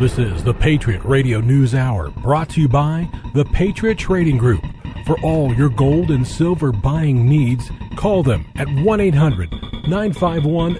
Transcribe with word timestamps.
This 0.00 0.18
is 0.18 0.42
the 0.42 0.54
Patriot 0.54 1.04
Radio 1.04 1.40
News 1.42 1.74
Hour 1.74 2.08
brought 2.08 2.48
to 2.50 2.60
you 2.62 2.68
by 2.68 3.06
the 3.34 3.44
Patriot 3.44 3.98
Trading 3.98 4.38
Group. 4.38 4.64
For 5.04 5.20
all 5.20 5.52
your 5.52 5.68
gold 5.68 6.10
and 6.10 6.26
silver 6.26 6.72
buying 6.72 7.28
needs, 7.28 7.70
call 7.96 8.22
them 8.22 8.46
at 8.56 8.66
1 8.66 8.98
800 8.98 9.50
951 9.86 10.76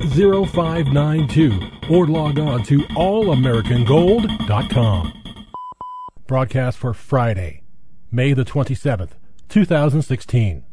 0592 0.46 1.60
or 1.90 2.06
log 2.06 2.38
on 2.38 2.62
to 2.62 2.78
allamericangold.com. 2.78 5.12
Broadcast 6.26 6.78
for 6.78 6.94
Friday, 6.94 7.60
May 8.10 8.32
the 8.32 8.46
27th, 8.46 9.10
2016. 9.50 10.64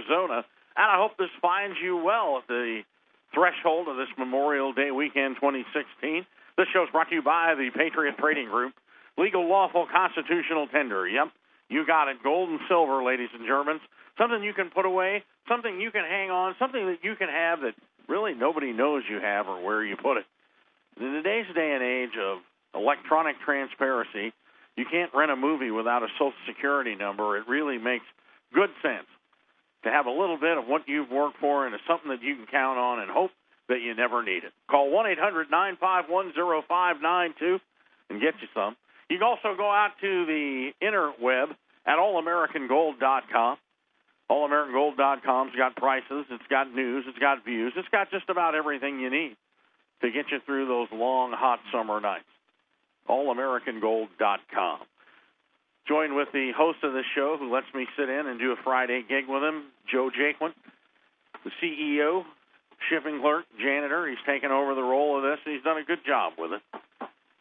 Arizona. 0.00 0.44
And 0.76 0.86
I 0.86 0.96
hope 0.96 1.16
this 1.18 1.32
finds 1.42 1.76
you 1.82 1.96
well 1.96 2.38
at 2.38 2.48
the 2.48 2.82
threshold 3.34 3.88
of 3.88 3.96
this 3.96 4.08
Memorial 4.18 4.72
Day 4.72 4.90
weekend 4.90 5.36
2016. 5.36 6.26
This 6.56 6.66
show 6.72 6.82
is 6.82 6.90
brought 6.90 7.08
to 7.08 7.14
you 7.14 7.22
by 7.22 7.54
the 7.56 7.70
Patriot 7.74 8.16
Trading 8.18 8.48
Group. 8.48 8.74
Legal, 9.18 9.48
lawful, 9.48 9.86
constitutional 9.92 10.66
tender. 10.68 11.06
Yep, 11.06 11.28
you 11.68 11.86
got 11.86 12.08
it. 12.08 12.22
Gold 12.22 12.48
and 12.48 12.60
silver, 12.68 13.02
ladies 13.02 13.28
and 13.34 13.46
Germans. 13.46 13.80
Something 14.18 14.42
you 14.42 14.52
can 14.52 14.70
put 14.70 14.84
away, 14.84 15.24
something 15.48 15.80
you 15.80 15.90
can 15.90 16.04
hang 16.04 16.30
on, 16.30 16.54
something 16.58 16.86
that 16.86 16.98
you 17.02 17.14
can 17.16 17.28
have 17.28 17.60
that 17.60 17.74
really 18.08 18.34
nobody 18.34 18.72
knows 18.72 19.02
you 19.08 19.20
have 19.20 19.48
or 19.48 19.62
where 19.62 19.84
you 19.84 19.96
put 19.96 20.16
it. 20.16 20.24
In 20.98 21.12
today's 21.12 21.46
day 21.54 21.72
and 21.72 21.82
age 21.82 22.16
of 22.20 22.38
electronic 22.74 23.36
transparency, 23.44 24.32
you 24.76 24.84
can't 24.90 25.12
rent 25.14 25.30
a 25.30 25.36
movie 25.36 25.70
without 25.70 26.02
a 26.02 26.08
social 26.18 26.32
security 26.46 26.94
number. 26.94 27.36
It 27.36 27.48
really 27.48 27.78
makes 27.78 28.04
good 28.52 28.70
sense 28.82 29.06
to 29.84 29.90
have 29.90 30.06
a 30.06 30.10
little 30.10 30.38
bit 30.38 30.58
of 30.58 30.66
what 30.66 30.82
you've 30.86 31.10
worked 31.10 31.38
for 31.38 31.66
and 31.66 31.74
it's 31.74 31.84
something 31.88 32.10
that 32.10 32.22
you 32.22 32.36
can 32.36 32.46
count 32.46 32.78
on 32.78 33.00
and 33.00 33.10
hope 33.10 33.30
that 33.68 33.80
you 33.80 33.94
never 33.94 34.22
need 34.22 34.44
it. 34.44 34.52
Call 34.68 34.90
1 34.90 35.06
800 35.06 35.50
951 35.50 36.32
0592 36.34 37.58
and 38.10 38.20
get 38.20 38.34
you 38.42 38.48
some. 38.54 38.76
You 39.08 39.18
can 39.18 39.26
also 39.26 39.56
go 39.56 39.70
out 39.70 39.92
to 40.00 40.26
the 40.26 40.70
interweb 40.82 41.50
at 41.86 41.98
allamericangold.com. 41.98 43.58
AllAmericanGold.com's 44.30 45.56
got 45.56 45.74
prices, 45.74 46.24
it's 46.30 46.46
got 46.48 46.72
news, 46.72 47.04
it's 47.08 47.18
got 47.18 47.44
views, 47.44 47.72
it's 47.76 47.88
got 47.88 48.10
just 48.10 48.28
about 48.28 48.54
everything 48.54 49.00
you 49.00 49.10
need 49.10 49.36
to 50.02 50.10
get 50.10 50.26
you 50.30 50.38
through 50.46 50.68
those 50.68 50.86
long, 50.92 51.32
hot 51.32 51.58
summer 51.72 52.00
nights. 52.00 52.24
AllAmericanGold.com. 53.08 54.78
Joined 55.90 56.14
with 56.14 56.28
the 56.32 56.52
host 56.56 56.78
of 56.84 56.92
this 56.92 57.04
show 57.16 57.34
who 57.36 57.52
lets 57.52 57.66
me 57.74 57.84
sit 57.98 58.08
in 58.08 58.28
and 58.28 58.38
do 58.38 58.52
a 58.52 58.56
Friday 58.62 59.02
gig 59.02 59.24
with 59.26 59.42
him, 59.42 59.74
Joe 59.90 60.08
Jaquin, 60.08 60.54
the 61.42 61.50
CEO, 61.58 62.22
shipping 62.88 63.18
clerk, 63.20 63.44
janitor. 63.58 64.06
He's 64.06 64.22
taken 64.24 64.52
over 64.52 64.76
the 64.76 64.86
role 64.86 65.16
of 65.16 65.24
this, 65.24 65.40
and 65.44 65.52
he's 65.52 65.64
done 65.64 65.78
a 65.78 65.84
good 65.84 65.98
job 66.06 66.34
with 66.38 66.52
it. 66.52 66.62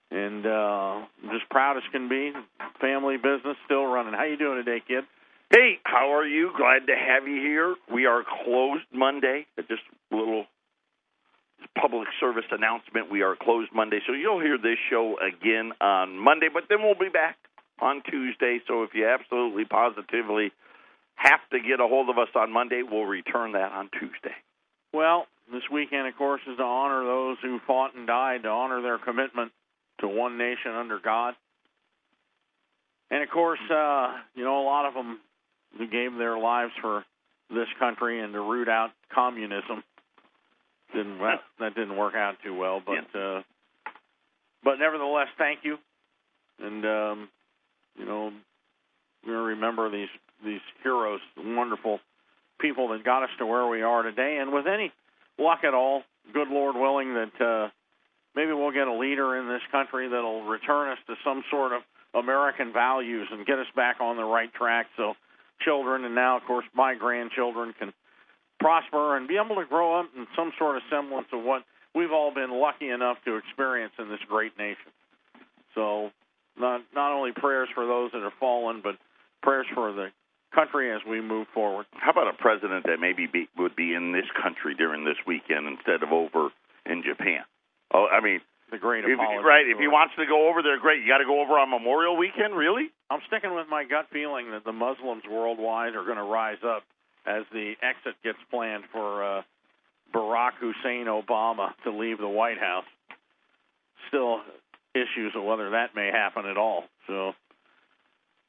And 0.09 0.47
uh, 0.47 1.05
I'm 1.05 1.29
just 1.29 1.47
proud 1.51 1.77
as 1.77 1.83
can 1.91 2.09
be. 2.09 2.33
Family 2.81 3.17
business 3.17 3.55
still 3.65 3.85
running. 3.85 4.13
How 4.13 4.23
you 4.23 4.35
doing 4.35 4.65
today, 4.65 4.81
kid? 4.81 5.03
Hey, 5.51 5.77
how 5.83 6.15
are 6.15 6.25
you? 6.25 6.49
Glad 6.57 6.88
to 6.88 6.95
have 6.97 7.27
you 7.27 7.35
here. 7.35 7.75
We 7.93 8.07
are 8.07 8.23
closed 8.43 8.89
Monday. 8.91 9.45
Just 9.67 9.85
a 10.11 10.15
little 10.15 10.45
public 11.79 12.07
service 12.19 12.49
announcement. 12.49 13.11
We 13.11 13.21
are 13.21 13.35
closed 13.39 13.69
Monday, 13.75 13.99
so 14.07 14.13
you'll 14.13 14.41
hear 14.41 14.57
this 14.57 14.79
show 14.89 15.17
again 15.21 15.73
on 15.79 16.17
Monday, 16.17 16.47
but 16.51 16.63
then 16.67 16.79
we'll 16.81 16.97
be 16.97 17.13
back 17.13 17.38
on 17.81 18.01
Tuesday. 18.09 18.59
So 18.67 18.84
if 18.84 18.91
you 18.94 19.07
absolutely 19.07 19.66
positively 19.66 20.51
have 21.16 21.41
to 21.51 21.59
get 21.59 21.79
a 21.79 21.88
hold 21.88 22.09
of 22.09 22.17
us 22.17 22.29
on 22.35 22.51
Monday, 22.51 22.81
we'll 22.84 23.06
return 23.06 23.53
that 23.53 23.72
on 23.72 23.90
Tuesday. 24.00 24.35
Well, 24.94 25.28
this 25.51 25.63
weekend, 25.72 26.07
of 26.07 26.16
course, 26.16 26.41
is 26.50 26.57
to 26.57 26.63
honor 26.63 27.03
those 27.03 27.38
who 27.41 27.59
fought 27.66 27.95
and 27.95 28.07
died, 28.07 28.44
to 28.44 28.50
honor 28.50 28.81
their 28.81 28.97
commitment 28.97 29.51
to 30.00 30.07
one 30.07 30.38
nation 30.38 30.72
under 30.72 31.00
God. 31.00 31.35
And 33.12 33.23
of 33.23 33.29
course, 33.29 33.59
uh, 33.69 34.13
you 34.35 34.44
know, 34.44 34.62
a 34.62 34.66
lot 34.66 34.85
of 34.85 34.94
them 34.94 35.19
who 35.78 35.88
gave 35.88 36.16
their 36.18 36.38
lives 36.38 36.72
for 36.81 37.03
this 37.50 37.68
country 37.79 38.22
and 38.22 38.34
to 38.34 38.41
root 38.41 38.69
out 38.69 38.91
communism 39.13 39.84
didn't 40.94 41.19
well, 41.19 41.39
that 41.59 41.75
didn't 41.75 41.97
work 41.97 42.16
out 42.16 42.35
too 42.44 42.56
well. 42.56 42.81
But 42.85 43.19
uh, 43.19 43.41
but 44.63 44.75
nevertheless, 44.79 45.28
thank 45.38 45.59
you. 45.63 45.78
And 46.59 46.85
um, 46.85 47.29
you 47.99 48.05
know, 48.05 48.31
we're 49.27 49.43
remember 49.43 49.91
these 49.91 50.09
these 50.43 50.61
heroes, 50.81 51.19
wonderful 51.37 51.99
people 52.59 52.89
that 52.89 53.03
got 53.03 53.23
us 53.23 53.29
to 53.39 53.45
where 53.45 53.67
we 53.67 53.81
are 53.81 54.03
today. 54.03 54.37
And 54.41 54.53
with 54.53 54.65
any 54.67 54.91
luck 55.37 55.59
at 55.63 55.73
all, 55.73 56.03
good 56.33 56.47
Lord 56.47 56.75
willing, 56.75 57.13
that 57.13 57.41
uh, 57.45 57.69
maybe 58.35 58.53
we'll 58.53 58.71
get 58.71 58.88
a 58.88 58.93
leader 58.93 59.38
in 59.38 59.47
this 59.47 59.61
country 59.71 60.07
that'll 60.07 60.43
return 60.43 60.91
us 60.91 60.97
to 61.07 61.15
some 61.23 61.43
sort 61.51 61.73
of 61.73 61.81
American 62.13 62.73
values 62.73 63.27
and 63.31 63.45
get 63.45 63.59
us 63.59 63.67
back 63.75 63.97
on 63.99 64.17
the 64.17 64.23
right 64.23 64.53
track. 64.53 64.88
So 64.97 65.13
children 65.61 66.05
and 66.05 66.15
now, 66.15 66.38
of 66.38 66.43
course, 66.43 66.65
my 66.73 66.95
grandchildren 66.95 67.73
can 67.77 67.93
prosper 68.59 69.17
and 69.17 69.27
be 69.27 69.38
able 69.43 69.55
to 69.55 69.67
grow 69.67 69.99
up 69.99 70.07
in 70.15 70.27
some 70.35 70.51
sort 70.57 70.77
of 70.77 70.83
semblance 70.89 71.27
of 71.31 71.43
what 71.43 71.63
we've 71.95 72.11
all 72.11 72.33
been 72.33 72.51
lucky 72.51 72.89
enough 72.89 73.17
to 73.25 73.38
experience 73.38 73.93
in 73.99 74.09
this 74.09 74.19
great 74.27 74.57
nation. 74.57 74.91
So, 75.75 76.11
not 76.59 76.81
not 76.93 77.11
only 77.11 77.31
prayers 77.31 77.69
for 77.73 77.85
those 77.85 78.11
that 78.11 78.21
have 78.21 78.33
fallen, 78.39 78.81
but 78.83 78.95
prayers 79.41 79.67
for 79.73 79.91
the 79.91 80.09
country 80.53 80.91
as 80.91 81.01
we 81.07 81.21
move 81.21 81.47
forward. 81.53 81.85
How 81.93 82.11
about 82.11 82.27
a 82.27 82.33
president 82.33 82.85
that 82.85 82.99
maybe 82.99 83.27
be, 83.27 83.47
would 83.57 83.75
be 83.75 83.93
in 83.93 84.11
this 84.11 84.25
country 84.41 84.75
during 84.75 85.05
this 85.05 85.17
weekend 85.25 85.67
instead 85.67 86.03
of 86.03 86.11
over 86.11 86.49
in 86.85 87.03
Japan? 87.03 87.41
Oh, 87.93 88.07
I 88.11 88.21
mean, 88.21 88.41
The 88.71 88.77
great 88.77 89.05
if, 89.05 89.17
right? 89.17 89.65
If 89.65 89.77
he 89.77 89.87
wants 89.87 90.13
to 90.17 90.25
go 90.25 90.49
over 90.49 90.61
there, 90.61 90.79
great. 90.79 91.01
You 91.01 91.07
got 91.07 91.19
to 91.19 91.25
go 91.25 91.41
over 91.41 91.57
on 91.57 91.69
Memorial 91.69 92.17
Weekend, 92.17 92.55
really? 92.55 92.89
I'm 93.09 93.21
sticking 93.27 93.53
with 93.55 93.67
my 93.69 93.83
gut 93.83 94.07
feeling 94.11 94.51
that 94.51 94.63
the 94.63 94.73
Muslims 94.73 95.23
worldwide 95.29 95.95
are 95.95 96.03
going 96.03 96.17
to 96.17 96.29
rise 96.29 96.61
up 96.65 96.83
as 97.25 97.43
the 97.51 97.73
exit 97.81 98.15
gets 98.23 98.37
planned 98.50 98.83
for 98.91 99.23
uh, 99.23 99.41
Barack 100.13 100.53
Hussein 100.59 101.05
Obama 101.05 101.73
to 101.83 101.91
leave 101.91 102.17
the 102.17 102.29
White 102.29 102.57
House. 102.59 102.85
Still 104.07 104.41
issues 104.95 105.33
of 105.36 105.44
whether 105.44 105.71
that 105.71 105.95
may 105.95 106.09
happen 106.12 106.45
at 106.45 106.57
all. 106.57 106.83
So, 107.07 107.33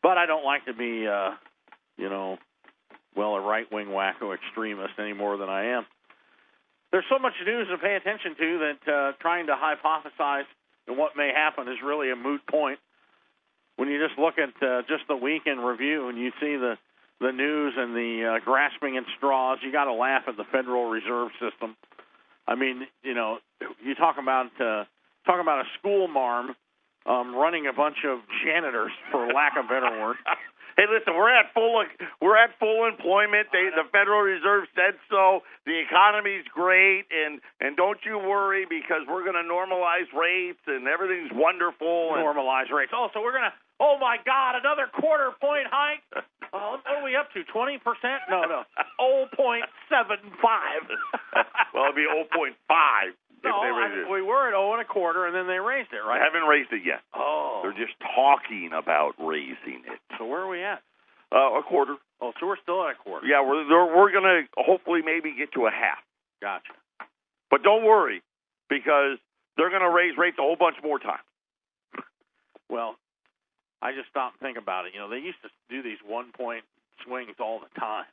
but 0.03 0.19
I 0.19 0.27
don't 0.27 0.45
like 0.45 0.65
to 0.67 0.75
be, 0.75 1.07
uh, 1.07 1.31
you 1.97 2.09
know, 2.09 2.39
well, 3.17 3.35
a 3.35 3.41
right 3.41 3.71
wing 3.71 3.89
wacko 3.89 4.35
extremist 4.35 4.95
any 4.99 5.13
more 5.13 5.37
than 5.37 5.49
I 5.49 5.77
am. 5.77 5.87
There's 6.93 7.05
so 7.09 7.19
much 7.19 7.35
news 7.45 7.69
to 7.69 7.79
pay 7.79 7.95
attention 7.95 8.35
to 8.37 8.59
that 8.59 8.93
uh, 8.93 9.13
trying 9.21 9.47
to 9.47 9.53
hypothesize 9.53 10.45
what 10.89 11.17
may 11.17 11.31
happen 11.35 11.69
is 11.69 11.77
really 11.85 12.11
a 12.11 12.17
moot 12.17 12.41
point 12.47 12.79
when 13.77 13.89
you 13.89 13.99
just 14.05 14.19
look 14.19 14.35
at 14.39 14.51
uh, 14.63 14.83
just 14.83 15.05
the 15.09 15.17
week 15.17 15.43
in 15.47 15.59
review 15.59 16.09
and 16.09 16.19
you 16.19 16.31
see 16.41 16.57
the 16.57 16.77
the 17.21 17.33
news 17.33 17.75
and 17.77 17.95
the 17.95 18.37
uh, 18.37 18.45
grasping 18.45 18.97
at 18.97 19.05
straws, 19.17 19.59
you 19.63 19.71
got 19.71 19.85
to 19.85 19.93
laugh 19.93 20.23
at 20.27 20.39
the 20.39 20.45
Federal 20.45 20.89
Reserve 20.89 21.29
System. 21.33 21.77
I 22.49 22.55
mean, 22.55 22.87
you 23.03 23.13
know, 23.13 23.39
you 23.85 23.95
talk 23.95 24.17
about 24.19 24.49
uh, 24.59 24.85
talk 25.27 25.41
about 25.41 25.61
a 25.65 25.69
school 25.79 26.09
marm 26.09 26.55
um, 27.07 27.35
running 27.35 27.67
a 27.67 27.73
bunch 27.73 28.05
of 28.07 28.21
janitors, 28.45 28.93
for 29.11 29.27
lack 29.33 29.57
of 29.57 29.69
better 29.69 29.91
word. 30.01 30.17
Hey, 30.79 30.87
listen, 30.89 31.13
we're 31.13 31.29
at 31.29 31.53
full 31.53 31.83
we're 32.23 32.39
at 32.41 32.57
full 32.57 32.89
employment. 32.89 33.53
They, 33.53 33.69
the 33.69 33.85
Federal 33.93 34.23
Reserve 34.23 34.65
said 34.73 34.97
so. 35.11 35.45
The 35.67 35.77
economy's 35.77 36.47
great, 36.55 37.05
and 37.13 37.43
and 37.61 37.77
don't 37.77 37.99
you 38.07 38.17
worry 38.17 38.65
because 38.65 39.05
we're 39.05 39.21
going 39.21 39.37
to 39.37 39.45
normalize 39.45 40.09
rates 40.17 40.63
and 40.67 40.89
everything's 40.89 41.37
wonderful. 41.37 42.17
And, 42.17 42.25
Normalize 42.25 42.73
rates. 42.73 42.93
Oh, 42.97 43.09
so 43.13 43.21
we're 43.21 43.37
gonna. 43.37 43.53
Oh 43.77 43.99
my 44.01 44.17
God, 44.25 44.57
another 44.57 44.89
quarter 44.89 45.33
point 45.41 45.69
hike. 45.69 46.01
Uh, 46.51 46.75
what 46.75 46.83
are 46.83 47.05
we 47.05 47.15
up 47.15 47.31
to? 47.31 47.45
Twenty 47.53 47.79
percent? 47.79 48.27
No, 48.29 48.43
no. 48.43 48.63
Oh 48.99 49.27
point 49.37 49.63
seven 49.87 50.19
five. 50.43 50.83
well, 51.73 51.93
it'll 51.93 51.95
be 51.95 52.09
0.5 52.11 52.57
if 53.41 53.49
no, 53.49 53.61
they 53.65 53.73
I, 53.73 54.05
it. 54.05 54.11
we 54.13 54.23
were 54.23 54.49
at 54.49 54.55
oh 54.55 54.73
and 54.73 54.83
a 54.83 54.85
quarter, 54.85 55.27
and 55.27 55.35
then 55.35 55.47
they 55.47 55.59
raised 55.59 55.93
it, 55.93 56.01
I 56.05 56.09
right? 56.09 56.21
haven't 56.23 56.47
raised 56.49 56.73
it 56.73 56.83
yet. 56.85 57.01
Oh, 57.15 57.61
They're 57.65 57.73
just 57.77 57.97
talking 58.01 58.71
about 58.77 59.15
raising 59.19 59.83
it. 59.89 59.99
so 60.19 60.27
where 60.27 60.41
are 60.41 60.49
we 60.49 60.63
at? 60.63 60.83
Uh, 61.33 61.59
a 61.59 61.63
quarter. 61.63 61.97
Oh, 62.21 62.33
so 62.39 62.47
we're 62.47 62.61
still 62.63 62.85
at 62.85 62.93
a 62.93 62.99
quarter. 63.03 63.27
Yeah, 63.27 63.41
we're 63.41 63.65
we're 63.69 64.13
going 64.13 64.25
to 64.29 64.43
hopefully 64.61 65.01
maybe 65.05 65.33
get 65.37 65.53
to 65.55 65.67
a 65.67 65.71
half. 65.71 65.99
Gotcha. 66.43 66.73
But 67.51 67.63
don't 67.63 67.85
worry 67.85 68.23
because 68.69 69.19
they're 69.57 69.71
going 69.71 69.83
to 69.83 69.91
raise 69.91 70.17
rates 70.19 70.37
a 70.39 70.43
whole 70.43 70.57
bunch 70.57 70.77
more 70.83 70.99
times. 70.99 71.25
Well, 72.69 72.97
I 73.83 73.93
just 73.93 74.09
stopped 74.11 74.37
and 74.41 74.47
think 74.47 74.59
about 74.59 74.87
it. 74.87 74.93
You 74.95 75.01
know, 75.01 75.09
they 75.09 75.19
used 75.19 75.41
to 75.43 75.51
do 75.69 75.83
these 75.83 75.99
one 76.07 76.33
point 76.33 76.63
swings 77.05 77.35
all 77.41 77.61
the 77.61 77.81
time. 77.81 78.05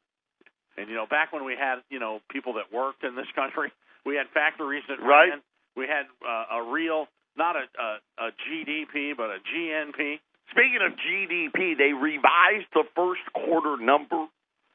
And 0.77 0.89
you 0.89 0.95
know, 0.95 1.05
back 1.05 1.33
when 1.33 1.43
we 1.45 1.55
had 1.57 1.79
you 1.89 1.99
know 1.99 2.19
people 2.29 2.53
that 2.53 2.71
worked 2.73 3.03
in 3.03 3.15
this 3.15 3.27
country, 3.35 3.71
we 4.07 4.15
had 4.15 4.27
factories 4.33 4.83
that 4.87 4.99
Right. 5.03 5.29
ran. 5.29 5.41
We 5.75 5.85
had 5.85 6.07
uh, 6.25 6.59
a 6.59 6.63
real, 6.63 7.07
not 7.35 7.55
a, 7.55 7.65
a 7.77 7.99
a 8.17 8.31
GDP, 8.31 9.15
but 9.15 9.29
a 9.29 9.39
GNP. 9.43 10.19
Speaking 10.51 10.79
of 10.81 10.93
GDP, 10.95 11.77
they 11.77 11.91
revised 11.93 12.71
the 12.73 12.85
first 12.95 13.21
quarter 13.35 13.75
number. 13.77 14.25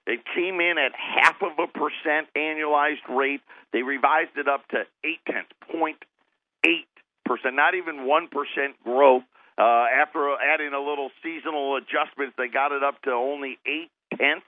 It 0.07 0.21
came 0.35 0.61
in 0.61 0.77
at 0.79 0.93
half 0.95 1.41
of 1.43 1.59
a 1.59 1.67
percent 1.67 2.29
annualized 2.37 3.09
rate. 3.09 3.41
They 3.73 3.83
revised 3.83 4.37
it 4.37 4.47
up 4.49 4.69
to 4.69 4.85
eight 5.03 5.21
tenths, 5.27 5.51
point 5.73 5.97
eight 6.67 6.87
percent, 7.25 7.55
not 7.57 7.75
even 7.75 8.05
one 8.07 8.29
percent 8.29 8.77
growth. 8.85 9.25
Uh, 9.59 9.87
after 10.03 10.35
adding 10.41 10.73
a 10.75 10.81
little 10.81 11.11
seasonal 11.23 11.77
adjustments, 11.77 12.35
they 12.37 12.49
got 12.49 12.73
it 12.73 12.83
up 12.83 13.01
to 13.03 13.11
only 13.11 13.59
eight 13.67 13.91
tenths. 14.17 14.47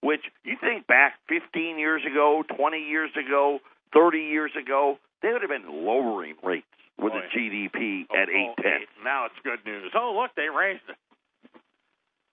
Which 0.00 0.20
you 0.44 0.56
think 0.60 0.86
back 0.86 1.14
15 1.30 1.78
years 1.78 2.02
ago, 2.04 2.44
20 2.58 2.76
years 2.78 3.10
ago, 3.16 3.60
30 3.94 4.18
years 4.18 4.50
ago, 4.60 4.98
they 5.22 5.32
would 5.32 5.42
have 5.42 5.50
been 5.50 5.84
lowering 5.86 6.34
rates 6.42 6.66
with 6.98 7.12
Boy. 7.12 7.20
the 7.20 7.28
GDP 7.38 8.04
Oh, 8.10 8.16
at 8.16 8.28
eight 8.28 8.54
oh, 8.58 8.62
tenths. 8.62 8.92
Now 9.02 9.24
it's 9.26 9.34
good 9.42 9.64
news. 9.64 9.90
Oh, 9.94 10.18
look, 10.20 10.32
they 10.36 10.48
raised 10.50 10.82
it. 10.88 10.96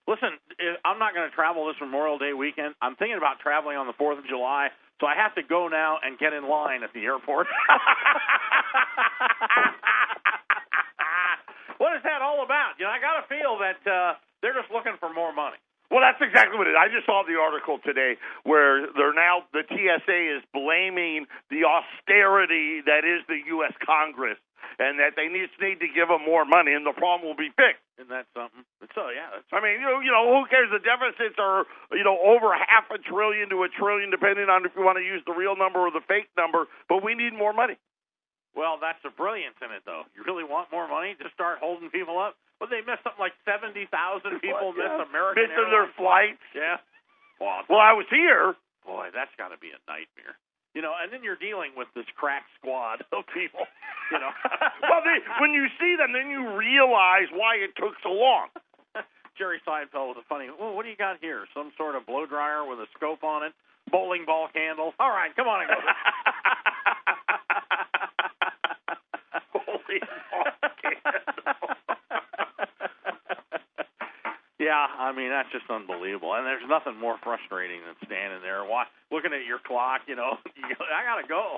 Listen, 0.08 0.32
I'm 0.84 0.98
not 1.00 1.14
going 1.14 1.30
to 1.30 1.36
travel 1.36 1.68
this 1.68 1.76
Memorial 1.80 2.18
Day 2.18 2.34
weekend. 2.34 2.76
I'm 2.82 2.96
thinking 2.98 3.18
about 3.18 3.40
traveling 3.40 3.78
on 3.78 3.88
the 3.88 3.94
4th 3.94 4.18
of 4.20 4.26
July, 4.28 4.70
so 5.00 5.08
I 5.08 5.16
have 5.16 5.34
to 5.36 5.44
go 5.44 5.68
now 5.70 6.00
and 6.04 6.18
get 6.20 6.34
in 6.34 6.50
line 6.50 6.84
at 6.84 6.92
the 6.94 7.06
airport. 7.06 7.48
what 11.78 11.96
is 11.96 12.04
that 12.04 12.22
all 12.22 12.44
about? 12.44 12.74
You 12.80 12.86
know, 12.86 12.92
I 12.92 13.00
got 13.00 13.22
to 13.22 13.28
feel 13.30 13.58
that 13.62 13.80
uh, 13.88 14.14
they're 14.42 14.54
just 14.58 14.72
looking 14.74 14.94
for 15.00 15.14
more 15.14 15.32
money. 15.34 15.58
Well, 15.92 16.00
that's 16.00 16.24
exactly 16.24 16.56
what 16.56 16.72
it 16.72 16.72
is. 16.72 16.80
I 16.80 16.88
just 16.88 17.04
saw 17.04 17.28
the 17.28 17.36
article 17.36 17.84
today 17.84 18.16
where 18.48 18.88
they're 18.96 19.12
now 19.14 19.44
the 19.52 19.68
TSA 19.68 20.40
is 20.40 20.42
blaming 20.56 21.28
the 21.52 21.68
austerity 21.68 22.80
that 22.88 23.04
is 23.04 23.28
the 23.28 23.44
U.S. 23.60 23.76
Congress, 23.84 24.40
and 24.80 25.04
that 25.04 25.20
they 25.20 25.28
need 25.28 25.52
need 25.60 25.84
to 25.84 25.92
give 25.92 26.08
them 26.08 26.24
more 26.24 26.48
money, 26.48 26.72
and 26.72 26.88
the 26.88 26.96
problem 26.96 27.28
will 27.28 27.36
be 27.36 27.52
fixed. 27.60 27.84
Isn't 28.00 28.08
that 28.08 28.32
something? 28.32 28.64
So 28.96 29.04
oh, 29.04 29.12
yeah, 29.12 29.36
that's 29.36 29.52
I 29.52 29.60
mean, 29.60 29.84
you 29.84 29.86
know, 29.86 30.00
you 30.00 30.16
know, 30.16 30.32
who 30.32 30.48
cares? 30.48 30.72
The 30.72 30.80
deficits 30.80 31.36
are, 31.36 31.68
you 31.92 32.08
know, 32.08 32.16
over 32.24 32.56
half 32.56 32.88
a 32.88 32.98
trillion 32.98 33.52
to 33.52 33.68
a 33.68 33.70
trillion, 33.70 34.16
depending 34.16 34.48
on 34.48 34.64
if 34.64 34.72
you 34.80 34.88
want 34.88 34.96
to 34.96 35.04
use 35.04 35.20
the 35.28 35.36
real 35.36 35.60
number 35.60 35.84
or 35.84 35.92
the 35.92 36.02
fake 36.08 36.32
number. 36.40 36.72
But 36.88 37.04
we 37.04 37.20
need 37.20 37.36
more 37.36 37.52
money. 37.52 37.76
Well, 38.56 38.78
that's 38.82 39.00
the 39.04 39.10
brilliance 39.14 39.56
in 39.64 39.72
it, 39.72 39.84
though. 39.86 40.04
You 40.16 40.24
really 40.28 40.44
want 40.44 40.72
more 40.72 40.88
money? 40.88 41.16
Just 41.22 41.34
start 41.34 41.60
holding 41.60 41.90
people 41.90 42.20
up. 42.20 42.36
Well, 42.60 42.70
they 42.70 42.82
missed 42.86 43.02
something 43.02 43.20
like 43.22 43.34
seventy 43.48 43.88
thousand 43.90 44.38
people 44.40 44.74
miss 44.78 44.86
Yeah. 44.86 45.02
American 45.08 45.50
Missing 45.50 45.72
their 45.74 45.90
Airlines. 45.90 45.98
flights. 46.38 46.46
Yeah. 46.54 46.78
Well, 47.42 47.66
Well, 47.70 47.82
I 47.82 47.94
was 47.98 48.06
here. 48.12 48.54
boy, 48.86 49.10
that's 49.14 49.34
got 49.38 49.50
to 49.50 49.58
be 49.58 49.74
a 49.74 49.80
nightmare. 49.90 50.38
You 50.78 50.82
know, 50.82 50.94
and 50.96 51.12
then 51.12 51.20
you're 51.24 51.36
dealing 51.42 51.72
with 51.76 51.88
this 51.96 52.06
crack 52.16 52.46
squad 52.60 53.02
of 53.12 53.26
people. 53.34 53.66
You 54.14 54.20
know. 54.22 54.30
well, 54.88 55.02
they, 55.04 55.20
when 55.42 55.52
you 55.58 55.68
see 55.82 55.96
them, 55.98 56.14
then 56.14 56.30
you 56.30 56.54
realize 56.56 57.28
why 57.34 57.56
it 57.58 57.74
took 57.76 57.96
so 58.04 58.14
long. 58.14 58.48
Jerry 59.40 59.60
Seinfeld 59.68 60.14
was 60.14 60.18
a 60.22 60.28
funny. 60.30 60.48
Well, 60.54 60.76
what 60.78 60.84
do 60.86 60.90
you 60.94 60.96
got 61.00 61.18
here? 61.20 61.48
Some 61.56 61.72
sort 61.78 61.96
of 61.96 62.06
blow 62.06 62.26
dryer 62.30 62.64
with 62.64 62.78
a 62.80 62.88
scope 62.96 63.24
on 63.24 63.42
it, 63.44 63.54
bowling 63.90 64.24
ball 64.26 64.48
candles. 64.54 64.94
All 65.00 65.10
right, 65.10 65.34
come 65.36 65.48
on 65.48 65.62
and 65.66 65.70
go. 65.72 65.80
Bowling 69.52 70.06
ball 70.30 70.46
candles. 70.78 71.78
Yeah, 74.62 74.86
I 75.00 75.12
mean 75.12 75.30
that's 75.30 75.52
just 75.52 75.66
unbelievable, 75.70 76.36
and 76.36 76.46
there's 76.46 76.62
nothing 76.70 76.96
more 77.00 77.18
frustrating 77.24 77.82
than 77.82 77.96
standing 78.06 78.42
there, 78.44 78.64
wa 78.64 78.86
looking 79.12 79.34
at 79.34 79.44
your 79.44 79.58
clock. 79.58 80.02
You 80.08 80.16
know, 80.16 80.38
I 80.64 81.02
gotta 81.04 81.28
go, 81.28 81.58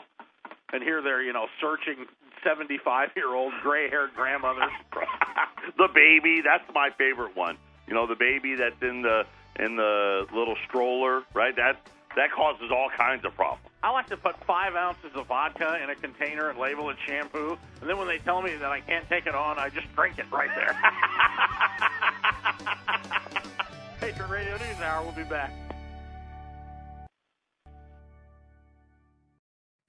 and 0.71 0.81
here 0.81 1.01
they're 1.01 1.21
you 1.21 1.33
know 1.33 1.47
searching 1.59 2.07
75 2.43 3.09
year 3.17 3.35
old 3.35 3.51
gray 3.61 3.89
haired 3.89 4.11
grandmothers. 4.15 4.71
the 5.77 5.89
baby, 5.93 6.41
that's 6.43 6.63
my 6.73 6.91
favorite 6.97 7.35
one. 7.35 7.57
You 7.87 7.93
know, 7.93 8.07
the 8.07 8.15
baby 8.15 8.55
that's 8.55 8.81
in 8.81 9.01
the 9.01 9.23
in 9.59 9.75
the 9.75 10.25
little 10.33 10.55
stroller, 10.67 11.23
right? 11.33 11.55
That 11.57 11.85
that 12.15 12.31
causes 12.31 12.71
all 12.71 12.87
kinds 12.95 13.25
of 13.25 13.35
problems. 13.35 13.67
I 13.83 13.89
like 13.89 14.07
to 14.07 14.17
put 14.17 14.41
five 14.45 14.75
ounces 14.75 15.11
of 15.13 15.27
vodka 15.27 15.77
in 15.83 15.89
a 15.89 15.95
container 15.95 16.49
and 16.49 16.57
label 16.57 16.89
it 16.89 16.95
shampoo, 17.05 17.57
and 17.81 17.89
then 17.89 17.97
when 17.97 18.07
they 18.07 18.19
tell 18.19 18.41
me 18.41 18.55
that 18.55 18.71
I 18.71 18.79
can't 18.79 19.09
take 19.09 19.27
it 19.27 19.35
on, 19.35 19.59
I 19.59 19.67
just 19.67 19.93
drink 19.93 20.19
it 20.19 20.31
right 20.31 20.49
there. 20.55 20.79
Patriot 23.99 24.27
Radio 24.27 24.57
News 24.57 24.79
Hour. 24.81 25.03
We'll 25.03 25.11
be 25.11 25.23
back. 25.23 25.51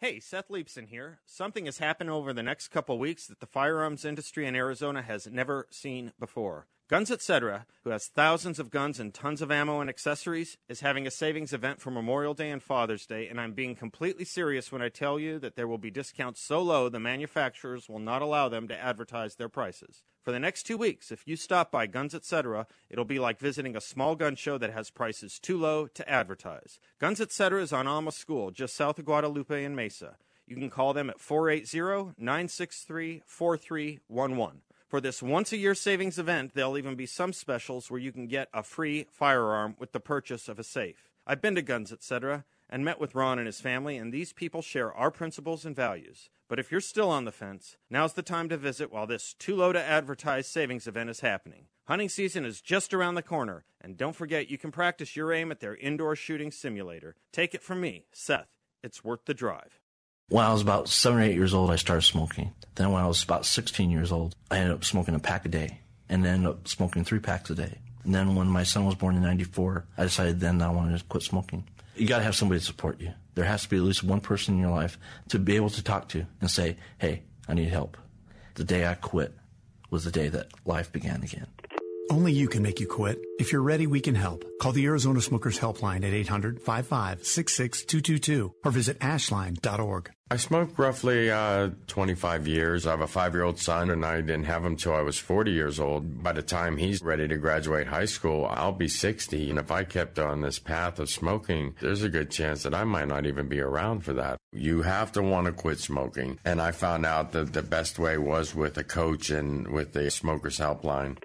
Hey, 0.01 0.21
Seth 0.21 0.49
Leibsohn 0.49 0.89
here. 0.89 1.21
Something 1.25 1.65
has 1.65 1.79
happened 1.79 2.11
over 2.11 2.35
the 2.35 2.43
next 2.43 2.69
couple 2.69 2.99
weeks 2.99 3.27
that 3.27 3.41
the 3.41 3.47
firearms 3.47 4.05
industry 4.05 4.47
in 4.47 4.55
Arizona 4.55 5.01
has 5.01 5.27
never 5.27 5.67
seen 5.71 6.13
before. 6.21 6.67
Guns 6.87 7.11
Etc., 7.11 7.65
who 7.83 7.89
has 7.89 8.09
thousands 8.09 8.59
of 8.59 8.71
guns 8.71 9.01
and 9.01 9.15
tons 9.15 9.41
of 9.41 9.51
ammo 9.51 9.81
and 9.81 9.89
accessories, 9.89 10.59
is 10.69 10.81
having 10.81 11.07
a 11.07 11.11
savings 11.11 11.55
event 11.55 11.81
for 11.81 11.91
Memorial 11.91 12.35
Day 12.35 12.51
and 12.51 12.63
Father's 12.63 13.07
Day, 13.07 13.27
and 13.27 13.41
I'm 13.41 13.55
being 13.55 13.75
completely 13.75 14.27
serious 14.27 14.71
when 14.71 14.83
I 14.83 14.91
tell 14.91 15.19
you 15.19 15.39
that 15.39 15.57
there 15.57 15.67
will 15.67 15.79
be 15.79 15.91
discounts 15.91 16.43
so 16.43 16.61
low 16.61 16.91
the 16.91 17.01
manufacturers 17.01 17.89
will 17.89 18.01
not 18.01 18.21
allow 18.21 18.51
them 18.51 18.69
to 18.69 18.79
advertise 18.79 19.37
their 19.37 19.49
prices. 19.49 20.03
For 20.25 20.33
the 20.33 20.41
next 20.41 20.63
two 20.63 20.79
weeks, 20.79 21.13
if 21.13 21.29
you 21.29 21.37
stop 21.37 21.71
by 21.71 21.87
Guns 21.87 22.15
Etc., 22.15 22.67
it'll 22.89 23.05
be 23.05 23.19
like 23.19 23.39
visiting 23.39 23.77
a 23.77 23.81
small 23.81 24.17
gun 24.17 24.37
show 24.37 24.57
that 24.57 24.73
has 24.73 24.89
prices 24.89 25.39
too 25.39 25.59
low 25.59 25.87
to 25.89 26.09
advertise. 26.09 26.81
Guns 26.99 27.21
Etc. 27.21 27.61
is 27.61 27.75
on 27.75 27.87
Alma 27.87 28.11
School, 28.11 28.51
just 28.51 28.75
south 28.75 28.99
of 28.99 29.05
Guadalupe 29.05 29.63
and 29.63 29.77
Mesa. 29.77 30.17
You 30.47 30.57
can 30.57 30.71
call 30.71 30.95
them 30.95 31.11
at 31.11 31.21
480 31.21 32.15
963 32.17 33.23
4311. 33.27 34.63
For 34.89 34.99
this 35.03 35.23
once 35.23 35.53
a 35.53 35.59
year 35.59 35.75
savings 35.75 36.19
event, 36.19 36.53
there'll 36.55 36.79
even 36.79 36.95
be 36.95 37.05
some 37.05 37.35
specials 37.35 37.91
where 37.91 38.01
you 38.01 38.11
can 38.11 38.27
get 38.27 38.49
a 38.55 38.63
free 38.63 39.07
firearm 39.11 39.77
with 39.79 39.93
the 39.93 40.01
purchase 40.01 40.49
of 40.49 40.59
a 40.59 40.65
safe. 40.65 41.11
I've 41.27 41.43
been 41.43 41.55
to 41.57 41.63
Guns 41.63 41.93
Etc. 41.93 42.47
and 42.69 42.85
met 42.85 43.01
with 43.01 43.15
Ron 43.15 43.39
and 43.39 43.47
his 43.47 43.61
family, 43.61 43.97
and 43.97 44.13
these 44.13 44.33
people 44.33 44.63
share 44.63 44.93
our 44.93 45.11
principles 45.11 45.65
and 45.65 45.77
values. 45.77 46.31
But 46.49 46.59
if 46.59 46.71
you're 46.71 46.81
still 46.81 47.11
on 47.11 47.25
the 47.25 47.33
fence, 47.33 47.77
now's 47.89 48.13
the 48.13 48.23
time 48.23 48.49
to 48.49 48.57
visit 48.57 48.93
while 48.93 49.07
this 49.07 49.35
too 49.35 49.57
low 49.57 49.73
to 49.73 49.83
advertise 49.83 50.47
savings 50.47 50.87
event 50.87 51.11
is 51.11 51.21
happening. 51.21 51.67
Hunting 51.87 52.09
season 52.09 52.45
is 52.45 52.61
just 52.61 52.95
around 52.95 53.15
the 53.15 53.23
corner, 53.23 53.65
and 53.81 53.97
don't 53.97 54.17
forget 54.17 54.51
you 54.51 54.59
can 54.59 54.71
practice 54.71 55.17
your 55.17 55.33
aim 55.33 55.51
at 55.51 55.61
their 55.61 55.77
indoor 55.77 56.17
shooting 56.17 56.51
simulator. 56.51 57.17
Take 57.33 57.55
it 57.55 57.63
from 57.63 57.81
me, 57.81 58.07
Seth. 58.13 58.49
It's 58.83 59.05
worth 59.05 59.25
the 59.27 59.35
drive. 59.35 59.81
When 60.29 60.45
I 60.45 60.53
was 60.53 60.63
about 60.63 60.89
seven 60.89 61.19
or 61.19 61.23
eight 61.23 61.35
years 61.35 61.53
old, 61.53 61.71
I 61.71 61.77
started 61.77 62.03
smoking. 62.03 62.53
Then 62.77 62.93
when 62.93 63.03
I 63.03 63.07
was 63.07 63.23
about 63.23 63.45
16 63.45 63.91
years 63.91 64.11
old, 64.11 64.35
I 64.51 64.59
ended 64.59 64.75
up 64.75 64.85
smoking 64.85 65.15
a 65.15 65.19
pack 65.19 65.45
a 65.45 65.49
day 65.49 65.81
and 66.09 66.25
then 66.25 66.35
ended 66.35 66.51
up 66.51 66.69
smoking 66.69 67.05
three 67.05 67.19
packs 67.19 67.51
a 67.51 67.55
day. 67.55 67.79
And 68.05 68.15
then 68.15 68.35
when 68.35 68.49
my 68.49 68.63
son 68.63 68.85
was 68.87 68.95
born 68.95 69.17
in 69.17 69.23
94, 69.23 69.87
I 69.97 70.05
decided 70.05 70.41
then 70.41 70.63
I 70.63 70.71
wanted 70.71 70.99
to 70.99 71.05
quit 71.05 71.23
smoking. 71.23 71.65
You 71.97 72.07
got 72.07 72.19
to 72.19 72.25
have 72.25 72.35
somebody 72.35 72.61
to 72.61 72.67
support 72.67 73.01
you. 73.01 73.13
There 73.35 73.45
has 73.45 73.63
to 73.63 73.69
be 73.69 73.77
at 73.77 73.83
least 73.83 74.03
one 74.03 74.21
person 74.21 74.55
in 74.55 74.61
your 74.61 74.71
life 74.71 74.99
to 75.29 75.39
be 75.39 75.57
able 75.57 75.71
to 75.71 75.83
talk 75.83 76.09
to 76.11 76.27
and 76.41 76.51
say, 76.51 76.77
hey, 76.99 77.23
I 77.49 77.55
need 77.55 77.69
help. 77.69 77.97
The 78.55 78.65
day 78.65 78.87
I 78.87 78.95
quit 78.95 79.35
was 79.91 80.05
the 80.05 80.11
day 80.11 80.29
that 80.29 80.49
life 80.65 80.93
began 80.93 81.23
again. 81.23 81.47
Only 82.11 82.33
you 82.33 82.49
can 82.49 82.63
make 82.63 82.81
you 82.81 82.87
quit. 82.87 83.19
If 83.39 83.51
you're 83.51 83.63
ready, 83.63 83.87
we 83.87 84.01
can 84.01 84.15
help. 84.15 84.45
Call 84.61 84.73
the 84.73 84.85
Arizona 84.87 85.21
Smokers 85.21 85.59
Helpline 85.59 86.05
at 86.05 86.13
800 86.13 86.61
55 86.61 87.25
66222 87.25 88.55
or 88.65 88.71
visit 88.71 88.99
ashline.org. 89.01 90.11
I 90.31 90.37
smoked 90.37 90.79
roughly 90.79 91.31
uh, 91.31 91.71
25 91.87 92.49
years. 92.49 92.87
I 92.87 92.93
have 92.93 93.01
a 93.01 93.07
five 93.07 93.35
year 93.35 93.45
old 93.45 93.59
son, 93.59 93.91
and 93.91 94.05
I 94.05 94.21
didn't 94.21 94.45
have 94.45 94.65
him 94.65 94.77
till 94.77 94.95
I 94.95 95.03
was 95.03 95.19
40 95.19 95.53
years 95.53 95.79
old. 95.79 96.23
By 96.23 96.33
the 96.33 96.43
time 96.43 96.77
he's 96.77 97.03
ready 97.03 97.29
to 97.29 97.37
graduate 97.37 97.87
high 97.87 98.07
school, 98.07 98.47
I'll 98.51 98.73
be 98.73 98.89
60. 98.89 99.51
And 99.51 99.59
if 99.59 99.71
I 99.71 99.85
kept 99.85 100.19
on 100.19 100.41
this 100.41 100.59
path 100.59 100.99
of 100.99 101.11
smoking, 101.11 101.75
there's 101.81 102.03
a 102.03 102.09
good 102.09 102.31
chance 102.31 102.63
that 102.63 102.75
I 102.75 102.85
might 102.85 103.09
not 103.09 103.27
even 103.27 103.49
be 103.49 103.61
around 103.61 104.01
for 104.01 104.15
that. 104.15 104.39
You 104.53 104.83
have 104.83 105.13
to 105.13 105.23
want 105.23 105.47
to 105.47 105.53
quit 105.53 105.79
smoking. 105.79 106.39
And 106.45 106.61
I 106.61 106.73
found 106.73 107.05
out 107.05 107.33
that 107.33 107.53
the 107.53 107.63
best 107.63 107.99
way 107.99 108.17
was 108.19 108.55
with 108.55 108.79
a 108.79 108.85
coach 108.85 109.31
and 109.31 109.69
with 109.69 109.93
the 109.93 110.11
Smokers 110.11 110.59
Helpline. 110.59 111.19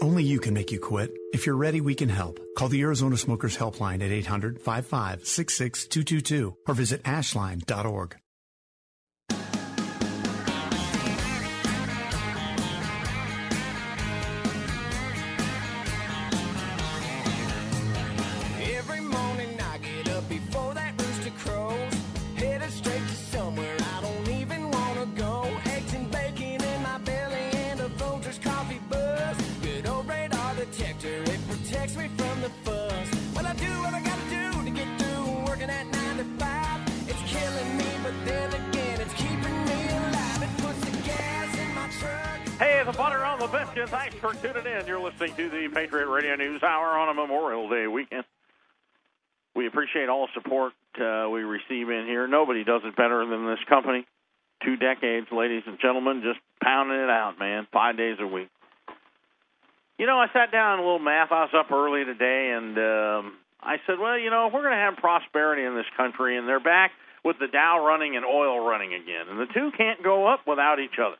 Only 0.00 0.24
you 0.24 0.38
can 0.40 0.54
make 0.54 0.72
you 0.72 0.80
quit. 0.80 1.10
If 1.32 1.46
you're 1.46 1.56
ready, 1.56 1.80
we 1.80 1.94
can 1.94 2.08
help. 2.08 2.40
Call 2.56 2.68
the 2.68 2.82
Arizona 2.82 3.16
Smokers 3.16 3.56
Helpline 3.56 4.02
at 4.02 4.10
800 4.10 4.60
55 4.60 5.26
66222 5.26 6.56
or 6.66 6.74
visit 6.74 7.02
ashline.org. 7.04 8.16
butter 43.54 43.68
on 43.68 43.74
the 43.74 43.82
biscuit. 43.82 43.88
Thanks 43.88 44.16
for 44.16 44.34
tuning 44.34 44.66
in. 44.66 44.86
You're 44.86 45.00
listening 45.00 45.34
to 45.36 45.48
the 45.48 45.68
Patriot 45.72 46.08
Radio 46.08 46.36
News 46.36 46.62
Hour 46.62 46.98
on 46.98 47.08
a 47.08 47.14
Memorial 47.14 47.68
Day 47.68 47.86
weekend. 47.86 48.24
We 49.54 49.66
appreciate 49.66 50.08
all 50.08 50.28
support 50.34 50.72
uh, 51.00 51.28
we 51.30 51.42
receive 51.42 51.88
in 51.88 52.06
here. 52.06 52.26
Nobody 52.26 52.64
does 52.64 52.82
it 52.84 52.96
better 52.96 53.24
than 53.26 53.46
this 53.46 53.62
company. 53.68 54.06
Two 54.64 54.76
decades, 54.76 55.26
ladies 55.30 55.62
and 55.66 55.78
gentlemen, 55.80 56.22
just 56.24 56.40
pounding 56.62 56.98
it 56.98 57.10
out, 57.10 57.38
man, 57.38 57.66
five 57.72 57.96
days 57.96 58.16
a 58.20 58.26
week. 58.26 58.48
You 59.98 60.06
know, 60.06 60.18
I 60.18 60.26
sat 60.32 60.50
down 60.50 60.78
a 60.78 60.82
little 60.82 60.98
math. 60.98 61.30
I 61.30 61.42
was 61.42 61.54
up 61.54 61.70
early 61.70 62.04
today, 62.04 62.52
and 62.56 62.76
um, 62.78 63.32
I 63.60 63.76
said, 63.86 63.98
well, 64.00 64.18
you 64.18 64.30
know, 64.30 64.50
we're 64.52 64.62
going 64.62 64.72
to 64.72 64.78
have 64.78 64.96
prosperity 64.96 65.62
in 65.62 65.76
this 65.76 65.86
country, 65.96 66.36
and 66.36 66.48
they're 66.48 66.58
back 66.58 66.90
with 67.24 67.38
the 67.38 67.46
Dow 67.46 67.84
running 67.86 68.16
and 68.16 68.24
oil 68.24 68.66
running 68.66 68.94
again, 68.94 69.28
and 69.30 69.38
the 69.38 69.46
two 69.46 69.70
can't 69.76 70.02
go 70.02 70.26
up 70.26 70.40
without 70.46 70.80
each 70.80 70.98
other. 70.98 71.16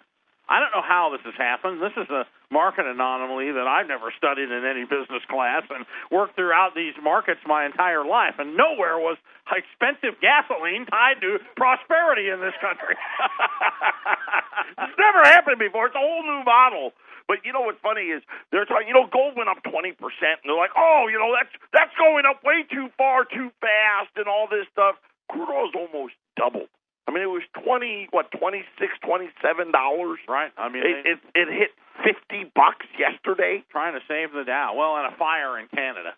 I 0.49 0.61
don't 0.61 0.77
know 0.77 0.85
how 0.85 1.09
this 1.09 1.25
has 1.25 1.35
happened. 1.41 1.81
This 1.81 1.97
is 1.97 2.09
a 2.13 2.29
market 2.53 2.85
anomaly 2.85 3.57
that 3.57 3.65
I've 3.65 3.89
never 3.89 4.13
studied 4.13 4.53
in 4.53 4.61
any 4.61 4.85
business 4.85 5.25
class 5.25 5.65
and 5.73 5.89
worked 6.13 6.37
throughout 6.37 6.77
these 6.77 6.93
markets 7.01 7.41
my 7.49 7.65
entire 7.65 8.05
life. 8.05 8.37
And 8.37 8.53
nowhere 8.53 9.01
was 9.01 9.17
expensive 9.49 10.21
gasoline 10.21 10.85
tied 10.85 11.25
to 11.25 11.41
prosperity 11.57 12.29
in 12.29 12.45
this 12.45 12.53
country. 12.61 12.93
it's 14.85 14.99
never 15.01 15.25
happened 15.25 15.59
before. 15.59 15.89
It's 15.89 15.97
a 15.97 16.05
whole 16.05 16.23
new 16.23 16.45
model. 16.45 16.93
But 17.25 17.41
you 17.49 17.57
know 17.57 17.65
what's 17.65 17.81
funny 17.81 18.13
is 18.13 18.21
they're 18.53 18.69
talking. 18.69 18.85
You 18.85 18.93
know, 18.93 19.09
gold 19.09 19.33
went 19.33 19.49
up 19.49 19.65
twenty 19.65 19.97
percent, 19.97 20.45
and 20.45 20.53
they're 20.53 20.61
like, 20.61 20.77
"Oh, 20.77 21.09
you 21.09 21.17
know, 21.17 21.33
that's 21.33 21.49
that's 21.73 21.97
going 21.97 22.29
up 22.29 22.45
way 22.45 22.69
too 22.69 22.93
far, 23.01 23.25
too 23.25 23.49
fast, 23.65 24.13
and 24.21 24.29
all 24.29 24.45
this 24.45 24.69
stuff." 24.69 25.01
Crude 25.33 25.49
oil's 25.49 25.73
almost 25.73 26.13
doubled. 26.37 26.69
I 27.07 27.13
mean, 27.13 27.23
it 27.23 27.27
was 27.31 27.43
twenty, 27.65 28.09
what, 28.11 28.31
twenty 28.31 28.65
six, 28.79 28.93
twenty 29.05 29.29
seven 29.43 29.71
dollars. 29.73 30.19
right? 30.29 30.51
I 30.57 30.69
mean, 30.69 30.83
It, 30.87 31.05
they- 31.05 31.11
it 31.11 31.19
it 31.35 31.49
hit 31.53 31.71
fifty 32.03 32.45
bucks 32.55 32.87
yesterday. 32.99 33.63
trying 33.71 33.95
to 33.95 34.01
save 34.09 34.33
the 34.33 34.45
Dow. 34.45 34.75
Well, 34.77 34.97
and 34.97 35.13
a 35.13 35.17
fire 35.17 35.59
in 35.59 35.69
Canada. 35.69 36.15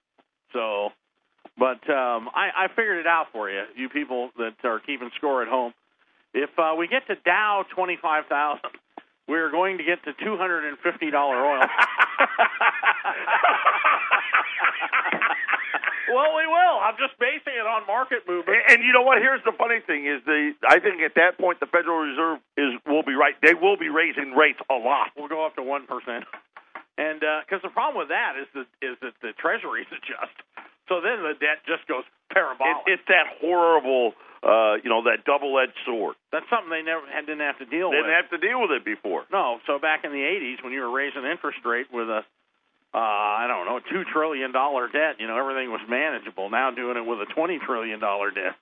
So, 0.52 0.90
but 1.58 1.88
um, 1.90 2.30
I, 2.34 2.50
I 2.56 2.68
figured 2.68 2.98
it 2.98 3.06
out 3.06 3.26
for 3.32 3.50
you, 3.50 3.64
you 3.74 3.88
people 3.88 4.30
that 4.38 4.54
are 4.64 4.78
keeping 4.80 5.10
score 5.16 5.42
at 5.42 5.48
home. 5.48 5.74
If 6.32 6.50
uh, 6.58 6.74
we 6.78 6.86
get 6.86 7.06
to 7.08 7.16
Dow 7.16 7.64
twenty 7.74 7.96
five 8.00 8.26
thousand, 8.26 8.70
we're 9.28 9.50
going 9.50 9.78
to 9.78 9.84
get 9.84 10.02
to 10.04 10.12
two 10.24 10.36
hundred 10.36 10.66
and 10.68 10.78
fifty 10.78 11.10
dollar 11.10 11.44
oil. 11.44 11.62
well, 16.10 16.34
we 16.36 16.46
will. 16.46 16.76
I'm 16.82 16.96
just 16.98 17.18
basing 17.18 17.54
it 17.58 17.66
on 17.66 17.86
market 17.86 18.26
movement. 18.26 18.58
And, 18.68 18.78
and 18.78 18.78
you 18.86 18.92
know 18.92 19.02
what? 19.02 19.18
Here's 19.18 19.42
the 19.44 19.52
funny 19.56 19.80
thing: 19.86 20.06
is 20.06 20.22
the 20.26 20.52
I 20.66 20.78
think 20.78 21.00
at 21.02 21.14
that 21.16 21.38
point 21.38 21.60
the 21.60 21.66
Federal 21.70 21.98
Reserve 22.02 22.38
is 22.56 22.74
will 22.86 23.02
be 23.02 23.14
right. 23.14 23.34
They 23.42 23.54
will 23.54 23.76
be 23.76 23.88
raising 23.88 24.32
rates 24.32 24.60
a 24.70 24.78
lot. 24.78 25.10
We'll 25.16 25.28
go 25.32 25.44
up 25.46 25.56
to 25.56 25.62
one 25.62 25.86
percent. 25.86 26.24
And 26.98 27.20
because 27.20 27.60
the 27.60 27.68
problem 27.68 28.00
with 28.00 28.08
that 28.08 28.40
is 28.40 28.48
that 28.56 28.68
is 28.80 28.94
that 29.04 29.14
the 29.20 29.32
treasuries 29.36 29.86
adjust, 29.96 30.36
so 30.88 31.00
then 31.04 31.20
the 31.22 31.34
debt 31.36 31.60
just 31.68 31.84
goes 31.86 32.04
parabolic. 32.32 32.88
It, 32.88 32.96
it's 32.98 33.06
that 33.12 33.28
horrible, 33.40 34.16
uh, 34.42 34.80
you 34.80 34.88
know, 34.88 35.04
that 35.04 35.24
double-edged 35.28 35.76
sword. 35.84 36.16
That's 36.32 36.48
something 36.48 36.70
they 36.72 36.82
never 36.82 37.04
had, 37.04 37.28
didn't 37.28 37.44
have 37.44 37.58
to 37.60 37.68
deal 37.68 37.90
They 37.92 38.00
with. 38.00 38.08
didn't 38.08 38.16
have 38.16 38.32
to 38.32 38.40
deal 38.40 38.60
with 38.64 38.72
it 38.72 38.84
before. 38.84 39.24
No, 39.30 39.60
so 39.68 39.78
back 39.78 40.04
in 40.08 40.10
the 40.12 40.24
'80s 40.24 40.64
when 40.64 40.72
you 40.72 40.80
were 40.80 40.90
raising 40.90 41.24
interest 41.28 41.60
rate 41.68 41.92
with 41.92 42.08
a, 42.08 42.24
uh, 42.96 43.44
I 43.44 43.44
don't 43.44 43.68
know, 43.68 43.76
two 43.92 44.08
trillion 44.08 44.56
dollar 44.56 44.88
debt, 44.88 45.20
you 45.20 45.28
know 45.28 45.36
everything 45.36 45.68
was 45.68 45.84
manageable. 45.84 46.48
Now 46.48 46.72
doing 46.72 46.96
it 46.96 47.04
with 47.04 47.20
a 47.20 47.28
twenty 47.28 47.60
trillion 47.60 48.00
dollar 48.00 48.30
debt, 48.30 48.56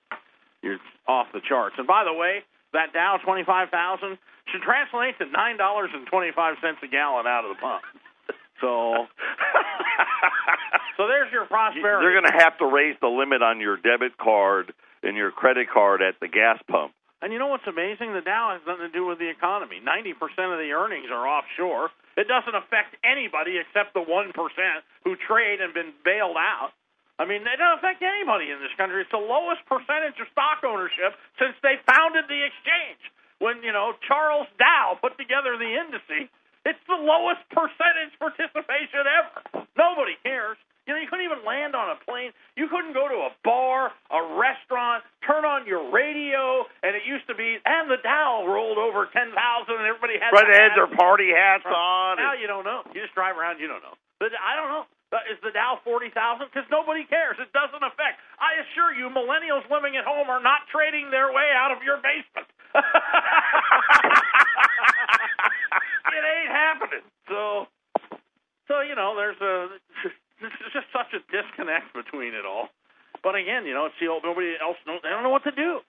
you're 0.61 0.77
off 1.07 1.27
the 1.31 1.39
charts. 1.39 1.75
And 1.79 1.87
by 1.87 2.03
the 2.03 2.11
way, 2.11 2.43
that 2.73 2.91
Dow 2.91 3.15
twenty 3.23 3.47
five 3.47 3.71
thousand 3.71 4.19
should 4.51 4.59
translate 4.59 5.15
to 5.23 5.25
nine 5.31 5.55
dollars 5.55 5.89
and 5.95 6.05
twenty 6.11 6.35
five 6.35 6.59
cents 6.59 6.83
a 6.83 6.87
gallon 6.91 7.23
out 7.25 7.47
of 7.47 7.55
the 7.55 7.61
pump. 7.63 7.83
So, 8.59 9.07
so 10.99 11.07
there's 11.07 11.31
your 11.31 11.45
prosperity. 11.45 12.03
They're 12.03 12.19
going 12.19 12.27
to 12.27 12.39
have 12.43 12.57
to 12.59 12.67
raise 12.67 12.95
the 12.99 13.07
limit 13.07 13.41
on 13.41 13.59
your 13.59 13.77
debit 13.77 14.17
card 14.17 14.73
and 15.03 15.15
your 15.15 15.31
credit 15.31 15.67
card 15.71 16.01
at 16.01 16.19
the 16.19 16.27
gas 16.27 16.59
pump. 16.67 16.91
And 17.21 17.31
you 17.31 17.39
know 17.39 17.47
what's 17.47 17.67
amazing? 17.67 18.11
The 18.11 18.21
Dow 18.23 18.51
has 18.51 18.61
nothing 18.67 18.91
to 18.91 18.91
do 18.91 19.05
with 19.05 19.19
the 19.19 19.29
economy. 19.31 19.79
Ninety 19.79 20.11
percent 20.11 20.51
of 20.51 20.59
the 20.59 20.75
earnings 20.75 21.07
are 21.07 21.23
offshore. 21.23 21.87
It 22.15 22.31
doesn't 22.31 22.55
affect 22.55 22.95
anybody 23.03 23.59
except 23.59 23.93
the 23.93 24.03
one 24.03 24.31
percent 24.31 24.87
who 25.03 25.19
trade 25.19 25.59
and 25.59 25.75
been 25.75 25.91
bailed 26.03 26.39
out. 26.39 26.71
I 27.19 27.23
mean, 27.23 27.43
it 27.47 27.59
doesn't 27.59 27.79
affect 27.79 28.03
anybody 28.03 28.51
in 28.51 28.59
this 28.59 28.75
country. 28.75 28.99
It's 29.03 29.11
the 29.11 29.23
lowest 29.23 29.63
percentage 29.67 30.19
of 30.19 30.27
stock 30.31 30.63
ownership 30.67 31.15
since 31.39 31.55
they 31.63 31.79
founded 31.87 32.27
the 32.27 32.43
exchange. 32.43 32.99
When 33.39 33.63
you 33.63 33.71
know 33.71 33.95
Charles 34.07 34.47
Dow 34.59 34.99
put 34.99 35.19
together 35.19 35.59
the 35.59 35.75
indice, 35.75 36.27
it's 36.65 36.83
the 36.87 36.99
lowest 36.99 37.43
percentage 37.51 38.15
participation 38.19 39.03
ever. 39.03 39.67
Nobody 39.75 40.15
cares. 40.23 40.57
You 40.85 40.93
know, 40.93 41.01
you 41.01 41.09
couldn't 41.09 41.25
even 41.25 41.41
land 41.41 41.73
on 41.73 41.89
a 41.89 41.97
plane. 42.05 42.29
You 42.53 42.69
couldn't 42.69 42.93
go 42.93 43.09
to 43.09 43.25
a 43.25 43.31
bar, 43.41 43.89
a 44.13 44.21
restaurant, 44.37 45.01
turn 45.25 45.41
on 45.41 45.65
your 45.65 45.89
radio, 45.89 46.61
and 46.85 46.93
it 46.93 47.01
used 47.09 47.25
to 47.25 47.33
be, 47.33 47.57
and 47.65 47.89
the 47.89 47.97
Dow 48.05 48.45
rolled 48.45 48.77
over 48.77 49.09
10,000 49.09 49.33
and 49.33 49.85
everybody 49.89 50.21
had 50.21 50.29
Right, 50.29 50.45
the 50.45 50.53
they 50.53 50.61
had 50.61 50.77
their 50.77 50.91
party 50.93 51.33
hats 51.33 51.65
on. 51.65 52.21
Now 52.21 52.37
and- 52.37 52.41
you 52.41 52.45
don't 52.45 52.63
know. 52.69 52.85
You 52.93 53.01
just 53.01 53.17
drive 53.17 53.33
around, 53.33 53.57
you 53.59 53.65
don't 53.67 53.81
know. 53.81 53.97
But 54.21 54.29
I 54.37 54.53
don't 54.55 54.69
know. 54.69 54.85
Uh, 55.13 55.21
Is 55.31 55.39
the 55.41 55.51
Dow 55.51 55.79
40,000? 55.83 56.11
Because 56.51 56.67
nobody 56.69 57.05
cares. 57.05 57.37
It 57.39 57.47
doesn't 57.53 57.81
affect. 57.81 58.19
I 58.37 58.59
assure 58.67 58.91
you, 58.93 59.07
millennials 59.09 59.63
living 59.71 59.95
at 59.95 60.03
home 60.03 60.29
are 60.29 60.41
not 60.43 60.67
trading 60.69 61.09
their 61.09 61.31
way 61.31 61.49
out 61.55 61.71
of 61.71 61.81
your 61.83 61.97
basement. 62.03 62.45
it 66.13 66.23
ain't 66.25 66.51
happening. 66.51 67.01
So, 67.29 67.67
so 68.67 68.81
you 68.81 68.95
know, 68.95 69.15
there's 69.15 69.39
a 69.39 69.69
there's 70.41 70.73
just 70.73 70.89
such 70.91 71.11
a 71.13 71.21
disconnect 71.31 71.93
between 71.93 72.33
it 72.33 72.45
all. 72.45 72.69
But 73.23 73.35
again, 73.35 73.65
you 73.65 73.73
know, 73.73 73.87
it's 73.87 73.97
the 73.99 74.07
old, 74.07 74.23
nobody 74.23 74.53
else 74.59 74.77
knows. 74.85 75.01
They 75.01 75.09
don't 75.09 75.23
know 75.23 75.33
what 75.33 75.43
to 75.45 75.55
do. 75.55 75.81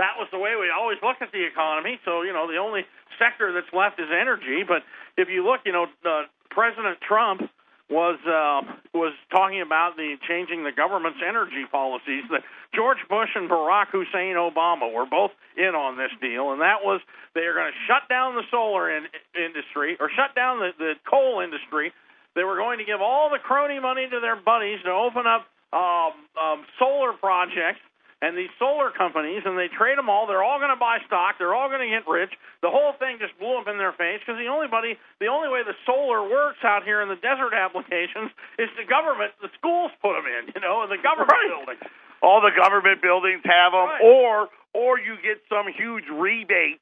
That 0.00 0.16
was 0.16 0.28
the 0.32 0.40
way 0.40 0.56
we 0.56 0.72
always 0.72 0.96
looked 1.04 1.20
at 1.20 1.30
the 1.30 1.44
economy. 1.44 2.00
So 2.04 2.22
you 2.22 2.32
know, 2.32 2.48
the 2.50 2.56
only 2.56 2.88
sector 3.20 3.52
that's 3.52 3.70
left 3.72 4.00
is 4.00 4.08
energy. 4.08 4.64
But 4.66 4.82
if 5.20 5.28
you 5.28 5.44
look, 5.44 5.60
you 5.68 5.72
know, 5.72 5.86
uh, 6.04 6.24
President 6.48 6.98
Trump 7.04 7.44
was 7.90 8.16
uh, 8.22 8.62
was 8.94 9.12
talking 9.30 9.60
about 9.60 9.96
the 9.96 10.14
changing 10.26 10.62
the 10.62 10.72
government's 10.72 11.18
energy 11.26 11.66
policies. 11.70 12.22
That 12.30 12.46
George 12.72 13.02
Bush 13.10 13.34
and 13.34 13.50
Barack 13.50 13.90
Hussein 13.90 14.38
Obama 14.38 14.86
were 14.92 15.06
both 15.06 15.32
in 15.58 15.74
on 15.74 15.98
this 15.98 16.14
deal, 16.22 16.52
and 16.52 16.62
that 16.62 16.86
was 16.86 17.02
they 17.34 17.42
are 17.42 17.54
going 17.54 17.70
to 17.70 17.78
shut 17.90 18.08
down 18.08 18.36
the 18.36 18.46
solar 18.50 18.88
in, 18.88 19.04
industry 19.34 19.98
or 19.98 20.08
shut 20.08 20.34
down 20.34 20.60
the, 20.60 20.70
the 20.78 20.94
coal 21.02 21.42
industry. 21.42 21.92
They 22.34 22.44
were 22.44 22.56
going 22.56 22.78
to 22.78 22.84
give 22.84 23.00
all 23.00 23.30
the 23.30 23.38
crony 23.42 23.80
money 23.80 24.06
to 24.08 24.20
their 24.20 24.36
buddies 24.36 24.78
to 24.84 24.90
open 24.90 25.26
up 25.26 25.46
um, 25.72 26.12
um, 26.38 26.64
solar 26.78 27.12
projects 27.14 27.80
and 28.22 28.36
these 28.36 28.52
solar 28.60 28.92
companies, 28.92 29.40
and 29.48 29.56
they 29.56 29.68
trade 29.72 29.96
them 29.96 30.12
all. 30.12 30.28
They're 30.28 30.44
all 30.44 30.60
going 30.60 30.70
to 30.74 30.78
buy 30.78 31.00
stock. 31.08 31.40
They're 31.40 31.54
all 31.56 31.72
going 31.72 31.80
to 31.80 31.88
get 31.88 32.04
rich. 32.04 32.28
The 32.60 32.68
whole 32.68 32.92
thing 33.00 33.16
just 33.16 33.32
blew 33.40 33.56
up 33.56 33.64
in 33.66 33.80
their 33.80 33.96
face 33.96 34.20
because 34.20 34.36
the 34.36 34.52
only 34.52 34.68
buddy, 34.68 35.00
the 35.24 35.32
only 35.32 35.48
way 35.48 35.64
the 35.64 35.72
solar 35.88 36.20
works 36.28 36.60
out 36.62 36.84
here 36.84 37.00
in 37.00 37.08
the 37.08 37.16
desert 37.16 37.56
applications 37.56 38.28
is 38.60 38.68
the 38.76 38.84
government, 38.84 39.32
the 39.40 39.48
schools 39.56 39.88
put 40.04 40.20
them 40.20 40.28
in, 40.28 40.52
you 40.52 40.60
know, 40.60 40.84
and 40.84 40.92
the 40.92 41.00
government 41.00 41.32
Right. 41.32 41.48
building. 41.48 41.80
All 42.20 42.44
the 42.44 42.52
government 42.52 43.00
buildings 43.00 43.40
have 43.48 43.72
them, 43.72 43.88
Right. 43.88 44.04
or 44.04 44.48
or 44.72 45.00
you 45.00 45.16
get 45.24 45.40
some 45.48 45.66
huge 45.66 46.04
rebate, 46.12 46.78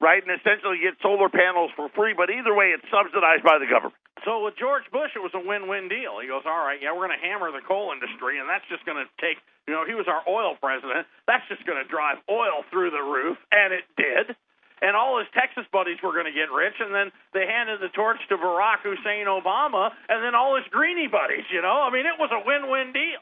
right, 0.00 0.22
and 0.24 0.30
essentially 0.40 0.78
get 0.78 0.94
solar 1.02 1.28
panels 1.28 1.70
for 1.76 1.90
free. 1.90 2.14
But 2.14 2.30
either 2.30 2.54
way, 2.54 2.70
it's 2.70 2.86
subsidized 2.88 3.42
by 3.42 3.58
the 3.58 3.66
government. 3.66 3.98
So 4.24 4.42
with 4.44 4.54
George 4.58 4.84
Bush, 4.90 5.12
it 5.14 5.22
was 5.22 5.32
a 5.34 5.42
win-win 5.42 5.88
deal. 5.88 6.18
He 6.22 6.26
goes, 6.26 6.42
all 6.46 6.62
right, 6.64 6.78
yeah, 6.82 6.90
we're 6.94 7.06
going 7.06 7.18
to 7.18 7.24
hammer 7.24 7.50
the 7.52 7.62
coal 7.62 7.92
industry, 7.92 8.38
and 8.38 8.48
that's 8.48 8.64
just 8.72 8.82
going 8.86 8.98
to 8.98 9.08
take, 9.20 9.38
you 9.66 9.74
know, 9.74 9.84
he 9.86 9.94
was 9.94 10.06
our 10.08 10.22
oil 10.26 10.56
president. 10.58 11.06
That's 11.26 11.44
just 11.48 11.62
going 11.66 11.78
to 11.78 11.88
drive 11.88 12.18
oil 12.28 12.64
through 12.70 12.90
the 12.90 13.02
roof, 13.02 13.38
and 13.52 13.72
it 13.72 13.84
did. 13.96 14.34
And 14.78 14.94
all 14.94 15.18
his 15.18 15.26
Texas 15.34 15.66
buddies 15.74 15.98
were 16.02 16.14
going 16.14 16.30
to 16.30 16.36
get 16.36 16.54
rich, 16.54 16.78
and 16.78 16.94
then 16.94 17.10
they 17.34 17.46
handed 17.50 17.82
the 17.82 17.90
torch 17.90 18.22
to 18.30 18.38
Barack 18.38 18.86
Hussein 18.86 19.26
Obama, 19.26 19.90
and 20.08 20.22
then 20.22 20.38
all 20.38 20.54
his 20.54 20.66
greenie 20.70 21.10
buddies. 21.10 21.46
You 21.50 21.62
know, 21.62 21.82
I 21.82 21.90
mean, 21.90 22.06
it 22.06 22.14
was 22.14 22.30
a 22.30 22.38
win-win 22.46 22.94
deal. 22.94 23.18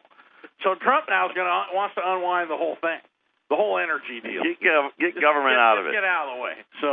So 0.64 0.76
Trump 0.76 1.08
now 1.08 1.28
is 1.28 1.34
going 1.34 1.48
to 1.48 1.72
wants 1.72 1.94
to 1.96 2.04
unwind 2.04 2.48
the 2.52 2.56
whole 2.60 2.76
thing, 2.80 3.00
the 3.48 3.56
whole 3.56 3.76
energy 3.80 4.20
deal. 4.20 4.44
Get, 4.44 4.60
gov- 4.60 4.92
get 5.00 5.16
government 5.20 5.56
get- 5.56 5.64
out 5.64 5.76
of 5.80 5.84
just 5.88 5.96
it. 5.96 6.00
Get 6.00 6.04
out 6.04 6.28
of 6.28 6.36
the 6.36 6.40
way. 6.44 6.56
So 6.80 6.92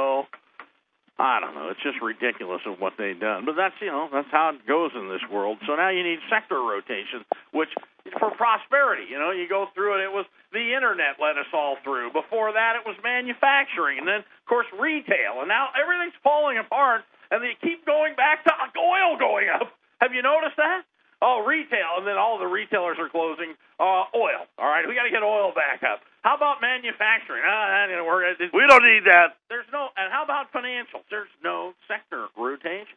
I 1.20 1.38
don't 1.38 1.54
know. 1.54 1.70
It's 1.70 1.84
just 1.86 2.02
ridiculous 2.02 2.66
of 2.66 2.82
what 2.82 2.98
they've 2.98 3.20
done. 3.20 3.46
But 3.46 3.54
that's 3.54 3.78
you 3.82 3.94
know 3.94 4.10
that's 4.10 4.32
how 4.34 4.50
it 4.58 4.66
goes 4.66 4.92
in 4.98 5.10
this 5.14 5.22
world. 5.30 5.62
So 5.70 5.78
now 5.78 5.94
you 5.94 6.02
need 6.02 6.18
sector 6.26 6.58
rotation, 6.58 7.22
which 7.54 7.70
for 8.18 8.34
prosperity. 8.34 9.06
You 9.10 9.22
know, 9.22 9.30
you 9.30 9.46
go 9.46 9.70
through 9.78 10.02
it. 10.02 10.10
It 10.10 10.14
was 10.14 10.26
the 10.52 10.74
internet 10.74 11.22
led 11.22 11.38
us 11.38 11.50
all 11.54 11.78
through. 11.86 12.12
Before 12.18 12.52
that, 12.58 12.82
it 12.82 12.84
was 12.86 12.98
manufacturing, 13.06 14.02
and 14.02 14.08
then 14.10 14.26
of 14.26 14.46
course 14.50 14.66
retail, 14.74 15.46
and 15.46 15.48
now 15.48 15.70
everything's 15.78 16.18
falling 16.26 16.58
apart. 16.58 17.06
And 17.30 17.42
they 17.42 17.58
keep 17.62 17.86
going 17.86 18.14
back 18.14 18.46
to 18.46 18.54
oil 18.78 19.18
going 19.18 19.50
up. 19.50 19.74
Have 20.02 20.14
you 20.14 20.22
noticed 20.22 20.58
that? 20.58 20.86
Oh, 21.24 21.42
retail, 21.48 22.02
and 22.02 22.06
then 22.06 22.18
all 22.18 22.38
the 22.38 22.50
retailers 22.50 23.00
are 23.00 23.08
closing. 23.08 23.56
Uh, 23.80 24.06
oil. 24.12 24.44
All 24.60 24.68
right, 24.68 24.84
we 24.84 24.94
got 24.94 25.08
to 25.08 25.14
get 25.14 25.24
oil 25.24 25.54
back 25.56 25.82
up. 25.82 26.04
How 26.24 26.36
about 26.40 26.64
manufacturing? 26.64 27.44
Ah, 27.44 27.68
that 27.68 27.92
didn't 27.92 28.08
work. 28.08 28.24
We 28.40 28.64
don't 28.68 28.84
need 28.88 29.04
that. 29.12 29.36
there's 29.52 29.68
no, 29.76 29.92
and 30.00 30.08
how 30.12 30.24
about 30.24 30.52
financials? 30.56 31.04
There's 31.12 31.32
no 31.44 31.74
sector 31.88 32.28
rotation. 32.40 32.96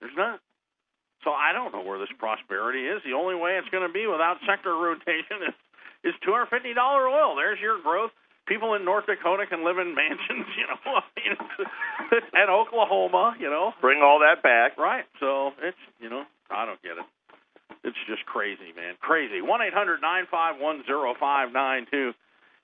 There's 0.00 0.16
none. 0.16 0.40
So 1.22 1.30
I 1.30 1.52
don't 1.52 1.70
know 1.70 1.84
where 1.84 2.00
this 2.00 2.10
prosperity 2.18 2.88
is. 2.88 3.04
The 3.04 3.12
only 3.12 3.36
way 3.36 3.60
it's 3.60 3.68
going 3.68 3.86
to 3.86 3.92
be 3.92 4.08
without 4.08 4.40
sector 4.48 4.72
rotation 4.74 5.44
is 5.46 5.54
is 6.02 6.14
two 6.24 6.32
hundred 6.32 6.50
fifty 6.50 6.74
dollar 6.74 7.06
oil. 7.06 7.36
There's 7.36 7.60
your 7.60 7.78
growth. 7.80 8.10
People 8.48 8.74
in 8.74 8.84
North 8.84 9.06
Dakota 9.06 9.46
can 9.46 9.62
live 9.64 9.78
in 9.78 9.94
mansions, 9.94 10.50
you 10.58 10.66
know, 10.66 10.98
I 10.98 11.06
mean, 11.14 11.36
and 12.34 12.50
Oklahoma, 12.50 13.36
you 13.38 13.46
know, 13.48 13.70
Bring 13.80 14.02
all 14.02 14.18
that 14.18 14.42
back. 14.42 14.76
right? 14.76 15.04
So 15.20 15.52
it's 15.62 15.78
you 16.00 16.10
know, 16.10 16.24
I 16.50 16.66
don't 16.66 16.82
get 16.82 16.98
it. 16.98 17.06
It's 17.84 17.96
just 18.08 18.26
crazy, 18.26 18.74
man, 18.74 18.94
crazy. 18.98 19.40
One 19.42 19.62
eight 19.62 19.72
hundred 19.74 20.00
nine 20.02 20.24
five 20.30 20.56
one 20.58 20.82
zero 20.86 21.14
five 21.20 21.52
nine 21.52 21.86
two 21.90 22.10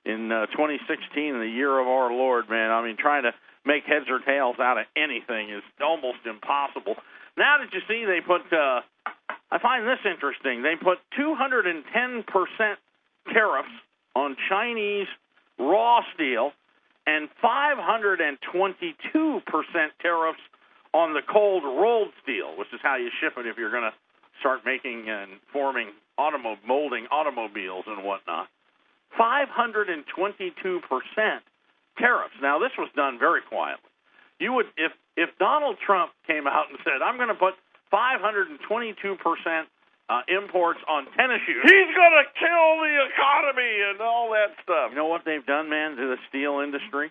in 0.04 0.32
uh, 0.32 0.46
2016, 0.46 1.38
the 1.38 1.46
year 1.46 1.78
of 1.78 1.86
our 1.86 2.12
Lord, 2.12 2.48
man. 2.48 2.70
I 2.70 2.82
mean, 2.82 2.96
trying 2.96 3.24
to 3.24 3.34
make 3.64 3.84
heads 3.84 4.06
or 4.08 4.20
tails 4.20 4.56
out 4.58 4.78
of 4.78 4.86
anything 4.96 5.50
is 5.50 5.62
almost 5.80 6.24
impossible. 6.24 6.96
Now 7.36 7.58
that 7.60 7.72
you 7.72 7.80
see, 7.88 8.04
they 8.04 8.20
put. 8.24 8.52
Uh, 8.52 8.80
I 9.50 9.58
find 9.60 9.86
this 9.86 10.00
interesting. 10.04 10.62
They 10.62 10.76
put 10.76 10.98
210 11.16 12.24
percent 12.24 12.78
tariffs 13.32 13.72
on 14.14 14.36
Chinese 14.48 15.08
raw 15.58 16.00
steel 16.14 16.52
and 17.06 17.28
522 17.40 19.40
percent 19.46 19.92
tariffs 20.00 20.40
on 20.92 21.14
the 21.14 21.22
cold 21.22 21.64
rolled 21.64 22.12
steel, 22.22 22.56
which 22.56 22.68
is 22.72 22.80
how 22.82 22.96
you 22.96 23.10
ship 23.20 23.34
it 23.36 23.46
if 23.46 23.56
you're 23.56 23.70
going 23.70 23.88
to 23.88 23.94
start 24.40 24.60
making 24.64 25.08
and 25.08 25.32
forming 25.52 25.90
automo 26.18 26.56
molding 26.66 27.06
automobiles 27.10 27.84
and 27.86 28.04
whatnot. 28.04 28.48
522 29.16 30.80
percent 30.84 31.42
tariffs. 31.98 32.34
Now 32.40 32.58
this 32.58 32.72
was 32.78 32.88
done 32.94 33.18
very 33.18 33.42
quietly. 33.42 33.90
You 34.38 34.52
would 34.54 34.66
if 34.76 34.92
if 35.16 35.30
Donald 35.38 35.76
Trump 35.84 36.12
came 36.26 36.46
out 36.46 36.70
and 36.70 36.78
said, 36.84 37.02
"I'm 37.02 37.16
going 37.16 37.32
to 37.32 37.38
put 37.38 37.54
522 37.90 38.60
percent 39.18 39.66
uh, 40.08 40.22
imports 40.28 40.80
on 40.88 41.06
tennis 41.16 41.42
shoes," 41.46 41.62
He's 41.62 41.92
gonna 41.94 42.26
kill 42.38 42.68
the 42.80 42.94
economy 43.10 43.74
and 43.90 44.00
all 44.00 44.30
that 44.32 44.54
stuff. 44.62 44.90
you 44.90 44.96
know 44.96 45.10
what 45.10 45.24
they've 45.24 45.44
done, 45.44 45.68
man, 45.68 45.96
to 45.96 46.06
the 46.14 46.18
steel 46.28 46.60
industry? 46.60 47.10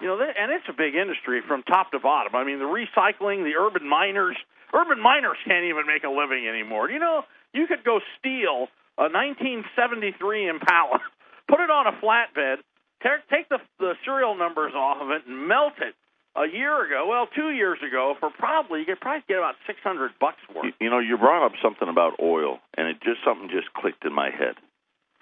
You 0.00 0.08
know, 0.08 0.18
they, 0.18 0.26
and 0.36 0.50
it's 0.50 0.66
a 0.68 0.74
big 0.74 0.96
industry 0.96 1.40
from 1.46 1.62
top 1.62 1.92
to 1.92 2.00
bottom. 2.00 2.34
I 2.34 2.42
mean, 2.42 2.58
the 2.58 2.66
recycling, 2.66 3.44
the 3.44 3.54
urban 3.54 3.86
miners, 3.86 4.36
urban 4.74 5.00
miners 5.00 5.38
can't 5.46 5.64
even 5.66 5.86
make 5.86 6.02
a 6.02 6.10
living 6.10 6.48
anymore. 6.48 6.90
You 6.90 6.98
know, 6.98 7.22
you 7.52 7.68
could 7.68 7.84
go 7.84 8.00
steal 8.18 8.66
a 8.98 9.06
1973 9.10 10.48
Impala, 10.48 11.00
put 11.48 11.60
it 11.60 11.70
on 11.70 11.86
a 11.86 11.92
flatbed, 12.00 12.56
ta- 13.02 13.22
take 13.30 13.48
the 13.48 13.58
the 13.78 13.94
serial 14.04 14.34
numbers 14.36 14.72
off 14.74 14.98
of 15.02 15.10
it, 15.10 15.26
and 15.26 15.48
melt 15.48 15.74
it. 15.80 15.94
A 16.36 16.50
year 16.50 16.84
ago, 16.84 17.06
well, 17.08 17.28
two 17.30 17.50
years 17.54 17.78
ago, 17.86 18.14
for 18.18 18.28
probably 18.28 18.80
you 18.80 18.86
could 18.86 19.00
probably 19.00 19.22
get 19.28 19.38
about 19.38 19.54
600 19.68 20.10
bucks 20.18 20.38
for 20.52 20.66
You, 20.66 20.72
you 20.80 20.90
know, 20.90 20.98
you 20.98 21.16
brought 21.16 21.46
up 21.46 21.52
something 21.62 21.86
about 21.88 22.18
oil, 22.20 22.58
and 22.76 22.88
it 22.88 22.96
just 23.04 23.22
something 23.24 23.48
just 23.50 23.72
clicked 23.72 24.04
in 24.04 24.12
my 24.12 24.30
head 24.30 24.56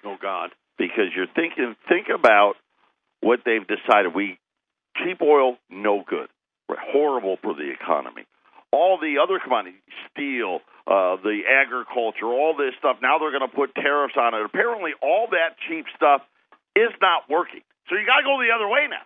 Oh 0.04 0.16
God. 0.20 0.50
because 0.78 1.12
you're 1.14 1.26
thinking. 1.34 1.76
Think 1.88 2.06
about 2.08 2.54
what 3.20 3.40
they've 3.44 3.66
decided. 3.66 4.14
We 4.14 4.38
cheap 4.96 5.20
oil, 5.20 5.58
no 5.68 6.02
good, 6.08 6.28
horrible 6.70 7.36
for 7.42 7.52
the 7.54 7.70
economy. 7.70 8.24
All 8.72 8.96
the 8.98 9.20
other 9.22 9.38
commodities, 9.38 9.76
steel, 10.10 10.60
uh, 10.86 11.16
the 11.22 11.46
agriculture, 11.46 12.26
all 12.26 12.56
this 12.56 12.74
stuff. 12.78 12.98
Now 13.02 13.18
they're 13.18 13.30
going 13.34 13.46
to 13.46 13.54
put 13.54 13.74
tariffs 13.74 14.14
on 14.18 14.34
it. 14.34 14.42
Apparently, 14.44 14.92
all 15.02 15.28
that 15.30 15.54
cheap 15.68 15.86
stuff 15.94 16.22
is 16.74 16.90
not 17.00 17.30
working. 17.30 17.62
So 17.88 17.94
you 17.94 18.06
got 18.06 18.22
to 18.22 18.26
go 18.26 18.40
the 18.40 18.50
other 18.54 18.66
way 18.66 18.88
now. 18.90 19.04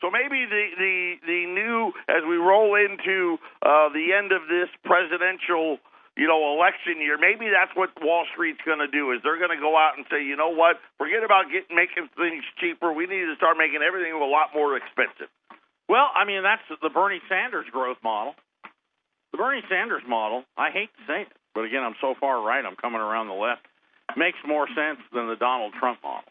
So 0.00 0.14
maybe 0.14 0.46
the 0.46 0.64
the 0.78 0.94
the 1.26 1.40
new 1.50 1.90
as 2.06 2.22
we 2.22 2.38
roll 2.38 2.78
into 2.78 3.38
uh, 3.66 3.90
the 3.90 4.14
end 4.14 4.30
of 4.30 4.46
this 4.46 4.70
presidential 4.86 5.82
you 6.14 6.30
know 6.30 6.54
election 6.54 7.02
year, 7.02 7.18
maybe 7.18 7.50
that's 7.50 7.74
what 7.74 7.90
Wall 7.98 8.22
Street's 8.30 8.62
going 8.62 8.78
to 8.78 8.86
do 8.86 9.10
is 9.10 9.18
they're 9.26 9.42
going 9.42 9.54
to 9.54 9.58
go 9.58 9.74
out 9.74 9.98
and 9.98 10.06
say, 10.06 10.22
you 10.22 10.38
know 10.38 10.54
what, 10.54 10.78
forget 10.98 11.26
about 11.26 11.50
getting 11.50 11.74
making 11.74 12.06
things 12.14 12.46
cheaper. 12.62 12.94
We 12.94 13.10
need 13.10 13.26
to 13.26 13.34
start 13.34 13.58
making 13.58 13.82
everything 13.82 14.14
a 14.14 14.22
lot 14.22 14.54
more 14.54 14.78
expensive. 14.78 15.26
Well, 15.90 16.06
I 16.14 16.22
mean 16.22 16.46
that's 16.46 16.62
the 16.70 16.90
Bernie 16.94 17.22
Sanders 17.26 17.66
growth 17.74 17.98
model. 18.06 18.38
The 19.32 19.38
Bernie 19.38 19.62
Sanders 19.68 20.02
model, 20.08 20.44
I 20.56 20.70
hate 20.70 20.90
to 20.96 21.02
say 21.06 21.22
it, 21.22 21.32
but 21.54 21.64
again, 21.64 21.82
I'm 21.82 21.96
so 22.00 22.14
far 22.18 22.40
right, 22.40 22.64
I'm 22.64 22.76
coming 22.76 23.00
around 23.00 23.28
the 23.28 23.34
left. 23.34 23.62
Makes 24.16 24.38
more 24.46 24.66
sense 24.68 24.98
than 25.12 25.28
the 25.28 25.36
Donald 25.36 25.74
Trump 25.78 26.00
model. 26.02 26.30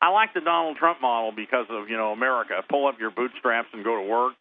I 0.00 0.10
like 0.10 0.32
the 0.32 0.40
Donald 0.40 0.76
Trump 0.76 1.00
model 1.02 1.32
because 1.32 1.66
of 1.68 1.90
you 1.90 1.96
know 1.96 2.12
America. 2.12 2.54
Pull 2.70 2.86
up 2.86 2.98
your 2.98 3.10
bootstraps 3.10 3.68
and 3.72 3.84
go 3.84 3.96
to 3.96 4.06
work. 4.08 4.34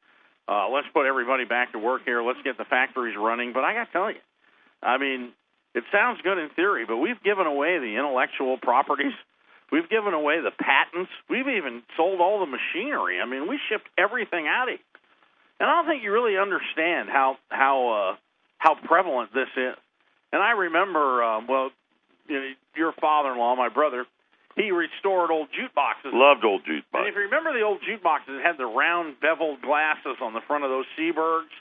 Uh, 0.47 0.69
let's 0.69 0.87
put 0.93 1.05
everybody 1.05 1.43
back 1.43 1.73
to 1.73 1.79
work 1.79 2.03
here. 2.05 2.23
Let's 2.23 2.39
get 2.43 2.57
the 2.57 2.63
factories 2.63 3.17
running. 3.17 3.51
But 3.51 3.65
I 3.65 3.73
got 3.73 3.85
to 3.85 3.91
tell 3.91 4.09
you, 4.09 4.23
I 4.81 4.97
mean, 4.97 5.33
it 5.75 5.83
sounds 5.91 6.21
good 6.23 6.37
in 6.37 6.49
theory, 6.55 6.85
but 6.87 6.97
we've 6.97 7.21
given 7.23 7.45
away 7.45 7.79
the 7.79 7.97
intellectual 7.97 8.57
properties. 8.57 9.13
We've 9.71 9.89
given 9.89 10.13
away 10.13 10.39
the 10.39 10.51
patents. 10.51 11.11
We've 11.29 11.47
even 11.47 11.83
sold 11.97 12.21
all 12.21 12.39
the 12.39 12.47
machinery. 12.47 13.19
I 13.19 13.25
mean, 13.25 13.49
we 13.49 13.59
shipped 13.67 13.89
everything 13.97 14.47
out 14.47 14.69
of 14.71 14.79
here. 14.79 14.96
And 15.59 15.69
I 15.69 15.73
don't 15.81 15.87
think 15.87 16.03
you 16.03 16.11
really 16.13 16.37
understand 16.37 17.09
how 17.09 17.37
how 17.49 17.75
uh, 17.89 18.15
how 18.57 18.75
prevalent 18.75 19.33
this 19.33 19.49
is. 19.57 19.75
And 20.31 20.41
I 20.43 20.51
remember, 20.51 21.23
um, 21.23 21.47
well, 21.47 21.69
you 22.27 22.35
know, 22.35 22.47
your 22.75 22.91
father-in-law, 22.99 23.55
my 23.55 23.69
brother, 23.69 24.05
he 24.55 24.71
restored 24.71 25.31
old 25.31 25.47
juke 25.55 25.73
boxes. 25.73 26.11
Loved 26.13 26.43
old 26.43 26.65
juice 26.65 26.83
And 26.93 27.07
if 27.07 27.15
you 27.15 27.21
remember 27.31 27.53
the 27.53 27.61
old 27.63 27.79
juke 27.81 28.03
boxes, 28.03 28.35
it 28.37 28.43
had 28.45 28.57
the 28.57 28.65
round 28.67 29.19
beveled 29.21 29.61
glasses 29.61 30.17
on 30.21 30.33
the 30.33 30.41
front 30.45 30.63
of 30.65 30.69
those 30.69 30.85
Seeburgs, 30.99 31.53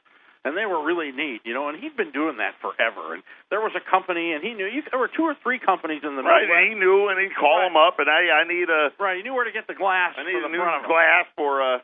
and 0.45 0.57
they 0.57 0.67
were 0.67 0.83
really 0.85 1.13
neat, 1.13 1.41
you 1.45 1.55
know. 1.55 1.69
And 1.69 1.79
he'd 1.79 1.97
been 1.97 2.11
doing 2.13 2.37
that 2.43 2.59
forever. 2.61 3.15
And 3.15 3.23
there 3.49 3.61
was 3.61 3.73
a 3.79 3.85
company, 3.85 4.33
and 4.33 4.43
he 4.43 4.53
knew 4.53 4.67
you, 4.67 4.83
there 4.91 4.99
were 4.99 5.09
two 5.15 5.25
or 5.25 5.37
three 5.43 5.59
companies 5.63 6.03
in 6.05 6.17
the 6.17 6.23
Right, 6.27 6.43
Midwest. 6.43 6.59
and 6.59 6.69
he 6.69 6.75
knew, 6.77 7.09
and 7.09 7.17
he'd 7.21 7.37
call 7.39 7.61
Right. 7.63 7.71
him 7.71 7.77
up, 7.79 7.97
and 8.01 8.11
I 8.11 8.43
I 8.43 8.45
need 8.45 8.69
a 8.69 8.91
Right, 8.99 9.17
he 9.17 9.23
knew 9.23 9.33
where 9.33 9.45
to 9.47 9.53
get 9.53 9.67
the 9.69 9.79
glass 9.79 10.13
I 10.19 10.25
need 10.25 10.43
the 10.43 10.47
a 10.47 10.49
new 10.51 10.59
front 10.59 10.77
of 10.77 10.83
'em. 10.85 10.89
glass 10.91 11.25
for 11.37 11.63
uh 11.63 11.79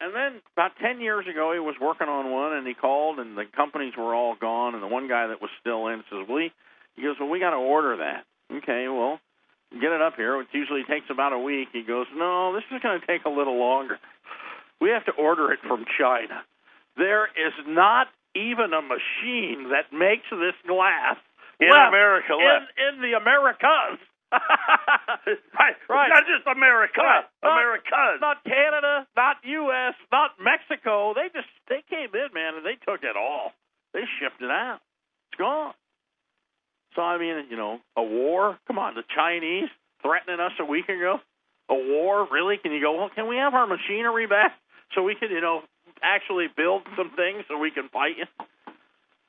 And 0.00 0.14
then 0.14 0.40
about 0.56 0.72
ten 0.80 1.00
years 1.00 1.26
ago, 1.26 1.52
he 1.52 1.60
was 1.60 1.76
working 1.80 2.08
on 2.08 2.30
one, 2.30 2.52
and 2.52 2.66
he 2.66 2.74
called, 2.74 3.18
and 3.18 3.36
the 3.36 3.44
companies 3.56 3.94
were 3.96 4.14
all 4.14 4.36
gone, 4.36 4.74
and 4.74 4.82
the 4.82 4.88
one 4.88 5.08
guy 5.08 5.28
that 5.28 5.40
was 5.40 5.50
still 5.60 5.88
in 5.88 6.04
says, 6.10 6.26
"Well, 6.28 6.38
he, 6.38 6.52
he 6.96 7.02
goes, 7.02 7.16
well, 7.18 7.28
we 7.28 7.40
got 7.40 7.50
to 7.50 7.62
order 7.62 7.96
that." 7.98 8.24
Okay, 8.50 8.88
well, 8.88 9.20
get 9.72 9.92
it 9.92 10.02
up 10.02 10.16
here. 10.16 10.40
It 10.40 10.48
usually 10.52 10.84
takes 10.84 11.06
about 11.10 11.32
a 11.32 11.38
week. 11.38 11.68
He 11.72 11.82
goes, 11.82 12.06
"No, 12.14 12.54
this 12.54 12.64
is 12.70 12.82
going 12.82 13.00
to 13.00 13.06
take 13.06 13.24
a 13.24 13.30
little 13.30 13.58
longer. 13.58 13.98
We 14.80 14.90
have 14.90 15.04
to 15.06 15.12
order 15.12 15.52
it 15.52 15.60
from 15.66 15.84
China. 15.98 16.44
There 16.96 17.24
is 17.26 17.54
not 17.66 18.08
even 18.34 18.72
a 18.72 18.82
machine 18.82 19.70
that 19.70 19.92
makes 19.92 20.28
this 20.30 20.54
glass 20.66 21.16
in 21.60 21.70
left 21.70 21.88
America 21.88 22.34
left. 22.34 22.72
in, 22.76 22.94
in 22.96 23.02
the 23.02 23.16
Americas." 23.16 23.98
Right, 24.34 25.76
Right. 25.88 26.08
Not 26.08 26.24
just 26.26 26.46
America, 26.46 27.00
Right. 27.00 27.24
Not- 27.90 28.20
not 28.20 28.44
Canada, 28.44 29.06
not 29.16 29.36
U.S., 29.44 29.94
not 30.12 30.30
Mexico. 30.40 31.14
They 31.14 31.28
just 31.32 31.48
they 31.68 31.82
came 31.88 32.10
in, 32.14 32.28
man, 32.34 32.54
and 32.56 32.64
they 32.66 32.76
took 32.84 33.02
it 33.02 33.16
all. 33.16 33.52
They 33.92 34.02
shipped 34.20 34.42
it 34.42 34.50
out. 34.50 34.80
It's 35.32 35.38
gone. 35.38 35.74
So 36.96 37.02
I 37.02 37.18
mean, 37.18 37.46
you 37.50 37.56
know, 37.56 37.78
a 37.96 38.02
war. 38.02 38.58
Come 38.66 38.78
on, 38.78 38.94
the 38.94 39.04
Chinese 39.14 39.68
threatening 40.02 40.40
us 40.40 40.52
a 40.60 40.64
week 40.64 40.88
ago. 40.88 41.18
A 41.70 41.74
war, 41.74 42.28
really? 42.30 42.56
Can 42.58 42.72
you 42.72 42.80
go? 42.80 42.96
Well, 42.96 43.10
can 43.14 43.26
we 43.28 43.36
have 43.36 43.54
our 43.54 43.66
machinery 43.66 44.26
back 44.26 44.52
so 44.94 45.02
we 45.02 45.14
can, 45.14 45.30
you 45.30 45.40
know, 45.40 45.62
actually 46.02 46.46
build 46.54 46.82
some 46.96 47.10
things 47.16 47.44
so 47.48 47.56
we 47.58 47.70
can 47.70 47.88
fight 47.88 48.18
you? 48.18 48.26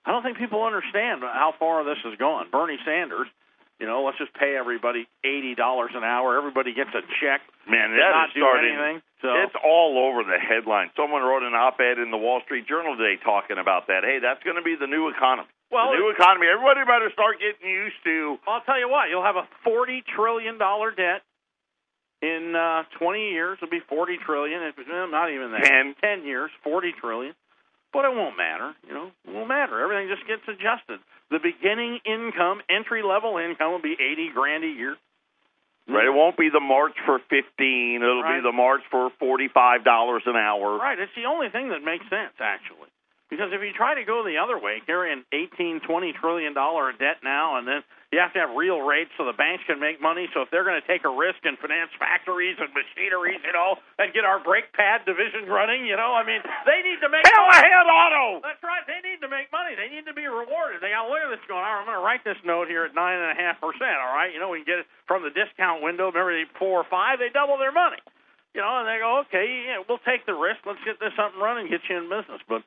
I 0.06 0.12
don't 0.12 0.22
think 0.22 0.38
people 0.38 0.64
understand 0.64 1.22
how 1.24 1.54
far 1.58 1.84
this 1.84 1.98
has 2.04 2.18
gone. 2.20 2.48
Bernie 2.52 2.78
Sanders, 2.86 3.28
you 3.80 3.86
know, 3.88 4.04
let's 4.08 4.18
just 4.18 4.34
pay 4.34 4.56
everybody 4.56 5.08
eighty 5.24 5.56
dollars 5.56 5.92
an 5.94 6.04
hour. 6.04 6.38
Everybody 6.38 6.74
gets 6.74 6.92
a 6.96 7.02
check. 7.20 7.42
Man, 7.68 7.92
that 7.98 8.12
not 8.16 8.30
is 8.32 8.40
starting. 8.40 8.72
anything. 8.72 9.02
So 9.22 9.34
It's 9.42 9.56
all 9.64 9.98
over 9.98 10.22
the 10.24 10.38
headline. 10.38 10.92
Someone 10.96 11.24
wrote 11.24 11.42
an 11.44 11.56
op-ed 11.58 11.98
in 11.98 12.12
the 12.12 12.18
Wall 12.22 12.42
Street 12.46 12.68
Journal 12.68 12.96
today 12.96 13.18
talking 13.24 13.58
about 13.58 13.88
that. 13.88 14.04
Hey, 14.06 14.20
that's 14.22 14.44
going 14.46 14.56
to 14.56 14.62
be 14.62 14.76
the 14.80 14.86
new 14.86 15.10
economy. 15.10 15.50
well, 15.74 15.90
the 15.92 15.98
new 15.98 16.14
economy. 16.14 16.46
Everybody 16.46 16.86
better 16.86 17.10
start 17.12 17.42
getting 17.42 17.66
used 17.68 17.98
to. 18.06 18.38
I'll 18.48 18.62
tell 18.62 18.78
you 18.80 18.88
what, 18.88 19.10
you'll 19.10 19.26
have 19.26 19.36
a 19.36 19.48
forty 19.66 20.04
trillion 20.16 20.58
dollar 20.58 20.92
debt 20.92 21.26
in 22.22 22.56
uh, 22.56 22.84
twenty 22.98 23.32
years. 23.32 23.58
It'll 23.62 23.72
be 23.72 23.84
forty 23.90 24.18
trillion. 24.24 24.62
If 24.64 24.76
not 24.88 25.32
even 25.34 25.52
that, 25.52 25.66
Ten. 25.66 25.96
ten 26.00 26.24
years, 26.26 26.52
forty 26.64 26.94
trillion. 26.94 27.34
But 27.94 28.04
it 28.06 28.14
won't 28.14 28.36
matter. 28.38 28.76
You 28.88 28.94
know, 28.94 29.08
it 29.26 29.34
won't 29.34 29.48
matter. 29.48 29.80
Everything 29.80 30.10
just 30.12 30.28
gets 30.28 30.44
adjusted. 30.48 31.00
The 31.32 31.40
beginning 31.40 32.00
income, 32.06 32.62
entry 32.70 33.02
level 33.02 33.38
income, 33.38 33.72
will 33.72 33.82
be 33.82 33.98
eighty 33.98 34.30
grand 34.34 34.64
a 34.64 34.68
year. 34.68 34.96
Right, 35.88 36.06
it 36.06 36.14
won't 36.14 36.38
be 36.38 36.50
the 36.50 36.60
March 36.60 36.94
for 37.06 37.20
fifteen. 37.30 38.02
It'll 38.02 38.24
Right. 38.24 38.38
be 38.38 38.42
the 38.42 38.52
March 38.52 38.82
for 38.90 39.10
forty-five 39.20 39.84
dollars 39.84 40.24
an 40.26 40.36
hour. 40.36 40.78
Right. 40.78 40.98
It's 40.98 41.14
the 41.16 41.26
only 41.26 41.50
thing 41.50 41.70
that 41.70 41.84
makes 41.84 42.08
sense, 42.10 42.34
actually. 42.40 42.90
Because 43.30 43.52
if 43.54 43.62
you 43.62 43.74
try 43.74 43.96
to 43.96 44.04
go 44.04 44.24
the 44.24 44.38
other 44.38 44.58
way, 44.58 44.82
carrying 44.86 45.26
eighteen, 45.32 45.80
twenty 45.82 46.14
trillion 46.14 46.54
dollar 46.54 46.92
debt 46.92 47.18
now, 47.24 47.58
and 47.58 47.68
then 47.68 47.84
you 48.16 48.24
have 48.24 48.32
to 48.32 48.40
have 48.40 48.56
real 48.56 48.80
rates 48.80 49.12
so 49.20 49.28
the 49.28 49.36
banks 49.36 49.68
can 49.68 49.84
make 49.84 50.00
money. 50.00 50.32
So 50.32 50.40
if 50.40 50.48
they're 50.48 50.64
going 50.64 50.80
to 50.80 50.88
take 50.88 51.04
a 51.04 51.12
risk 51.12 51.44
and 51.44 51.60
finance 51.60 51.92
factories 52.00 52.56
and 52.56 52.72
machineries, 52.72 53.44
you 53.44 53.52
know, 53.52 53.76
and 54.00 54.16
get 54.16 54.24
our 54.24 54.40
brake 54.40 54.72
pad 54.72 55.04
division 55.04 55.52
running, 55.52 55.84
you 55.84 56.00
know, 56.00 56.16
I 56.16 56.24
mean, 56.24 56.40
they 56.64 56.80
need 56.80 57.04
to 57.04 57.12
make 57.12 57.28
Hell 57.28 57.52
money. 57.52 57.60
ahead, 57.60 57.84
Auto. 57.92 58.40
That's 58.40 58.64
right. 58.64 58.88
They 58.88 59.04
need 59.04 59.20
to 59.20 59.28
make 59.28 59.52
money. 59.52 59.76
They 59.76 59.92
need 59.92 60.08
to 60.08 60.16
be 60.16 60.32
rewarded. 60.32 60.80
They 60.80 60.96
got 60.96 61.06
to 61.06 61.12
look 61.12 61.20
at 61.20 61.32
this 61.36 61.44
going. 61.52 61.60
All 61.60 61.68
right, 61.68 61.84
I'm 61.84 61.88
going 61.92 62.00
to 62.00 62.06
write 62.08 62.24
this 62.24 62.40
note 62.48 62.72
here 62.72 62.88
at 62.88 62.96
nine 62.96 63.20
and 63.20 63.36
a 63.36 63.38
half 63.38 63.60
percent. 63.60 64.00
All 64.00 64.16
right, 64.16 64.32
you 64.32 64.40
know 64.40 64.48
we 64.48 64.64
can 64.64 64.80
get 64.80 64.80
it 64.80 64.88
from 65.12 65.28
the 65.28 65.36
discount 65.36 65.84
window. 65.84 66.08
Remember, 66.08 66.32
they 66.32 66.48
four 66.56 66.80
or 66.80 66.88
five, 66.88 67.20
they 67.20 67.28
double 67.36 67.60
their 67.60 67.76
money. 67.76 68.00
You 68.56 68.64
know, 68.64 68.80
and 68.80 68.88
they 68.88 69.04
go, 69.04 69.20
okay, 69.28 69.44
yeah, 69.68 69.84
we'll 69.84 70.00
take 70.08 70.24
the 70.24 70.32
risk. 70.32 70.64
Let's 70.64 70.80
get 70.88 70.96
this 71.04 71.12
up 71.20 71.36
and 71.36 71.44
running, 71.44 71.68
get 71.68 71.84
you 71.92 72.00
in 72.00 72.08
business. 72.08 72.40
But 72.48 72.64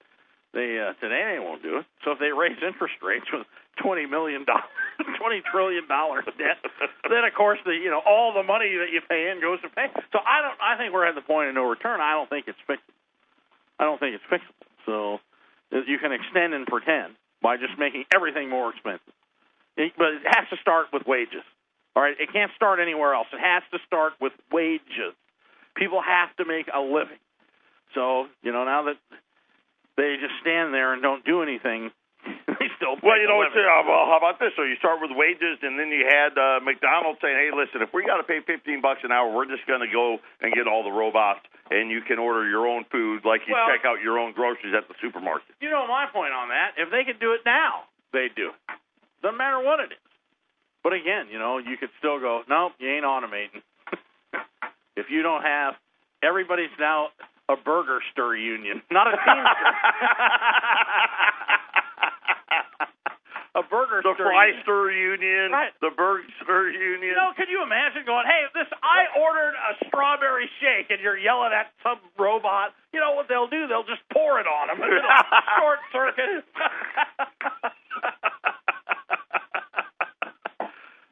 they 0.54 0.80
uh, 0.80 0.96
today 1.00 1.37
they 1.37 1.40
won't 1.40 1.62
do 1.62 1.78
it. 1.78 1.87
So 2.04 2.12
if 2.12 2.18
they 2.18 2.32
raise 2.32 2.56
interest 2.64 2.96
rates 3.04 3.26
with 3.32 3.44
twenty 3.82 4.06
million 4.06 4.44
dollars, 4.44 4.72
twenty 5.20 5.42
trillion 5.44 5.87
dollars 5.87 6.24
debt, 6.40 6.56
then 7.04 7.24
of 7.24 7.34
course 7.37 7.58
the 7.64 7.72
you 7.72 7.90
know 7.90 8.00
all 8.06 8.32
the 8.32 8.42
money 8.42 8.72
that 8.80 8.88
you 8.92 9.00
pay 9.04 9.28
in 9.28 9.40
goes 9.40 9.61
to 9.62 9.68
pay. 9.68 9.92
So 10.12 10.18
I 10.24 10.40
don't. 10.40 10.56
I 10.56 10.76
think 10.80 10.92
we're 10.92 11.06
at 11.06 11.14
the 11.14 11.26
point 11.26 11.48
of 11.48 11.54
no 11.54 11.68
return. 11.68 12.00
I 12.00 12.12
don't 12.16 12.30
think 12.30 12.48
it's 12.48 12.61
fixable. 12.64 12.96
I 13.78 13.84
don't 13.84 14.00
think 14.00 14.16
it's 14.16 14.28
fixable. 14.32 14.66
So 14.87 15.20
uh, 15.72 15.84
you 15.87 15.98
can 15.98 16.12
extend 16.12 16.54
and 16.54 16.66
pretend 16.66 17.14
by 17.42 17.56
just 17.56 17.78
making 17.78 18.04
everything 18.14 18.48
more 18.48 18.72
expensive. 18.72 19.14
It, 19.76 19.92
but 19.96 20.16
it 20.18 20.22
has 20.26 20.48
to 20.50 20.56
start 20.61 20.87
with 20.92 21.06
wages. 21.06 21.44
All 21.94 22.02
right, 22.02 22.16
it 22.18 22.32
can't 22.32 22.50
start 22.56 22.80
anywhere 22.80 23.14
else. 23.14 23.28
It 23.32 23.40
has 23.40 23.62
to 23.72 23.78
start 23.87 24.14
with 24.20 24.32
wages. 24.50 25.14
People 25.76 26.00
have 26.00 26.34
to 26.37 26.44
make 26.44 26.66
a 26.72 26.80
living. 26.80 27.20
So 27.94 28.26
you 28.42 28.52
know 28.52 28.64
now 28.64 28.88
that 28.88 28.96
they 29.98 30.14
just 30.22 30.38
stand 30.40 30.70
there 30.72 30.94
and 30.94 31.02
don't 31.02 31.26
do 31.26 31.42
anything, 31.42 31.90
they 32.24 32.70
still 32.78 32.94
Well, 33.02 33.18
you 33.18 33.26
know, 33.26 33.42
it's, 33.42 33.52
uh, 33.54 33.82
well, 33.82 34.06
how 34.06 34.18
about 34.22 34.38
this? 34.38 34.54
So 34.54 34.62
you 34.62 34.78
start 34.78 35.02
with 35.02 35.11
wages, 35.11 35.58
and 35.62 35.74
then 35.74 35.90
you 35.90 36.06
had 36.06 36.38
uh, 36.38 36.62
McDonald's 36.62 37.18
saying, 37.18 37.34
"Hey, 37.34 37.50
listen, 37.50 37.82
if 37.82 37.90
we 37.90 38.06
got 38.06 38.22
to 38.22 38.26
pay 38.26 38.38
fifteen 38.46 38.78
bucks 38.80 39.02
an 39.02 39.11
hour, 39.11 39.26
we're 39.26 39.50
just 39.50 39.66
going 39.66 39.82
to 39.82 39.90
go 39.90 40.22
and 40.40 40.54
get 40.54 40.70
all 40.70 40.87
the 40.87 40.94
robots, 40.94 41.42
and 41.74 41.90
you 41.90 42.00
can 42.06 42.22
order 42.22 42.46
your 42.46 42.70
own 42.70 42.87
food, 42.94 43.26
like 43.26 43.42
you 43.50 43.54
Well- 43.58 43.66
check 43.66 43.82
out 43.84 43.98
your 44.00 44.18
own 44.22 44.32
groceries 44.32 44.72
at 44.72 44.87
the 44.87 44.94
supermarket." 45.02 45.50
You 45.61 45.70
know 45.70 45.87
my 45.90 46.06
point 46.06 46.32
on 46.32 46.48
that. 46.54 46.78
If 46.78 46.94
they 46.94 47.02
could 47.02 47.18
do 47.18 47.34
it 47.34 47.42
now, 47.44 47.90
they'd 48.14 48.34
do 48.38 48.54
it. 48.54 48.58
Doesn't 49.22 49.37
matter 49.37 49.58
what 49.58 49.82
it 49.82 49.90
is. 49.90 49.98
But 50.82 50.92
again, 50.92 51.26
you 51.30 51.38
know, 51.38 51.58
you 51.58 51.76
could 51.76 51.90
still 51.98 52.20
go, 52.20 52.42
nope, 52.48 52.72
you 52.78 52.88
ain't 52.88 53.04
automating. 53.04 53.62
if 54.96 55.11
you 55.11 55.22
don't 55.22 55.42
have, 55.42 55.74
everybody's 56.22 56.70
now 56.78 57.08
a 57.48 57.56
burger 57.56 58.00
stir 58.12 58.37
union, 58.37 58.82
not 58.90 59.06
a 59.08 59.16
teamster. 59.24 59.72
a 63.54 63.62
burger 63.64 64.00
the 64.04 64.14
stir 64.14 64.24
Fry 64.28 64.46
union. 64.46 64.62
Stir 64.62 64.90
Union, 64.92 65.50
Right. 65.52 65.72
the 65.80 65.90
Burger 65.96 66.28
Stir 66.42 66.68
Union. 66.70 67.11
You 67.11 67.16
know, 67.16 67.32
could 67.37 67.48
you 67.48 67.62
imagine 67.62 68.04
going, 68.06 68.26
hey, 68.26 68.44
this 68.54 68.68
I 68.82 69.06
ordered 69.18 69.54
a 69.56 69.74
strawberry 69.88 70.48
shake, 70.61 70.90
and 70.90 71.00
you're 71.00 71.16
yelling 71.18 71.52
at 71.52 71.72
some 71.82 71.98
robot. 72.18 72.74
You 72.92 73.00
know 73.00 73.14
what 73.14 73.26
they'll 73.28 73.48
do? 73.48 73.66
They'll 73.66 73.88
just 73.88 74.02
pour 74.12 74.38
it 74.38 74.46
on 74.46 74.68
them. 74.68 74.78
Short 75.58 75.80
circuit. 75.92 76.44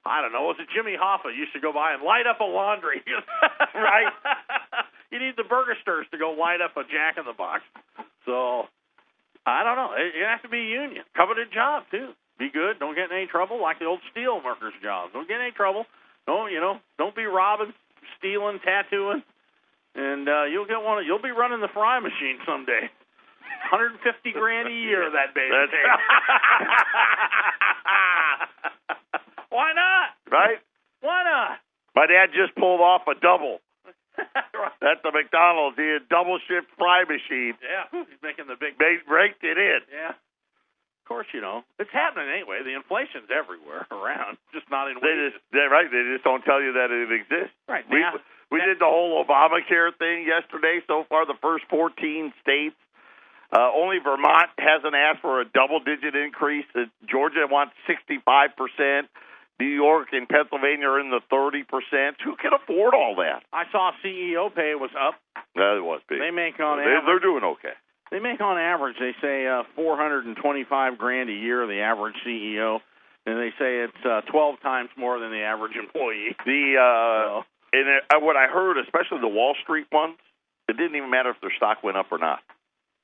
I 0.07 0.23
don't 0.23 0.31
know. 0.33 0.43
Was 0.47 0.57
it 0.61 0.69
Jimmy 0.73 0.95
Hoffa 0.95 1.35
used 1.37 1.53
to 1.55 1.61
go 1.61 1.73
by 1.73 1.93
and 1.93 2.03
light 2.03 2.27
up 2.31 2.39
a 2.41 2.45
laundry? 2.47 3.03
Right. 3.75 4.07
You 5.11 5.19
need 5.19 5.35
the 5.37 5.45
burger 5.45 5.77
stirs 5.83 6.07
to 6.11 6.19
go 6.19 6.33
light 6.33 6.61
up 6.61 6.77
a 6.77 6.83
Jack 6.83 7.19
in 7.19 7.25
the 7.25 7.37
Box. 7.37 7.63
So 8.25 8.67
I 9.47 9.63
don't 9.63 9.77
know. 9.77 9.93
It, 9.95 10.19
it 10.19 10.27
has 10.27 10.43
to 10.43 10.49
be 10.49 10.59
union, 10.59 11.05
coveted 11.15 11.53
job 11.53 11.85
too. 11.91 12.11
Be 12.39 12.51
good. 12.53 12.79
Don't 12.79 12.95
get 12.95 13.11
in 13.11 13.17
any 13.17 13.27
trouble, 13.27 13.63
like 13.63 13.79
the 13.79 13.87
old 13.87 14.01
steel 14.11 14.43
workers' 14.45 14.75
job. 14.83 15.11
Don't 15.13 15.27
get 15.27 15.41
in 15.41 15.47
any 15.49 15.57
trouble. 15.57 15.87
Don't 16.27 16.53
you 16.53 16.61
know? 16.61 16.81
Don't 16.99 17.15
be 17.15 17.25
robbing, 17.25 17.73
stealing, 18.19 18.59
tattooing, 18.61 19.23
and 19.95 20.29
uh, 20.29 20.45
you'll 20.45 20.67
get 20.67 20.83
one. 20.83 20.99
Of, 20.99 21.07
you'll 21.07 21.23
be 21.23 21.31
running 21.31 21.61
the 21.61 21.69
fry 21.73 22.01
machine 22.01 22.39
someday. 22.45 22.91
150 23.73 24.33
grand 24.33 24.69
a 24.69 24.75
year 24.75 25.11
that 25.11 25.35
baby. 25.35 25.51
That's-. 25.51 25.73
Why 29.49 29.73
not? 29.73 30.11
right? 30.31 30.59
Why 31.01 31.23
not? 31.25 31.59
My 31.95 32.07
dad 32.07 32.31
just 32.35 32.55
pulled 32.57 32.81
off 32.81 33.03
a 33.09 33.15
double 33.19 33.61
Right. 34.57 34.73
at 34.81 35.05
the 35.05 35.13
McDonald's. 35.13 35.77
He 35.77 35.85
had 35.85 36.09
double 36.09 36.41
shift 36.49 36.69
fry 36.81 37.05
machine. 37.05 37.53
Yeah, 37.61 37.85
he's 37.93 38.21
making 38.25 38.49
the 38.49 38.57
big. 38.57 38.81
They 38.81 38.97
raked 39.05 39.45
it 39.45 39.59
in. 39.61 39.81
Yeah. 39.93 40.17
Of 40.17 41.05
course, 41.09 41.29
you 41.37 41.41
know 41.45 41.63
it's 41.79 41.93
happening 41.93 42.27
anyway. 42.33 42.65
The 42.65 42.73
inflation's 42.75 43.29
everywhere 43.31 43.85
around, 43.95 44.39
just 44.57 44.67
not 44.73 44.89
in 44.91 44.97
They 44.99 45.07
wages. 45.13 45.37
just, 45.39 45.45
they're 45.53 45.69
right. 45.71 45.87
They 45.93 46.03
just 46.17 46.25
don't 46.25 46.43
tell 46.43 46.59
you 46.65 46.73
that 46.81 46.89
it 46.91 47.13
exists. 47.13 47.55
Right 47.69 47.85
We 47.93 48.01
now, 48.01 48.17
we 48.51 48.59
that- 48.59 48.67
did 48.75 48.79
the 48.81 48.89
whole 48.89 49.21
Obamacare 49.23 49.93
thing 50.01 50.25
yesterday. 50.27 50.81
So 50.89 51.05
far, 51.09 51.27
the 51.29 51.39
first 51.45 51.65
14 51.69 52.33
states. 52.41 52.75
Uh, 53.53 53.71
only 53.77 53.99
Vermont 54.03 54.51
hasn't 54.59 54.97
asked 54.97 55.23
for 55.23 55.41
a 55.41 55.45
double-digit 55.47 56.17
increase. 56.17 56.67
Uh, 56.75 56.91
Georgia 57.07 57.47
wants 57.47 57.75
65 57.87 58.25
percent. 58.59 59.07
New 59.59 59.67
York 59.73 60.09
and 60.13 60.29
Pennsylvania 60.29 60.87
are 60.89 61.01
in 61.01 61.11
the 61.11 61.21
30 61.31 61.65
percent. 61.65 62.17
Who 62.25 62.37
can 62.37 62.53
afford 62.53 62.95
all 62.95 63.17
that? 63.17 63.43
I 63.53 63.65
saw 63.73 63.93
CEO 64.05 64.55
pay 64.55 64.75
was 64.75 64.91
up. 64.97 65.15
That 65.55 65.81
was 65.83 66.01
big. 66.09 66.21
They 66.21 66.31
make 66.31 66.61
on 66.61 66.79
they, 66.79 66.85
average. 66.85 67.03
they're 67.07 67.21
doing 67.25 67.45
okay. 67.57 67.73
They 68.11 68.21
make 68.21 68.41
on 68.41 68.59
average. 68.59 68.97
They 69.01 69.15
say 69.21 69.47
uh, 69.49 69.65
425 69.75 70.99
grand 70.99 71.31
a 71.31 71.33
year. 71.33 71.67
The 71.67 71.81
average 71.81 72.15
CEO, 72.27 72.79
and 73.25 73.39
they 73.39 73.51
say 73.59 73.83
it's 73.83 74.05
uh, 74.05 74.21
12 74.31 74.61
times 74.63 74.91
more 74.97 75.19
than 75.19 75.31
the 75.31 75.43
average 75.43 75.75
employee. 75.77 76.37
The 76.45 76.77
uh, 76.79 77.41
So, 77.41 77.45
and 77.73 77.89
it, 77.89 78.03
uh, 78.15 78.21
what 78.21 78.37
I 78.37 78.47
heard, 78.47 78.79
especially 78.79 79.21
the 79.21 79.29
Wall 79.29 79.55
Street 79.63 79.87
ones, 79.91 80.17
it 80.69 80.77
didn't 80.77 80.97
even 80.97 81.11
matter 81.11 81.31
if 81.31 81.41
their 81.41 81.53
stock 81.57 81.83
went 81.83 81.97
up 81.97 82.07
or 82.13 82.19
not. 82.19 82.41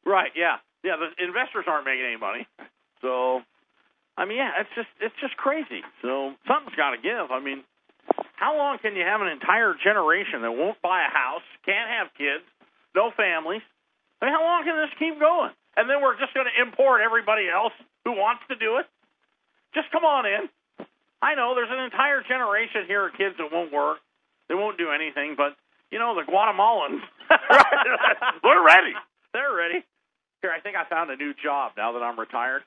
right? 0.04 0.30
Yeah, 0.36 0.56
yeah. 0.84 0.96
The 0.96 1.24
investors 1.24 1.64
aren't 1.66 1.84
making 1.84 2.04
any 2.06 2.16
money. 2.18 2.46
So, 3.00 3.40
I 4.16 4.24
mean, 4.24 4.38
yeah, 4.38 4.60
it's 4.60 4.72
just 4.76 4.92
it's 5.00 5.16
just 5.20 5.36
crazy. 5.36 5.80
So 6.02 6.36
something's 6.46 6.76
got 6.76 6.92
to 6.92 7.00
give. 7.00 7.32
I 7.32 7.40
mean, 7.40 7.64
how 8.36 8.56
long 8.56 8.78
can 8.78 8.96
you 8.96 9.04
have 9.04 9.20
an 9.20 9.28
entire 9.28 9.74
generation 9.78 10.42
that 10.42 10.52
won't 10.52 10.80
buy 10.82 11.06
a 11.06 11.12
house, 11.12 11.46
can't 11.64 11.88
have 11.88 12.12
kids, 12.18 12.44
no 12.94 13.10
families? 13.16 13.64
I 14.20 14.26
mean, 14.26 14.34
how 14.34 14.44
long 14.44 14.64
can 14.64 14.76
this 14.76 14.92
keep 14.98 15.18
going? 15.18 15.50
And 15.76 15.88
then 15.88 16.04
we're 16.04 16.18
just 16.20 16.34
going 16.34 16.46
to 16.46 16.56
import 16.60 17.00
everybody 17.00 17.48
else 17.48 17.72
who 18.04 18.12
wants 18.12 18.44
to 18.52 18.56
do 18.56 18.76
it. 18.76 18.86
Just 19.74 19.88
come 19.90 20.04
on 20.04 20.26
in. 20.28 20.52
I 21.22 21.34
know 21.34 21.54
there's 21.54 21.72
an 21.72 21.80
entire 21.80 22.20
generation 22.26 22.84
here 22.86 23.08
of 23.08 23.14
kids 23.16 23.38
that 23.38 23.48
won't 23.48 23.72
work. 23.72 23.98
They 24.48 24.54
won't 24.54 24.76
do 24.76 24.90
anything, 24.90 25.34
but 25.38 25.56
you 25.90 25.98
know 25.98 26.14
the 26.18 26.28
Guatemalans. 26.28 27.00
They're 28.42 28.64
ready. 28.66 28.92
They're 29.32 29.54
ready. 29.54 29.80
Here, 30.42 30.50
I 30.50 30.60
think 30.60 30.76
I 30.76 30.84
found 30.90 31.10
a 31.10 31.16
new 31.16 31.32
job 31.38 31.72
now 31.78 31.92
that 31.92 32.02
I'm 32.02 32.18
retired. 32.18 32.62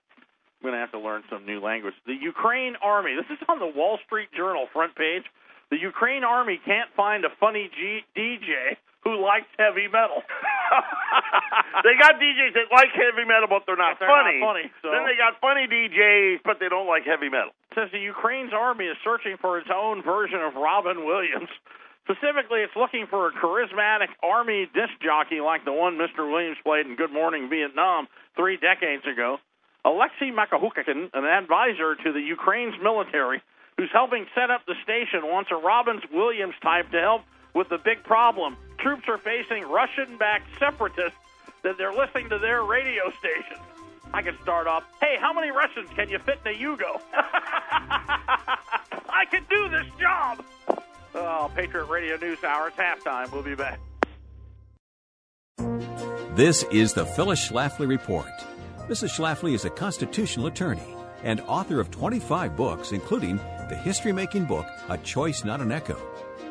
I'm 0.60 0.72
going 0.72 0.74
to 0.74 0.80
have 0.80 0.91
to 0.91 1.00
learn 1.00 1.24
some 1.30 1.46
new 1.46 1.60
language. 1.60 1.94
The 2.08 2.15
Ukraine 2.15 2.76
Army. 2.82 3.13
This 3.15 3.30
is 3.30 3.44
on 3.50 3.60
the 3.60 3.68
Wall 3.70 4.00
Street 4.06 4.30
Journal 4.36 4.68
front 4.74 4.96
page. 4.96 5.24
The 5.72 5.78
Ukraine 5.82 6.24
army 6.24 6.60
can't 6.63 6.89
find 6.96 7.26
a 7.26 7.30
funny 7.39 7.70
G- 7.74 8.06
DJ 8.15 8.78
who 9.04 9.18
likes 9.22 9.50
heavy 9.58 9.89
metal. 9.89 10.22
they 11.86 11.94
got 12.00 12.18
DJs 12.22 12.54
that 12.54 12.70
like 12.74 12.89
heavy 12.94 13.26
metal, 13.26 13.50
but 13.50 13.63
they're 13.65 13.76
not 13.78 13.98
But 14.00 14.06
they're 14.06 14.13
not 14.13 14.26
funny. 14.26 14.41
funny, 14.41 14.65
so- 14.82 14.91
Then 14.94 15.06
they 15.10 15.18
got 15.18 15.41
funny 15.41 15.65
DJs, 15.68 16.41
but 16.46 16.58
they 16.62 16.70
don't 16.70 16.88
like 16.88 17.04
heavy 17.06 17.30
metal. 17.30 17.52
It 17.74 17.76
says 17.82 17.89
the 17.91 18.00
Ukraine's 18.00 18.54
army 18.54 18.86
is 18.86 18.98
searching 19.04 19.38
for 19.41 19.58
its 19.58 19.70
own 19.74 20.02
version 20.04 20.39
of 20.41 20.54
Robin 20.56 21.06
Williams. 21.06 21.50
Specifically, 22.06 22.62
it's 22.62 22.76
looking 22.78 23.08
for 23.10 23.30
a 23.30 23.34
charismatic 23.34 24.13
army 24.22 24.70
disc 24.74 24.94
jockey 25.02 25.41
like 25.41 25.65
the 25.65 25.74
one 25.74 25.98
Mr. 25.98 26.30
Williams 26.30 26.58
played 26.63 26.86
in 26.86 26.96
Good 26.96 27.12
Morning 27.12 27.50
Vietnam 27.50 28.06
three 28.38 28.58
decades 28.58 29.02
ago. 29.10 29.38
Alexei 29.86 30.32
Makahukakin, 30.32 31.12
an 31.13 31.26
advisor 31.26 31.95
to 31.95 32.12
the 32.12 32.19
Ukraine's 32.19 32.76
military, 32.82 33.41
who's 33.78 33.91
helping 33.93 34.26
set 34.34 34.50
up 34.50 34.65
the 34.65 34.74
station, 34.84 35.28
wants 35.28 35.52
a 35.52 35.56
Robbins 35.56 36.02
Williams 36.12 36.56
type 36.63 36.89
to 36.91 37.00
help 37.00 37.21
with 37.54 37.69
the 37.69 37.78
big 37.78 38.04
problem. 38.04 38.58
Troops 38.80 39.04
are 39.08 39.19
facing 39.19 39.63
Russian-backed 39.63 40.58
separatists 40.58 41.19
that 41.62 41.78
they're 41.78 41.93
listening 41.93 42.30
to 42.30 42.39
their 42.39 42.63
radio 42.63 43.12
station. 43.19 43.58
I 44.12 44.24
can 44.24 44.36
start 44.41 44.65
off. 44.65 44.84
Hey, 45.02 45.17
how 45.19 45.34
many 45.34 45.52
Russians 45.52 45.89
can 45.95 46.10
you 46.10 46.17
fit 46.19 46.39
in 46.45 46.54
a 46.54 46.58
Yugo? 46.58 47.00
I 47.13 49.26
can 49.30 49.45
do 49.50 49.69
this 49.69 49.86
job. 50.00 50.43
Oh, 51.13 51.52
Patriot 51.56 51.86
Radio 51.86 52.17
News 52.17 52.43
Hour. 52.43 52.69
It's 52.69 52.78
halftime. 52.78 53.32
We'll 53.32 53.43
be 53.43 53.54
back. 53.56 53.80
This 56.36 56.63
is 56.71 56.93
the 56.93 57.06
Phyllis 57.06 57.50
Schlafly 57.50 57.88
Report. 57.88 58.32
Mrs. 58.88 59.17
Schlafly 59.17 59.56
is 59.56 59.65
a 59.65 59.69
constitutional 59.71 60.45
attorney 60.45 60.95
and 61.24 61.41
author 61.48 61.80
of 61.80 61.89
25 61.89 62.56
books, 62.56 62.91
including 62.91 63.38
the 63.67 63.76
history 63.76 64.12
making 64.12 64.45
book, 64.45 64.67
A 64.89 64.98
Choice 65.00 65.43
Not 65.43 65.60
an 65.60 65.71
Echo. 65.71 65.98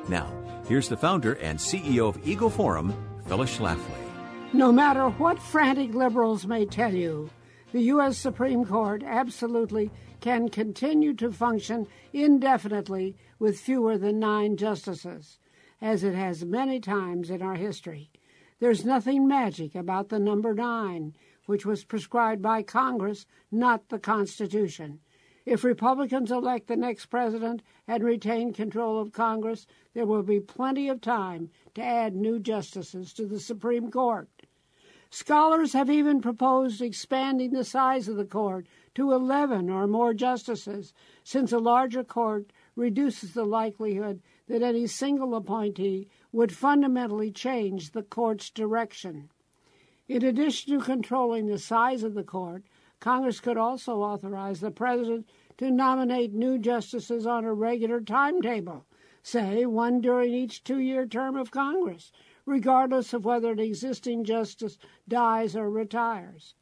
Now, 0.09 0.33
here's 0.67 0.89
the 0.89 0.97
founder 0.97 1.35
and 1.35 1.57
CEO 1.57 2.09
of 2.09 2.27
Eagle 2.27 2.51
Forum, 2.51 2.93
Phyllis 3.29 3.57
Schlafly. 3.57 4.53
No 4.53 4.73
matter 4.73 5.11
what 5.11 5.41
frantic 5.41 5.95
liberals 5.95 6.45
may 6.45 6.67
tell 6.67 6.93
you, 6.93 7.31
the 7.71 7.83
U.S. 7.83 8.19
Supreme 8.19 8.65
Court 8.65 9.05
absolutely 9.07 9.93
can 10.21 10.49
continue 10.49 11.15
to 11.15 11.31
function 11.31 11.87
indefinitely 12.13 13.17
with 13.39 13.61
fewer 13.61 13.97
than 13.97 14.19
nine 14.19 14.57
justices, 14.57 15.39
as 15.81 16.03
it 16.03 16.17
has 16.17 16.45
many 16.45 16.81
times 16.81 17.31
in 17.31 17.43
our 17.43 17.55
history. 17.55 18.11
There's 18.59 18.85
nothing 18.85 19.29
magic 19.29 19.77
about 19.77 20.09
the 20.09 20.19
number 20.19 20.53
nine, 20.53 21.15
which 21.47 21.67
was 21.67 21.85
prescribed 21.85 22.43
by 22.43 22.63
Congress, 22.63 23.27
not 23.51 23.89
the 23.89 23.99
Constitution. 23.99 25.01
If 25.47 25.63
Republicans 25.63 26.33
elect 26.33 26.69
the 26.69 26.77
next 26.77 27.07
president 27.07 27.63
and 27.87 28.03
retain 28.03 28.55
control 28.55 28.99
of 28.99 29.13
Congress, 29.13 29.67
there 29.93 30.07
will 30.07 30.23
be 30.23 30.41
plenty 30.41 30.89
of 30.89 31.03
time 31.03 31.51
to 31.75 31.83
add 31.83 32.17
new 32.17 32.39
justices 32.39 33.13
to 33.13 33.27
the 33.27 33.39
Supreme 33.39 33.91
Court. 33.91 34.29
Scholars 35.11 35.75
have 35.75 35.91
even 35.91 36.21
proposed 36.21 36.81
expanding 36.81 37.53
the 37.53 37.65
size 37.65 38.09
of 38.09 38.17
the 38.17 38.25
court 38.25 38.67
to 38.95 39.13
11 39.13 39.69
or 39.71 39.87
more 39.87 40.15
justices, 40.15 40.93
since 41.23 41.53
a 41.53 41.59
larger 41.59 42.03
court 42.03 42.51
reduces 42.75 43.35
the 43.35 43.45
likelihood 43.45 44.23
that 44.49 44.63
any 44.63 44.87
single 44.87 45.35
appointee 45.35 46.09
would 46.33 46.53
fundamentally 46.53 47.31
change 47.31 47.93
the 47.93 48.03
court's 48.03 48.51
direction. 48.51 49.31
In 50.07 50.23
addition 50.23 50.79
to 50.79 50.85
controlling 50.85 51.47
the 51.47 51.59
size 51.59 52.03
of 52.03 52.13
the 52.13 52.25
court, 52.25 52.65
Congress 53.01 53.41
could 53.41 53.57
also 53.57 54.03
authorize 54.03 54.61
the 54.61 54.71
president 54.71 55.27
to 55.57 55.71
nominate 55.71 56.35
new 56.35 56.59
justices 56.59 57.27
on 57.27 57.45
a 57.45 57.55
regular 57.55 58.03
timetable, 58.03 58.85
say 59.23 59.65
one 59.65 60.03
during 60.03 60.35
each 60.35 60.63
two 60.63 60.79
year 60.79 61.07
term 61.07 61.37
of 61.37 61.51
Congress, 61.51 62.13
regardless 62.45 63.15
of 63.15 63.25
whether 63.25 63.53
an 63.53 63.59
existing 63.59 64.25
justice 64.25 64.77
dies 65.09 65.57
or 65.57 65.71
retires. 65.71 66.55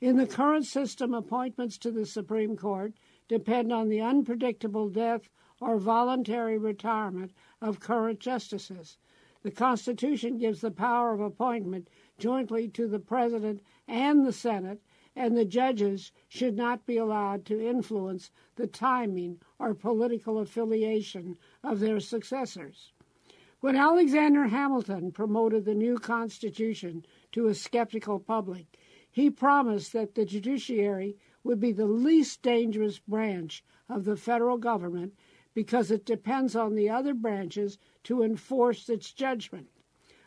In 0.00 0.16
the 0.16 0.26
current 0.26 0.66
system, 0.66 1.12
appointments 1.12 1.78
to 1.78 1.90
the 1.90 2.06
Supreme 2.06 2.56
Court 2.56 2.94
depend 3.26 3.72
on 3.72 3.88
the 3.88 4.00
unpredictable 4.00 4.88
death 4.88 5.28
or 5.60 5.78
voluntary 5.78 6.56
retirement 6.56 7.32
of 7.60 7.80
current 7.80 8.20
justices. 8.20 8.98
The 9.42 9.50
Constitution 9.50 10.38
gives 10.38 10.60
the 10.60 10.70
power 10.70 11.12
of 11.12 11.20
appointment 11.20 11.88
jointly 12.18 12.68
to 12.68 12.88
the 12.88 12.98
President 12.98 13.60
and 13.86 14.24
the 14.24 14.32
Senate, 14.32 14.80
and 15.14 15.36
the 15.36 15.44
judges 15.44 16.12
should 16.28 16.56
not 16.56 16.86
be 16.86 16.96
allowed 16.96 17.44
to 17.46 17.66
influence 17.66 18.30
the 18.56 18.66
timing 18.66 19.40
or 19.58 19.74
political 19.74 20.38
affiliation 20.38 21.36
of 21.62 21.80
their 21.80 22.00
successors. 22.00 22.92
When 23.60 23.76
Alexander 23.76 24.46
Hamilton 24.46 25.12
promoted 25.12 25.64
the 25.64 25.74
new 25.74 25.98
Constitution 25.98 27.04
to 27.32 27.48
a 27.48 27.54
skeptical 27.54 28.18
public, 28.18 28.78
he 29.10 29.30
promised 29.30 29.94
that 29.94 30.14
the 30.14 30.26
judiciary 30.26 31.16
would 31.42 31.58
be 31.58 31.72
the 31.72 31.86
least 31.86 32.42
dangerous 32.42 32.98
branch 32.98 33.64
of 33.88 34.04
the 34.04 34.16
federal 34.16 34.58
government 34.58 35.14
because 35.54 35.90
it 35.90 36.04
depends 36.04 36.54
on 36.54 36.74
the 36.74 36.90
other 36.90 37.14
branches 37.14 37.78
to 38.04 38.22
enforce 38.22 38.90
its 38.90 39.10
judgment. 39.10 39.68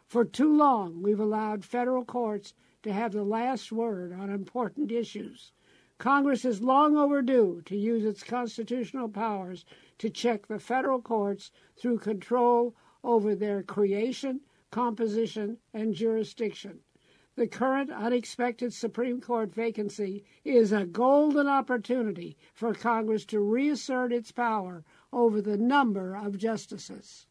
For 0.09 0.25
too 0.25 0.51
long, 0.51 1.03
we've 1.03 1.19
allowed 1.19 1.63
federal 1.63 2.03
courts 2.03 2.55
to 2.81 2.91
have 2.91 3.11
the 3.11 3.23
last 3.23 3.71
word 3.71 4.11
on 4.11 4.31
important 4.31 4.91
issues. 4.91 5.51
Congress 5.99 6.43
is 6.43 6.63
long 6.63 6.97
overdue 6.97 7.61
to 7.65 7.77
use 7.77 8.03
its 8.03 8.23
constitutional 8.23 9.07
powers 9.07 9.65
to 9.99 10.09
check 10.09 10.47
the 10.47 10.57
federal 10.57 10.99
courts 10.99 11.51
through 11.77 11.99
control 11.99 12.75
over 13.03 13.35
their 13.35 13.61
creation, 13.61 14.41
composition, 14.71 15.59
and 15.75 15.93
jurisdiction. 15.93 16.79
The 17.35 17.45
current 17.45 17.91
unexpected 17.91 18.73
Supreme 18.73 19.21
Court 19.21 19.53
vacancy 19.53 20.23
is 20.43 20.71
a 20.71 20.87
golden 20.87 21.45
opportunity 21.45 22.35
for 22.55 22.73
Congress 22.73 23.25
to 23.25 23.39
reassert 23.41 24.11
its 24.11 24.31
power 24.31 24.83
over 25.13 25.39
the 25.39 25.57
number 25.57 26.15
of 26.15 26.39
justices. 26.39 27.27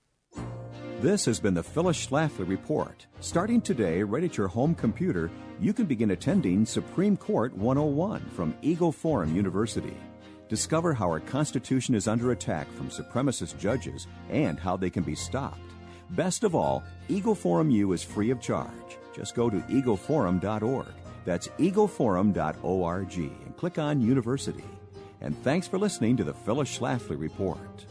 This 1.01 1.25
has 1.27 1.39
been 1.39 1.55
the 1.55 1.63
Phyllis 1.63 2.09
Schlafly 2.09 2.49
Report. 2.49 3.07
Starting 3.21 3.61
today, 3.61 4.03
right 4.03 4.25
at 4.25 4.37
your 4.37 4.49
home 4.49 4.75
computer, 4.75 5.31
you 5.61 5.73
can 5.73 5.87
begin 5.87 6.11
attending 6.11 6.67
Supreme 6.67 7.17
Court 7.17 7.57
101 7.57 8.29
from 8.31 8.53
Eagle 8.63 8.91
Forum 8.91 9.37
University. 9.37 9.97
Discover 10.49 10.95
how 10.95 11.07
our 11.07 11.21
Constitution 11.21 11.95
is 11.95 12.09
under 12.09 12.33
attack 12.33 12.69
from 12.73 12.89
supremacist 12.89 13.57
judges 13.61 14.09
and 14.29 14.59
how 14.59 14.77
they 14.77 14.91
can 14.91 15.05
be 15.05 15.15
stopped. 15.15 15.61
Best 16.11 16.43
of 16.43 16.57
all, 16.57 16.83
Eagle 17.09 17.37
Forum 17.37 17.71
U 17.71 17.93
is 17.93 18.03
free 18.03 18.31
of 18.31 18.41
charge. 18.41 18.99
Just 19.15 19.37
go 19.37 19.49
to 19.49 19.59
eagleforum.org. 19.59 20.95
That's 21.25 21.47
eagleforum.org 21.47 23.17
and 23.17 23.57
click 23.57 23.79
on 23.79 24.01
University. 24.01 24.65
And 25.21 25.41
thanks 25.45 25.69
for 25.69 25.79
listening 25.79 26.17
to 26.17 26.25
the 26.25 26.35
Phyllis 26.35 26.77
Schlafly 26.77 27.21
Report. 27.21 27.87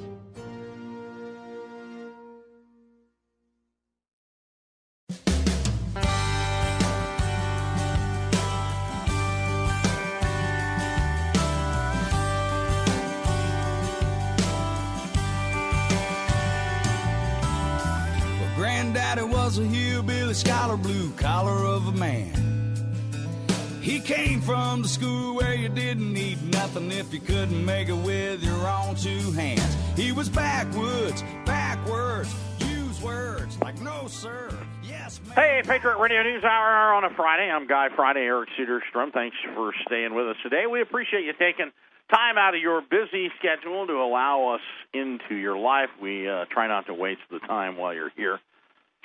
He 23.87 24.01
came 24.01 24.41
from 24.41 24.81
the 24.81 24.87
school 24.89 25.37
where 25.37 25.55
you 25.55 25.69
didn't 25.69 26.11
need 26.11 26.43
nothing 26.51 26.91
if 26.91 27.13
you 27.13 27.21
couldn't 27.21 27.63
make 27.63 27.87
it 27.87 27.95
with 27.95 28.43
your 28.43 28.67
own 28.67 28.95
two 28.95 29.31
hands. 29.31 29.77
He 29.95 30.11
was 30.11 30.27
backwoods, 30.27 31.23
backwards, 31.45 32.35
use 32.59 33.01
words 33.01 33.57
like 33.61 33.79
no 33.79 34.07
sir, 34.09 34.49
yes 34.83 35.21
ma'am. 35.25 35.35
Hey, 35.35 35.61
Patriot 35.63 35.99
Radio 35.99 36.21
News 36.21 36.43
Hour 36.43 36.95
on 36.95 37.05
a 37.05 37.09
Friday. 37.11 37.49
I'm 37.49 37.65
Guy 37.65 37.87
Friday, 37.95 38.23
Eric 38.23 38.49
Cedarstrom. 38.59 39.13
Thanks 39.13 39.37
for 39.55 39.71
staying 39.85 40.13
with 40.13 40.27
us 40.27 40.35
today. 40.43 40.65
We 40.69 40.81
appreciate 40.81 41.23
you 41.23 41.31
taking 41.39 41.71
time 42.11 42.37
out 42.37 42.55
of 42.55 42.59
your 42.59 42.81
busy 42.81 43.29
schedule 43.39 43.87
to 43.87 43.93
allow 43.93 44.55
us 44.55 44.61
into 44.93 45.33
your 45.33 45.57
life. 45.57 45.91
We 46.01 46.27
uh, 46.27 46.43
try 46.51 46.67
not 46.67 46.87
to 46.87 46.93
waste 46.93 47.21
the 47.31 47.39
time 47.39 47.77
while 47.77 47.93
you're 47.93 48.11
here. 48.17 48.41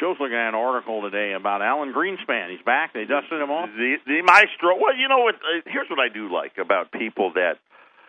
Joe's 0.01 0.17
looking 0.19 0.37
at 0.37 0.49
an 0.49 0.55
article 0.55 1.03
today 1.03 1.33
about 1.33 1.63
Alan 1.63 1.93
Greenspan. 1.93 2.51
He's 2.51 2.65
back. 2.65 2.93
They 2.93 3.05
dusted 3.05 3.41
him 3.41 3.51
off. 3.51 3.69
The 3.77 3.97
the 4.07 4.23
maestro. 4.23 4.77
Well, 4.81 4.97
you 4.97 5.09
know 5.09 5.21
what? 5.21 5.37
Uh, 5.37 5.63
here's 5.67 5.89
what 5.89 6.01
I 6.01 6.09
do 6.09 6.33
like 6.33 6.59
about 6.59 6.91
people 6.93 7.33
that 7.35 7.59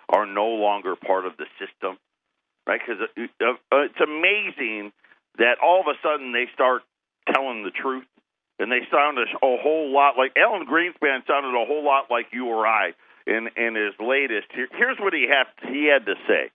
are 0.10 0.26
no 0.26 0.48
longer 0.58 0.96
part 0.96 1.26
of 1.26 1.38
the 1.38 1.46
system, 1.60 1.98
right? 2.66 2.80
Because 2.80 3.02
uh, 3.02 3.46
uh, 3.46 3.86
it's 3.86 4.02
amazing 4.02 4.92
that 5.38 5.58
all 5.62 5.82
of 5.82 5.88
a 5.88 5.98
sudden 6.02 6.34
they 6.34 6.46
start 6.54 6.84
telling 7.32 7.64
the 7.64 7.72
truth, 7.72 8.06
and 8.60 8.72
they 8.72 8.82
sound 8.92 9.18
a, 9.18 9.26
a 9.46 9.58
whole 9.62 9.94
lot 9.94 10.18
like 10.18 10.34
Alan 10.38 10.66
Greenspan 10.66 11.26
sounded 11.28 11.54
a 11.54 11.66
whole 11.66 11.84
lot 11.84 12.10
like 12.10 12.28
you 12.32 12.48
or 12.48 12.66
I 12.66 12.94
in 13.28 13.50
in 13.56 13.76
his 13.76 13.94
latest. 14.00 14.48
Here, 14.54 14.68
here's 14.72 14.98
what 15.00 15.14
he 15.14 15.28
had 15.28 15.46
he 15.70 15.92
had 15.92 16.06
to 16.06 16.16
say. 16.28 16.52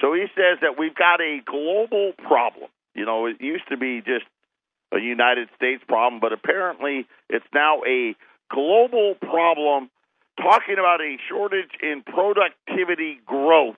So 0.00 0.14
he 0.14 0.26
says 0.34 0.58
that 0.62 0.78
we've 0.78 0.94
got 0.94 1.20
a 1.20 1.40
global 1.44 2.12
problem. 2.18 2.68
You 2.94 3.06
know, 3.06 3.26
it 3.26 3.40
used 3.40 3.68
to 3.70 3.76
be 3.76 4.00
just 4.00 4.24
a 4.92 5.00
United 5.00 5.48
States 5.56 5.82
problem, 5.88 6.20
but 6.20 6.32
apparently 6.32 7.06
it's 7.28 7.46
now 7.54 7.82
a 7.86 8.14
global 8.50 9.14
problem 9.20 9.90
talking 10.36 10.76
about 10.78 11.00
a 11.00 11.16
shortage 11.28 11.70
in 11.82 12.02
productivity 12.02 13.20
growth. 13.26 13.76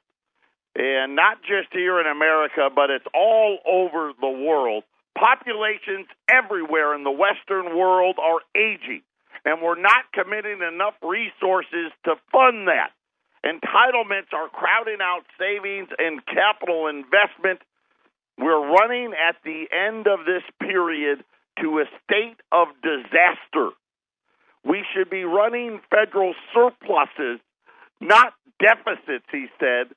And 0.77 1.14
not 1.14 1.38
just 1.42 1.68
here 1.72 2.00
in 2.00 2.07
America, 2.07 2.68
but 2.74 2.90
it's 2.90 3.07
all 3.14 3.59
over 3.64 4.12
the 4.20 4.29
world. 4.29 4.83
Populations 5.16 6.09
everywhere 6.29 6.94
in 6.96 7.05
the 7.05 7.12
Western 7.12 7.79
world 7.79 8.16
are 8.18 8.40
aging, 8.57 9.03
and 9.44 9.62
we're 9.62 9.81
not 9.81 10.11
committing 10.12 10.59
enough 10.61 10.94
resources 11.00 11.94
to 12.05 12.16
fund 12.33 12.66
that. 12.66 12.90
Entitlements 13.46 14.33
are 14.33 14.48
crowding 14.48 14.98
out 15.00 15.22
savings 15.38 15.88
and 15.98 16.24
capital 16.27 16.88
investment. 16.88 17.61
We're 18.38 18.73
running 18.73 19.12
at 19.14 19.37
the 19.44 19.66
end 19.70 20.07
of 20.07 20.27
this 20.27 20.42
period 20.61 21.25
to 21.61 21.79
a 21.79 21.85
state 22.03 22.40
of 22.51 22.68
disaster. 22.83 23.70
We 24.64 24.83
should 24.94 25.11
be 25.11 25.25
running 25.25 25.81
federal 25.90 26.35
surpluses, 26.53 27.38
not 28.01 28.35
deficits, 28.59 29.27
he 29.31 29.47
said. 29.61 29.94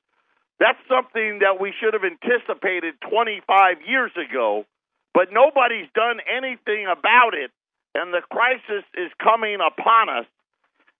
That's 0.60 0.78
something 0.88 1.40
that 1.40 1.60
we 1.60 1.72
should 1.78 1.94
have 1.94 2.04
anticipated 2.04 2.94
25 3.10 3.78
years 3.86 4.12
ago, 4.18 4.66
but 5.14 5.28
nobody's 5.32 5.88
done 5.94 6.18
anything 6.26 6.86
about 6.86 7.34
it, 7.34 7.50
and 7.94 8.12
the 8.12 8.22
crisis 8.30 8.84
is 8.94 9.10
coming 9.22 9.58
upon 9.62 10.10
us. 10.10 10.26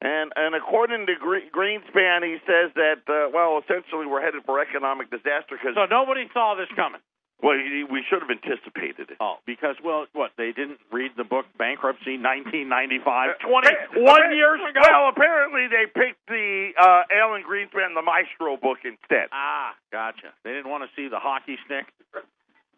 And 0.00 0.30
and 0.36 0.54
according 0.54 1.06
to 1.06 1.14
Greenspan, 1.18 2.22
he 2.22 2.38
says 2.46 2.70
that 2.78 3.02
uh, 3.10 3.34
well, 3.34 3.58
essentially 3.58 4.06
we're 4.06 4.22
headed 4.22 4.44
for 4.46 4.62
economic 4.62 5.10
disaster 5.10 5.58
because 5.58 5.74
So 5.74 5.86
nobody 5.90 6.30
saw 6.32 6.54
this 6.54 6.70
coming. 6.76 7.00
Well, 7.42 7.54
we 7.54 8.02
should 8.10 8.20
have 8.22 8.30
anticipated 8.30 9.10
it. 9.14 9.18
Oh, 9.20 9.36
because 9.46 9.76
well, 9.82 10.06
what 10.12 10.32
they 10.36 10.50
didn't 10.52 10.78
read 10.90 11.12
the 11.16 11.24
book 11.24 11.46
Bankruptcy 11.56 12.18
1995, 12.18 13.38
Appa- 13.38 13.94
21 13.94 14.34
years 14.36 14.60
ago. 14.66 14.80
Well, 14.82 15.08
apparently 15.08 15.70
they 15.70 15.86
picked 15.86 16.26
the 16.26 16.74
uh, 16.74 17.02
Alan 17.14 17.42
Greenspan, 17.46 17.94
the 17.94 18.02
Maestro 18.02 18.56
book 18.58 18.78
instead. 18.84 19.30
Ah, 19.30 19.74
gotcha. 19.92 20.34
They 20.42 20.50
didn't 20.50 20.68
want 20.70 20.82
to 20.82 20.90
see 20.98 21.06
the 21.08 21.18
hockey 21.22 21.56
stick. 21.64 21.86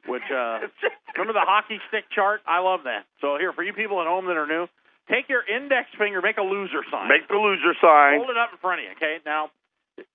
Which 0.09 0.25
uh 0.33 0.65
remember 1.17 1.37
the 1.37 1.45
hockey 1.45 1.77
stick 1.89 2.05
chart? 2.11 2.41
I 2.49 2.61
love 2.61 2.85
that. 2.85 3.05
So 3.21 3.37
here 3.37 3.53
for 3.53 3.63
you 3.63 3.73
people 3.75 4.01
at 4.01 4.07
home 4.09 4.25
that 4.33 4.37
are 4.37 4.47
new, 4.49 4.65
take 5.13 5.29
your 5.29 5.45
index 5.45 5.89
finger, 5.99 6.23
make 6.25 6.39
a 6.39 6.43
loser 6.43 6.81
sign. 6.91 7.09
Make 7.09 7.29
the 7.29 7.37
loser 7.37 7.77
sign. 7.85 8.17
Hold 8.17 8.31
it 8.33 8.37
up 8.41 8.49
in 8.53 8.59
front 8.65 8.81
of 8.81 8.85
you, 8.89 8.93
okay? 8.97 9.19
Now, 9.29 9.51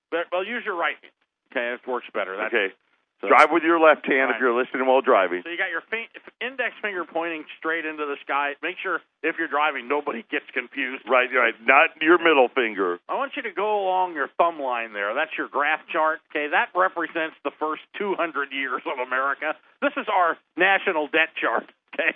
but- 0.09 0.25
well, 0.31 0.43
use 0.43 0.65
your 0.65 0.73
right 0.75 0.97
hand. 1.01 1.13
Okay, 1.53 1.69
it 1.77 1.85
works 1.87 2.07
better. 2.13 2.35
That's, 2.35 2.49
Okay. 2.53 2.73
So- 3.21 3.27
Drive 3.27 3.51
with 3.51 3.63
your 3.63 3.79
left 3.79 4.05
hand 4.05 4.29
Right. 4.29 4.35
if 4.35 4.41
you're 4.41 4.53
listening 4.53 4.85
while 4.85 5.01
driving. 5.01 5.41
So 5.43 5.49
you 5.49 5.57
got 5.57 5.69
your 5.71 5.81
fin- 5.81 6.07
index 6.41 6.75
finger 6.81 7.05
pointing 7.05 7.45
straight 7.57 7.85
into 7.85 8.05
the 8.05 8.17
sky. 8.21 8.55
Make 8.61 8.77
sure 8.79 9.01
if 9.23 9.37
you're 9.37 9.47
driving, 9.47 9.87
nobody 9.87 10.23
gets 10.29 10.45
confused. 10.51 11.07
Right, 11.07 11.29
right. 11.33 11.55
Not 11.65 12.01
your 12.01 12.17
middle 12.17 12.49
finger. 12.49 12.99
I 13.09 13.15
want 13.15 13.35
you 13.35 13.41
to 13.43 13.51
go 13.51 13.81
along 13.83 14.13
your 14.15 14.27
thumb 14.37 14.59
line 14.59 14.93
there. 14.93 15.13
That's 15.13 15.35
your 15.37 15.47
graph 15.47 15.81
chart. 15.87 16.21
Okay, 16.31 16.47
that 16.47 16.69
represents 16.75 17.35
the 17.43 17.51
first 17.51 17.81
200 17.97 18.51
years 18.51 18.81
of 18.85 18.99
America. 18.99 19.55
This 19.81 19.93
is 19.97 20.07
our 20.07 20.37
national 20.57 21.07
debt 21.07 21.29
chart. 21.39 21.69
Okay. 21.93 22.13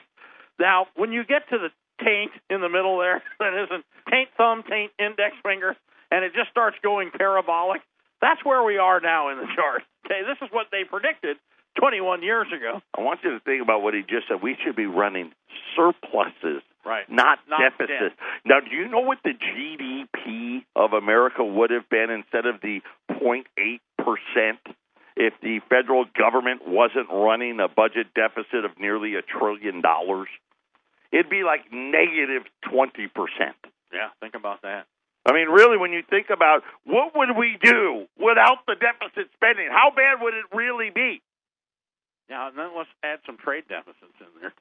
Now, 0.60 0.88
when 0.96 1.12
you 1.14 1.24
get 1.24 1.48
to 1.50 1.58
the 1.58 1.72
taint 2.04 2.32
in 2.50 2.62
the 2.62 2.70
middle 2.70 2.98
there, 3.00 3.24
that 3.40 3.54
isn't 3.54 3.86
taint 4.10 4.30
thumb, 4.38 4.64
taint 4.64 4.92
index 5.00 5.36
finger, 5.44 5.76
and 6.12 6.26
it 6.26 6.34
just 6.34 6.50
starts 6.50 6.78
going 6.84 7.12
parabolic. 7.12 7.82
That's 8.22 8.44
where 8.44 8.64
we 8.64 8.78
are 8.78 9.00
now 9.00 9.30
in 9.32 9.38
the 9.38 9.48
chart. 9.56 9.84
Okay, 10.06 10.22
this 10.28 10.38
is 10.42 10.50
what 10.52 10.68
they 10.72 10.84
predicted 10.84 11.38
21 11.80 12.24
years 12.24 12.48
ago. 12.56 12.82
I 12.98 13.02
want 13.02 13.20
you 13.24 13.32
to 13.32 13.40
think 13.40 13.62
about 13.62 13.82
what 13.82 13.94
he 13.94 14.02
just 14.02 14.28
said. 14.28 14.42
We 14.42 14.58
should 14.64 14.76
be 14.76 14.86
running 14.88 15.32
surpluses, 15.76 16.62
Right. 16.86 17.10
not, 17.10 17.40
Not 17.48 17.60
deficits. 17.62 18.16
Now, 18.46 18.60
do 18.60 18.76
you 18.76 18.88
know 18.88 19.02
what 19.02 19.20
the 19.24 19.34
GDP 19.34 20.64
of 20.76 20.94
America 20.94 21.44
would 21.44 21.70
have 21.72 21.88
been 21.90 22.10
instead 22.10 22.46
of 22.46 22.62
the 22.62 22.82
0.8 23.12 23.46
percent 23.98 24.60
if 25.16 25.34
the 25.42 25.60
federal 25.70 26.06
government 26.18 26.68
wasn't 26.68 27.10
running 27.12 27.60
a 27.60 27.68
budget 27.68 28.08
deficit 28.16 28.66
of 28.66 28.80
nearly 28.80 29.16
a 29.16 29.22
trillion 29.22 29.82
dollars? 29.82 30.28
It'd 31.12 31.30
be 31.30 31.44
like 31.44 31.72
negative 31.72 32.44
20 32.72 33.08
percent. 33.08 33.56
Yeah, 33.94 34.10
think 34.20 34.36
about 34.36 34.62
that. 34.64 34.86
I 35.26 35.34
mean, 35.34 35.50
really, 35.50 35.78
when 35.78 35.92
you 35.92 36.02
think 36.10 36.28
about 36.32 36.64
what 36.86 37.14
would 37.16 37.36
we 37.38 37.58
do 37.62 38.08
without 38.18 38.66
the 38.66 38.76
deficit 38.76 39.30
spending, 39.36 39.68
how 39.70 39.92
bad 39.92 40.22
would 40.22 40.34
it 40.34 40.46
really 40.56 40.90
be? 40.90 41.22
And 42.30 42.58
then 42.58 42.72
let's 42.78 42.90
add 43.04 43.20
some 43.26 43.38
trade 43.38 43.66
deficits 43.68 44.16
in 44.22 44.32
there. 44.42 44.54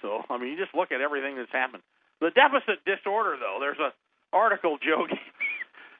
So, 0.00 0.24
I 0.30 0.38
mean, 0.38 0.50
you 0.52 0.56
just 0.56 0.74
look 0.74 0.92
at 0.92 1.00
everything 1.00 1.36
that's 1.36 1.52
happened. 1.52 1.82
The 2.20 2.30
deficit 2.30 2.84
disorder, 2.86 3.36
though, 3.36 3.58
there's 3.60 3.78
a 3.78 3.92
article, 4.32 4.78
Joe. 4.78 5.06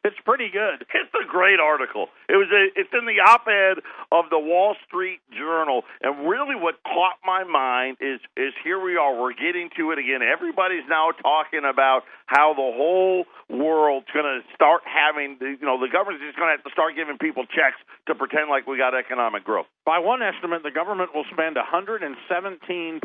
It's 0.04 0.16
pretty 0.24 0.48
good. 0.48 0.86
It's 1.00 1.12
a 1.12 1.26
great 1.28 1.60
article. 1.60 2.08
It 2.28 2.36
was 2.36 2.48
a, 2.48 2.72
it's 2.78 2.88
in 2.92 3.04
the 3.04 3.20
op-ed 3.20 3.82
of 4.12 4.30
the 4.30 4.38
Wall 4.38 4.76
Street 4.86 5.20
Journal, 5.32 5.82
and 6.00 6.28
really, 6.28 6.56
what 6.56 6.80
caught 6.84 7.20
my 7.24 7.44
mind 7.44 7.98
is 8.00 8.20
is 8.36 8.54
here 8.64 8.80
we 8.80 8.96
are. 8.96 9.12
We're 9.18 9.34
getting 9.36 9.68
to 9.76 9.92
it 9.92 9.98
again. 9.98 10.20
Everybody's 10.22 10.88
now 10.88 11.12
talking 11.12 11.68
about 11.68 12.04
how 12.26 12.54
the 12.54 12.70
whole 12.72 13.26
world's 13.50 14.06
going 14.14 14.24
to 14.24 14.40
start 14.54 14.82
having, 14.86 15.36
the, 15.40 15.56
you 15.58 15.66
know, 15.66 15.80
the 15.80 15.90
government's 15.90 16.24
just 16.24 16.38
going 16.38 16.48
to 16.48 16.56
have 16.56 16.64
to 16.64 16.70
start 16.70 16.94
giving 16.94 17.18
people 17.18 17.44
checks 17.50 17.76
to 18.06 18.14
pretend 18.14 18.48
like 18.48 18.66
we 18.66 18.78
got 18.78 18.94
economic 18.94 19.44
growth. 19.44 19.66
By 19.84 19.98
one 19.98 20.22
estimate, 20.22 20.62
the 20.62 20.70
government 20.70 21.10
will 21.12 21.26
spend 21.32 21.56
117.9 21.58 23.00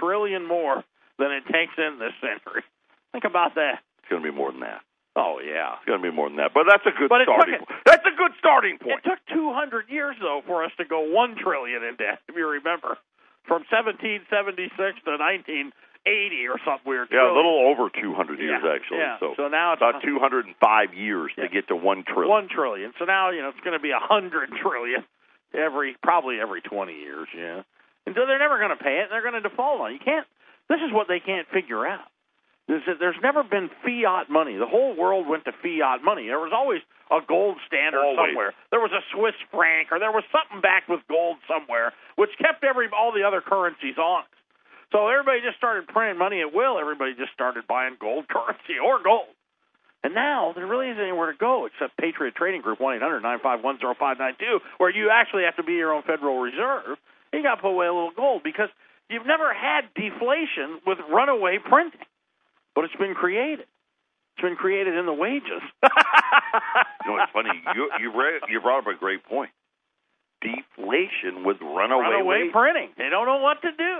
trillion 0.00 0.48
more 0.48 0.82
than 1.18 1.30
it 1.30 1.44
takes 1.52 1.76
in 1.76 1.98
this 2.00 2.16
century. 2.18 2.64
Think 3.12 3.24
about 3.24 3.54
that. 3.56 3.84
It's 4.00 4.08
going 4.08 4.22
to 4.22 4.30
be 4.30 4.34
more 4.34 4.50
than 4.50 4.60
that. 4.60 4.80
Oh 5.16 5.40
yeah. 5.44 5.76
It's 5.76 5.84
going 5.84 6.00
to 6.00 6.06
be 6.10 6.14
more 6.14 6.28
than 6.28 6.36
that. 6.40 6.52
But 6.54 6.64
that's 6.68 6.86
a 6.88 6.94
good 6.96 7.08
But 7.12 7.20
it 7.22 7.26
took 7.28 7.36
starting. 7.36 7.60
point. 7.60 7.80
That's 7.84 8.06
a 8.08 8.16
good 8.16 8.32
starting 8.40 8.78
point. 8.78 9.04
It 9.04 9.08
took 9.08 9.20
200 9.34 9.88
years 9.92 10.16
though 10.20 10.40
for 10.46 10.64
us 10.64 10.72
to 10.78 10.84
go 10.84 11.04
1 11.04 11.36
trillion 11.36 11.82
in 11.84 11.96
debt, 11.96 12.20
if 12.28 12.34
you 12.36 12.48
remember. 12.48 12.96
From 13.44 13.66
1776 13.68 14.72
to 15.04 15.10
1980 15.18 16.46
or 16.48 16.56
something 16.64 16.86
weird. 16.86 17.08
Yeah, 17.10 17.26
a 17.28 17.34
little 17.34 17.66
over 17.68 17.90
200 17.90 18.38
years 18.38 18.62
Yeah, 18.62 18.72
actually. 18.72 19.02
yeah. 19.02 19.18
So, 19.20 19.34
So 19.36 19.48
now 19.48 19.74
it's 19.74 19.82
about 19.82 20.00
205 20.00 20.94
years 20.94 21.32
Yeah. 21.36 21.44
to 21.44 21.48
get 21.50 21.68
to 21.68 21.76
one 21.76 22.04
trillion. 22.06 22.30
One 22.30 22.48
trillion. 22.48 22.94
So 22.98 23.04
now 23.04 23.30
you 23.30 23.42
know 23.42 23.50
it's 23.50 23.60
going 23.66 23.76
to 23.76 23.82
be 23.82 23.90
a 23.90 24.00
hundred 24.00 24.48
trillion 24.62 25.04
every 25.52 25.96
probably 26.02 26.40
every 26.40 26.62
twenty 26.62 26.96
years. 27.02 27.28
Yeah, 27.36 27.62
and 28.06 28.14
so 28.14 28.24
they're 28.24 28.38
never 28.40 28.56
going 28.62 28.72
to 28.72 28.80
pay 28.82 29.02
it. 29.02 29.10
and 29.10 29.12
They're 29.12 29.26
going 29.26 29.36
to 29.36 29.44
default 29.44 29.80
on 29.82 29.90
it. 29.90 29.94
You 29.94 30.04
can't. 30.04 30.26
This 30.70 30.80
is 30.80 30.92
what 30.94 31.08
they 31.08 31.20
can't 31.20 31.46
figure 31.52 31.84
out. 31.86 32.06
There's, 32.72 32.96
there's 32.98 33.20
never 33.20 33.44
been 33.44 33.68
fiat 33.84 34.32
money. 34.32 34.56
The 34.56 34.66
whole 34.66 34.96
world 34.96 35.28
went 35.28 35.44
to 35.44 35.52
fiat 35.52 36.00
money. 36.00 36.24
There 36.32 36.40
was 36.40 36.56
always 36.56 36.80
a 37.12 37.20
gold 37.20 37.60
standard 37.68 38.00
Always. 38.00 38.32
somewhere. 38.32 38.54
There 38.72 38.80
was 38.80 38.92
a 38.96 39.04
Swiss 39.12 39.36
franc, 39.52 39.92
or 39.92 40.00
there 40.00 40.12
was 40.12 40.24
something 40.32 40.64
backed 40.64 40.88
with 40.88 41.04
gold 41.04 41.36
somewhere, 41.44 41.92
which 42.16 42.30
kept 42.40 42.64
every 42.64 42.88
all 42.88 43.12
the 43.12 43.28
other 43.28 43.44
currencies 43.44 44.00
honest. 44.00 44.32
So 44.88 45.08
everybody 45.08 45.44
just 45.44 45.60
started 45.60 45.84
printing 45.88 46.16
money 46.16 46.40
at 46.40 46.52
will. 46.52 46.80
Everybody 46.80 47.12
just 47.12 47.32
started 47.36 47.68
buying 47.68 48.00
gold 48.00 48.28
currency 48.32 48.80
or 48.80 49.02
gold. 49.04 49.28
And 50.04 50.14
now 50.14 50.52
there 50.56 50.66
really 50.66 50.88
isn't 50.88 51.00
anywhere 51.00 51.30
to 51.30 51.38
go 51.38 51.66
except 51.68 51.96
Patriot 52.00 52.34
Trading 52.34 52.60
Group, 52.60 52.80
1 52.80 52.96
800 52.96 53.20
951 53.20 53.78
0592, 54.00 54.60
where 54.80 54.90
you 54.90 55.10
actually 55.12 55.44
have 55.44 55.56
to 55.56 55.62
be 55.62 55.74
your 55.76 55.92
own 55.92 56.02
Federal 56.02 56.40
Reserve. 56.40 56.96
You 57.32 57.42
got 57.42 57.56
to 57.56 57.62
put 57.62 57.70
away 57.70 57.86
a 57.86 57.92
little 57.94 58.10
gold 58.16 58.42
because 58.42 58.68
you've 59.08 59.26
never 59.26 59.52
had 59.54 59.92
deflation 59.94 60.80
with 60.86 60.98
runaway 61.12 61.58
printing. 61.62 62.00
But 62.74 62.84
it's 62.84 62.96
been 62.96 63.14
created. 63.14 63.66
It's 64.36 64.42
been 64.42 64.56
created 64.56 64.96
in 64.96 65.06
the 65.06 65.12
wages. 65.12 65.62
You 67.04 67.16
know, 67.16 67.22
it's 67.22 67.32
funny. 67.32 67.50
You 67.74 67.90
you, 67.98 68.12
you 68.48 68.60
brought 68.60 68.80
up 68.80 68.86
a 68.86 68.94
great 68.96 69.24
point. 69.24 69.50
Deflation 70.40 71.44
with 71.44 71.56
runaway, 71.60 72.02
runaway 72.10 72.48
printing. 72.52 72.90
They 72.98 73.08
don't 73.10 73.26
know 73.26 73.38
what 73.38 73.62
to 73.62 73.70
do. 73.72 73.94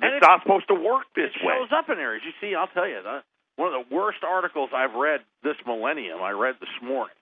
And 0.00 0.14
It's 0.14 0.22
not 0.22 0.42
supposed 0.42 0.68
to 0.68 0.74
work 0.74 1.04
this 1.14 1.30
it 1.34 1.44
way. 1.46 1.54
shows 1.58 1.68
up 1.72 1.88
in 1.90 1.98
areas. 1.98 2.22
You 2.24 2.32
see, 2.40 2.54
I'll 2.54 2.68
tell 2.68 2.86
you, 2.88 3.00
the, 3.02 3.22
one 3.56 3.72
of 3.72 3.88
the 3.88 3.94
worst 3.94 4.18
articles 4.22 4.70
I've 4.74 4.94
read 4.94 5.20
this 5.42 5.56
millennium, 5.66 6.22
I 6.22 6.30
read 6.32 6.56
this 6.60 6.70
morning. 6.82 7.16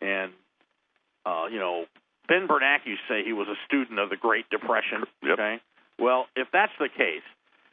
And, 0.00 0.32
uh, 1.26 1.46
you 1.50 1.58
know, 1.58 1.86
Ben 2.28 2.46
Bernanke 2.46 2.94
say 3.08 3.24
he 3.24 3.32
was 3.32 3.48
a 3.48 3.56
student 3.66 3.98
of 3.98 4.10
the 4.10 4.16
Great 4.16 4.48
Depression. 4.50 5.04
Yep. 5.22 5.32
Okay? 5.38 5.60
Well, 5.98 6.26
if 6.36 6.48
that's 6.52 6.72
the 6.78 6.88
case, 6.88 7.24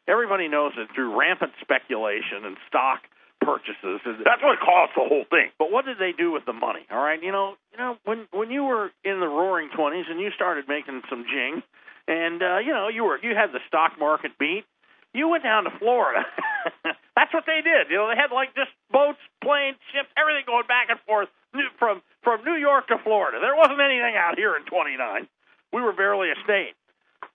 everybody 0.07 0.47
knows 0.47 0.73
that 0.77 0.87
through 0.95 1.17
rampant 1.17 1.53
speculation 1.61 2.45
and 2.45 2.57
stock 2.67 3.01
purchases, 3.41 4.01
That's 4.05 4.41
what 4.43 4.59
caused 4.61 4.93
the 4.95 5.01
whole 5.07 5.25
thing. 5.29 5.49
but 5.57 5.71
what 5.71 5.85
did 5.85 5.97
they 5.97 6.11
do 6.13 6.31
with 6.31 6.45
the 6.45 6.53
money? 6.53 6.85
All 6.91 7.01
right, 7.01 7.21
you 7.21 7.31
know, 7.31 7.55
you 7.71 7.77
know, 7.77 7.97
when 8.05 8.27
when 8.31 8.51
you 8.51 8.63
were 8.63 8.91
in 9.03 9.19
the 9.19 9.27
roaring 9.27 9.69
twenties 9.75 10.05
and 10.09 10.19
you 10.19 10.29
started 10.35 10.67
making 10.67 11.01
some 11.09 11.25
jing, 11.25 11.63
and 12.07 12.41
uh, 12.41 12.59
you 12.59 12.73
know, 12.73 12.87
you 12.87 13.03
were 13.03 13.17
you 13.21 13.33
had 13.35 13.51
the 13.51 13.59
stock 13.67 13.97
market 13.99 14.37
beat, 14.37 14.63
you 15.13 15.27
went 15.27 15.43
down 15.43 15.63
to 15.65 15.71
Florida. 15.79 16.21
That's 17.17 17.33
what 17.33 17.45
they 17.45 17.61
did. 17.65 17.89
You 17.89 17.97
know, 17.97 18.07
they 18.09 18.15
had 18.15 18.29
like 18.33 18.53
just 18.53 18.69
boats, 18.91 19.19
planes, 19.43 19.77
ships, 19.91 20.09
everything 20.17 20.45
going 20.45 20.67
back 20.69 20.89
and 20.93 20.99
forth 21.09 21.29
from 21.79 22.01
from 22.21 22.45
New 22.45 22.55
York 22.61 22.87
to 22.93 22.97
Florida. 23.03 23.39
There 23.41 23.55
wasn't 23.57 23.81
anything 23.81 24.13
out 24.15 24.37
here 24.37 24.55
in 24.55 24.63
29. 24.69 25.27
We 25.73 25.81
were 25.81 25.93
barely 25.93 26.29
a 26.29 26.37
state, 26.43 26.75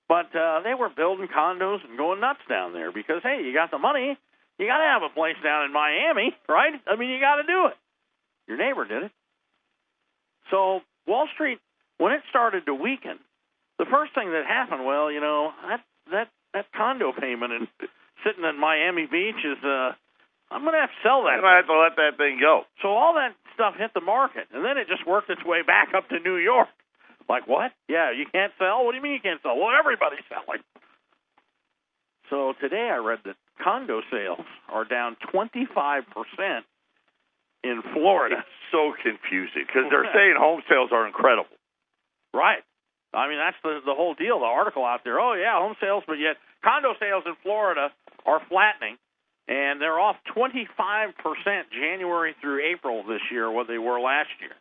but 0.08 0.34
uh, 0.34 0.60
they 0.62 0.74
were 0.74 0.88
building 0.88 1.28
condos 1.28 1.84
and 1.88 1.98
going 1.98 2.20
nuts 2.20 2.40
down 2.48 2.72
there 2.72 2.92
because 2.92 3.22
hey, 3.22 3.42
you 3.44 3.52
got 3.52 3.70
the 3.70 3.78
money, 3.78 4.16
you 4.58 4.66
got 4.66 4.78
to 4.78 4.84
have 4.84 5.02
a 5.02 5.12
place 5.12 5.36
down 5.42 5.64
in 5.64 5.72
Miami, 5.72 6.34
right? 6.48 6.74
I 6.86 6.96
mean, 6.96 7.10
you 7.10 7.20
got 7.20 7.36
to 7.36 7.42
do 7.42 7.66
it. 7.66 7.76
Your 8.48 8.58
neighbor 8.58 8.84
did 8.86 9.04
it. 9.04 9.12
So 10.50 10.80
Wall 11.06 11.28
Street, 11.34 11.58
when 11.98 12.12
it 12.12 12.22
started 12.30 12.66
to 12.66 12.74
weaken, 12.74 13.18
the 13.78 13.86
first 13.90 14.14
thing 14.14 14.30
that 14.30 14.46
happened, 14.46 14.86
well, 14.86 15.10
you 15.10 15.20
know, 15.20 15.50
that 15.68 15.80
that 16.10 16.28
that 16.54 16.66
condo 16.72 17.12
payment 17.12 17.52
and 17.52 17.68
sitting 18.24 18.44
in 18.44 18.58
Miami 18.58 19.06
Beach 19.06 19.42
is 19.44 19.58
uh 19.64 19.92
I'm 20.50 20.62
going 20.62 20.74
to 20.74 20.80
have 20.80 20.94
to 20.94 21.02
sell 21.02 21.24
that. 21.26 21.42
I'm 21.42 21.42
gonna 21.42 21.56
have 21.56 21.66
to 21.66 21.78
let 21.78 21.96
that 21.96 22.16
thing 22.18 22.38
go. 22.40 22.62
So 22.80 22.94
all 22.94 23.14
that 23.14 23.34
stuff 23.54 23.74
hit 23.76 23.90
the 23.94 24.00
market, 24.00 24.46
and 24.54 24.64
then 24.64 24.78
it 24.78 24.86
just 24.86 25.06
worked 25.06 25.28
its 25.28 25.44
way 25.44 25.62
back 25.62 25.90
up 25.96 26.08
to 26.10 26.20
New 26.20 26.36
York. 26.36 26.68
Like 27.28 27.48
what? 27.48 27.72
Yeah, 27.88 28.12
you 28.12 28.26
can't 28.30 28.52
sell. 28.58 28.84
What 28.84 28.92
do 28.92 28.96
you 28.98 29.02
mean 29.02 29.12
you 29.14 29.20
can't 29.20 29.40
sell? 29.42 29.56
Well, 29.56 29.74
everybody's 29.76 30.24
selling. 30.28 30.62
So 32.30 32.54
today 32.60 32.90
I 32.92 32.98
read 32.98 33.20
that 33.24 33.36
condo 33.62 34.00
sales 34.10 34.46
are 34.68 34.84
down 34.84 35.16
25 35.32 36.04
percent 36.10 36.64
in 37.62 37.82
Florida. 37.92 38.36
It's 38.38 38.70
so 38.70 38.92
confusing 39.02 39.66
because 39.66 39.90
they're 39.90 40.10
saying 40.14 40.34
home 40.38 40.62
sales 40.68 40.90
are 40.92 41.06
incredible. 41.06 41.50
Right. 42.34 42.62
I 43.14 43.28
mean, 43.28 43.38
that's 43.38 43.56
the 43.62 43.80
the 43.84 43.94
whole 43.94 44.14
deal. 44.14 44.40
The 44.40 44.46
article 44.46 44.84
out 44.84 45.00
there. 45.04 45.18
Oh 45.20 45.34
yeah, 45.34 45.58
home 45.58 45.74
sales, 45.80 46.04
but 46.06 46.18
yet 46.18 46.36
condo 46.62 46.94
sales 47.00 47.24
in 47.26 47.34
Florida 47.42 47.90
are 48.26 48.40
flattening, 48.48 48.98
and 49.48 49.80
they're 49.80 49.98
off 49.98 50.16
25 50.34 51.14
percent 51.16 51.70
January 51.70 52.34
through 52.40 52.60
April 52.70 53.02
this 53.06 53.22
year 53.30 53.50
what 53.50 53.68
they 53.68 53.78
were 53.78 54.00
last 54.00 54.30
year. 54.40 54.54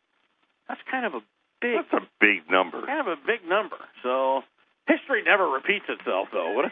That's 0.69 0.81
kind 0.89 1.05
of 1.05 1.13
a 1.15 1.21
big, 1.65 1.75
That's 1.81 2.03
a 2.03 2.07
big 2.21 2.49
number. 2.49 2.85
kind 2.85 3.01
of 3.01 3.07
a 3.07 3.17
big 3.25 3.41
number. 3.47 3.77
So 4.03 4.41
history 4.87 5.23
never 5.25 5.49
repeats 5.49 5.85
itself, 5.89 6.29
though. 6.31 6.53
Would 6.55 6.65
it? 6.65 6.71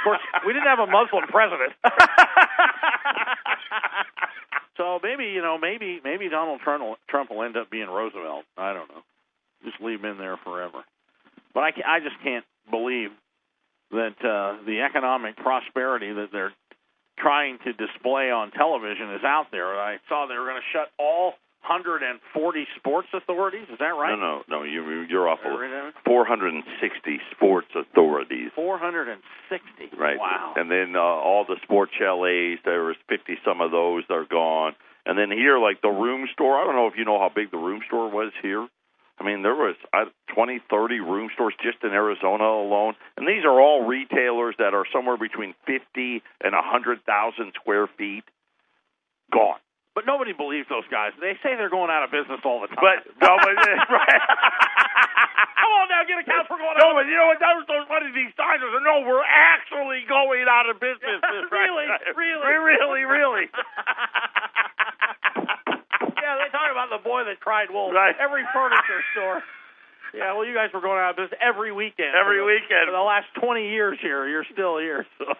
Of 0.00 0.04
course, 0.04 0.20
we 0.46 0.52
didn't 0.52 0.68
have 0.68 0.78
a 0.80 0.86
Muslim 0.86 1.24
president. 1.28 1.72
so 4.76 4.98
maybe 5.02 5.26
you 5.26 5.42
know, 5.42 5.58
maybe 5.58 6.00
maybe 6.02 6.28
Donald 6.28 6.60
Trump 6.60 6.82
will, 6.82 6.96
Trump 7.08 7.30
will 7.30 7.42
end 7.42 7.56
up 7.56 7.70
being 7.70 7.88
Roosevelt. 7.88 8.44
I 8.56 8.72
don't 8.72 8.88
know. 8.88 9.02
Just 9.64 9.80
leave 9.80 10.00
him 10.00 10.12
in 10.12 10.18
there 10.18 10.38
forever. 10.42 10.84
But 11.52 11.60
I, 11.60 11.72
I 11.86 12.00
just 12.00 12.16
can't 12.22 12.44
believe 12.70 13.10
that 13.90 14.16
uh, 14.24 14.64
the 14.64 14.80
economic 14.88 15.36
prosperity 15.36 16.12
that 16.12 16.28
they're 16.32 16.52
trying 17.18 17.58
to 17.64 17.72
display 17.72 18.30
on 18.30 18.50
television 18.52 19.12
is 19.14 19.24
out 19.24 19.46
there. 19.52 19.78
I 19.78 19.98
saw 20.08 20.26
they 20.26 20.38
were 20.38 20.46
going 20.46 20.62
to 20.62 20.70
shut 20.72 20.88
all 20.98 21.34
140 21.62 22.66
sports 22.76 23.08
authorities. 23.12 23.66
Is 23.70 23.78
that 23.78 23.92
right? 23.92 24.16
No, 24.16 24.42
no, 24.48 24.58
no. 24.58 24.62
You, 24.62 25.06
you're 25.08 25.28
off. 25.28 25.40
Did 25.42 25.52
I 25.52 25.60
read 25.60 25.92
that? 25.94 26.04
460 26.04 27.20
sports 27.30 27.68
authorities. 27.76 28.50
460. 28.54 29.96
Right. 29.96 30.18
Wow. 30.18 30.54
And 30.56 30.70
then 30.70 30.96
uh, 30.96 31.00
all 31.00 31.44
the 31.44 31.56
sports 31.62 31.92
chalets, 31.98 32.62
there 32.64 32.84
was 32.84 32.96
50 33.08 33.38
some 33.44 33.60
of 33.60 33.70
those, 33.70 34.04
they're 34.08 34.26
gone. 34.26 34.74
And 35.06 35.18
then 35.18 35.30
here, 35.30 35.58
like 35.58 35.82
the 35.82 35.88
room 35.88 36.28
store, 36.32 36.58
I 36.60 36.64
don't 36.64 36.76
know 36.76 36.86
if 36.88 36.94
you 36.96 37.04
know 37.04 37.18
how 37.18 37.30
big 37.34 37.50
the 37.50 37.58
room 37.58 37.80
store 37.86 38.10
was 38.10 38.32
here. 38.42 38.66
I 39.20 39.24
mean, 39.24 39.42
there 39.42 39.54
was 39.54 39.76
uh, 39.92 40.06
20, 40.34 40.60
30 40.70 41.00
room 41.00 41.28
stores 41.34 41.54
just 41.62 41.84
in 41.84 41.90
Arizona 41.90 42.44
alone. 42.44 42.94
And 43.18 43.28
these 43.28 43.44
are 43.44 43.60
all 43.60 43.84
retailers 43.84 44.54
that 44.58 44.72
are 44.72 44.84
somewhere 44.92 45.18
between 45.18 45.54
50 45.66 46.22
and 46.40 46.52
100,000 46.54 47.52
square 47.60 47.86
feet. 47.98 48.24
Gone. 49.30 49.60
But 50.00 50.08
nobody 50.08 50.32
believes 50.32 50.64
those 50.72 50.88
guys. 50.88 51.12
They 51.20 51.36
say 51.44 51.60
they're 51.60 51.68
going 51.68 51.92
out 51.92 52.00
of 52.00 52.08
business 52.08 52.40
all 52.40 52.64
the 52.64 52.72
time. 52.72 52.80
But, 52.80 53.04
no, 53.20 53.36
but, 53.36 53.52
right. 53.52 54.22
Come 55.60 55.72
on 55.76 55.92
now, 55.92 56.00
get 56.08 56.16
a 56.16 56.24
couch. 56.24 56.48
We're 56.48 56.56
going 56.56 56.80
No, 56.80 56.96
out. 56.96 57.04
but 57.04 57.04
you 57.04 57.20
know 57.20 57.28
what? 57.28 57.36
That 57.36 57.52
was 57.52 57.68
so 57.68 57.76
funny. 57.84 58.08
These 58.16 58.32
signs 58.32 58.64
are, 58.64 58.72
no, 58.80 59.04
we're 59.04 59.20
actually 59.28 60.08
going 60.08 60.48
out 60.48 60.72
of 60.72 60.80
business. 60.80 61.20
Really? 61.52 61.84
Really? 62.16 62.48
Really, 62.64 63.02
really. 63.20 63.44
yeah, 66.16 66.32
they 66.40 66.48
talk 66.48 66.72
about 66.72 66.88
the 66.88 67.02
boy 67.04 67.24
that 67.28 67.40
cried 67.44 67.68
wolf. 67.68 67.92
Right. 67.92 68.14
Every 68.16 68.44
furniture 68.56 69.04
store. 69.12 69.42
Yeah, 70.14 70.32
well, 70.32 70.46
you 70.48 70.54
guys 70.54 70.70
were 70.72 70.80
going 70.80 70.96
out 70.98 71.10
of 71.12 71.16
business 71.20 71.36
every 71.44 71.72
weekend. 71.76 72.16
Every 72.16 72.38
for 72.40 72.46
the, 72.48 72.56
weekend. 72.56 72.88
For 72.88 72.96
the 72.96 73.04
last 73.04 73.26
20 73.36 73.68
years 73.68 73.98
here, 74.00 74.26
you're 74.28 74.46
still 74.52 74.78
here. 74.78 75.04
So. 75.18 75.34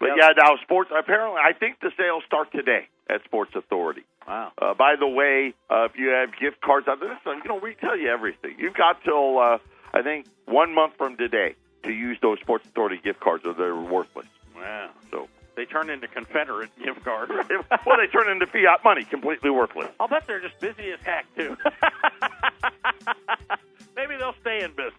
But 0.00 0.08
Yep. 0.08 0.16
yeah, 0.18 0.28
now 0.44 0.56
sports. 0.62 0.90
Apparently, 0.96 1.40
I 1.42 1.52
think 1.52 1.80
the 1.80 1.90
sales 1.96 2.24
start 2.26 2.50
today 2.52 2.88
at 3.08 3.22
Sports 3.24 3.52
Authority. 3.54 4.02
Wow. 4.26 4.52
Uh, 4.60 4.74
by 4.74 4.96
the 4.98 5.06
way, 5.06 5.54
uh, 5.70 5.84
if 5.84 5.96
you 5.98 6.08
have 6.08 6.30
gift 6.38 6.60
cards 6.60 6.88
out 6.88 7.00
there, 7.00 7.18
you 7.26 7.42
know 7.48 7.56
we 7.56 7.74
tell 7.74 7.96
you 7.96 8.08
everything. 8.08 8.56
You've 8.58 8.74
got 8.74 9.02
till 9.04 9.38
uh, 9.38 9.58
I 9.92 10.02
think 10.02 10.26
one 10.46 10.74
month 10.74 10.94
from 10.96 11.16
today 11.16 11.54
to 11.84 11.92
use 11.92 12.18
those 12.22 12.40
Sports 12.40 12.66
Authority 12.66 12.98
gift 13.02 13.20
cards, 13.20 13.44
or 13.46 13.52
they're 13.54 13.76
worthless. 13.76 14.26
Wow. 14.56 14.90
So, 15.10 15.28
They 15.54 15.66
turn 15.66 15.90
into 15.90 16.08
Confederate 16.08 16.70
gift 16.82 17.04
cards. 17.04 17.30
well, 17.86 17.98
they 17.98 18.06
turn 18.06 18.30
into 18.30 18.46
fiat 18.46 18.82
money, 18.82 19.04
completely 19.04 19.50
worthless. 19.50 19.90
I'll 20.00 20.08
bet 20.08 20.26
they're 20.26 20.40
just 20.40 20.58
busy 20.60 20.90
as 20.92 21.00
heck, 21.04 21.26
too. 21.36 21.56
Maybe 23.96 24.16
they'll 24.16 24.34
stay 24.40 24.62
in 24.64 24.70
business. 24.70 24.94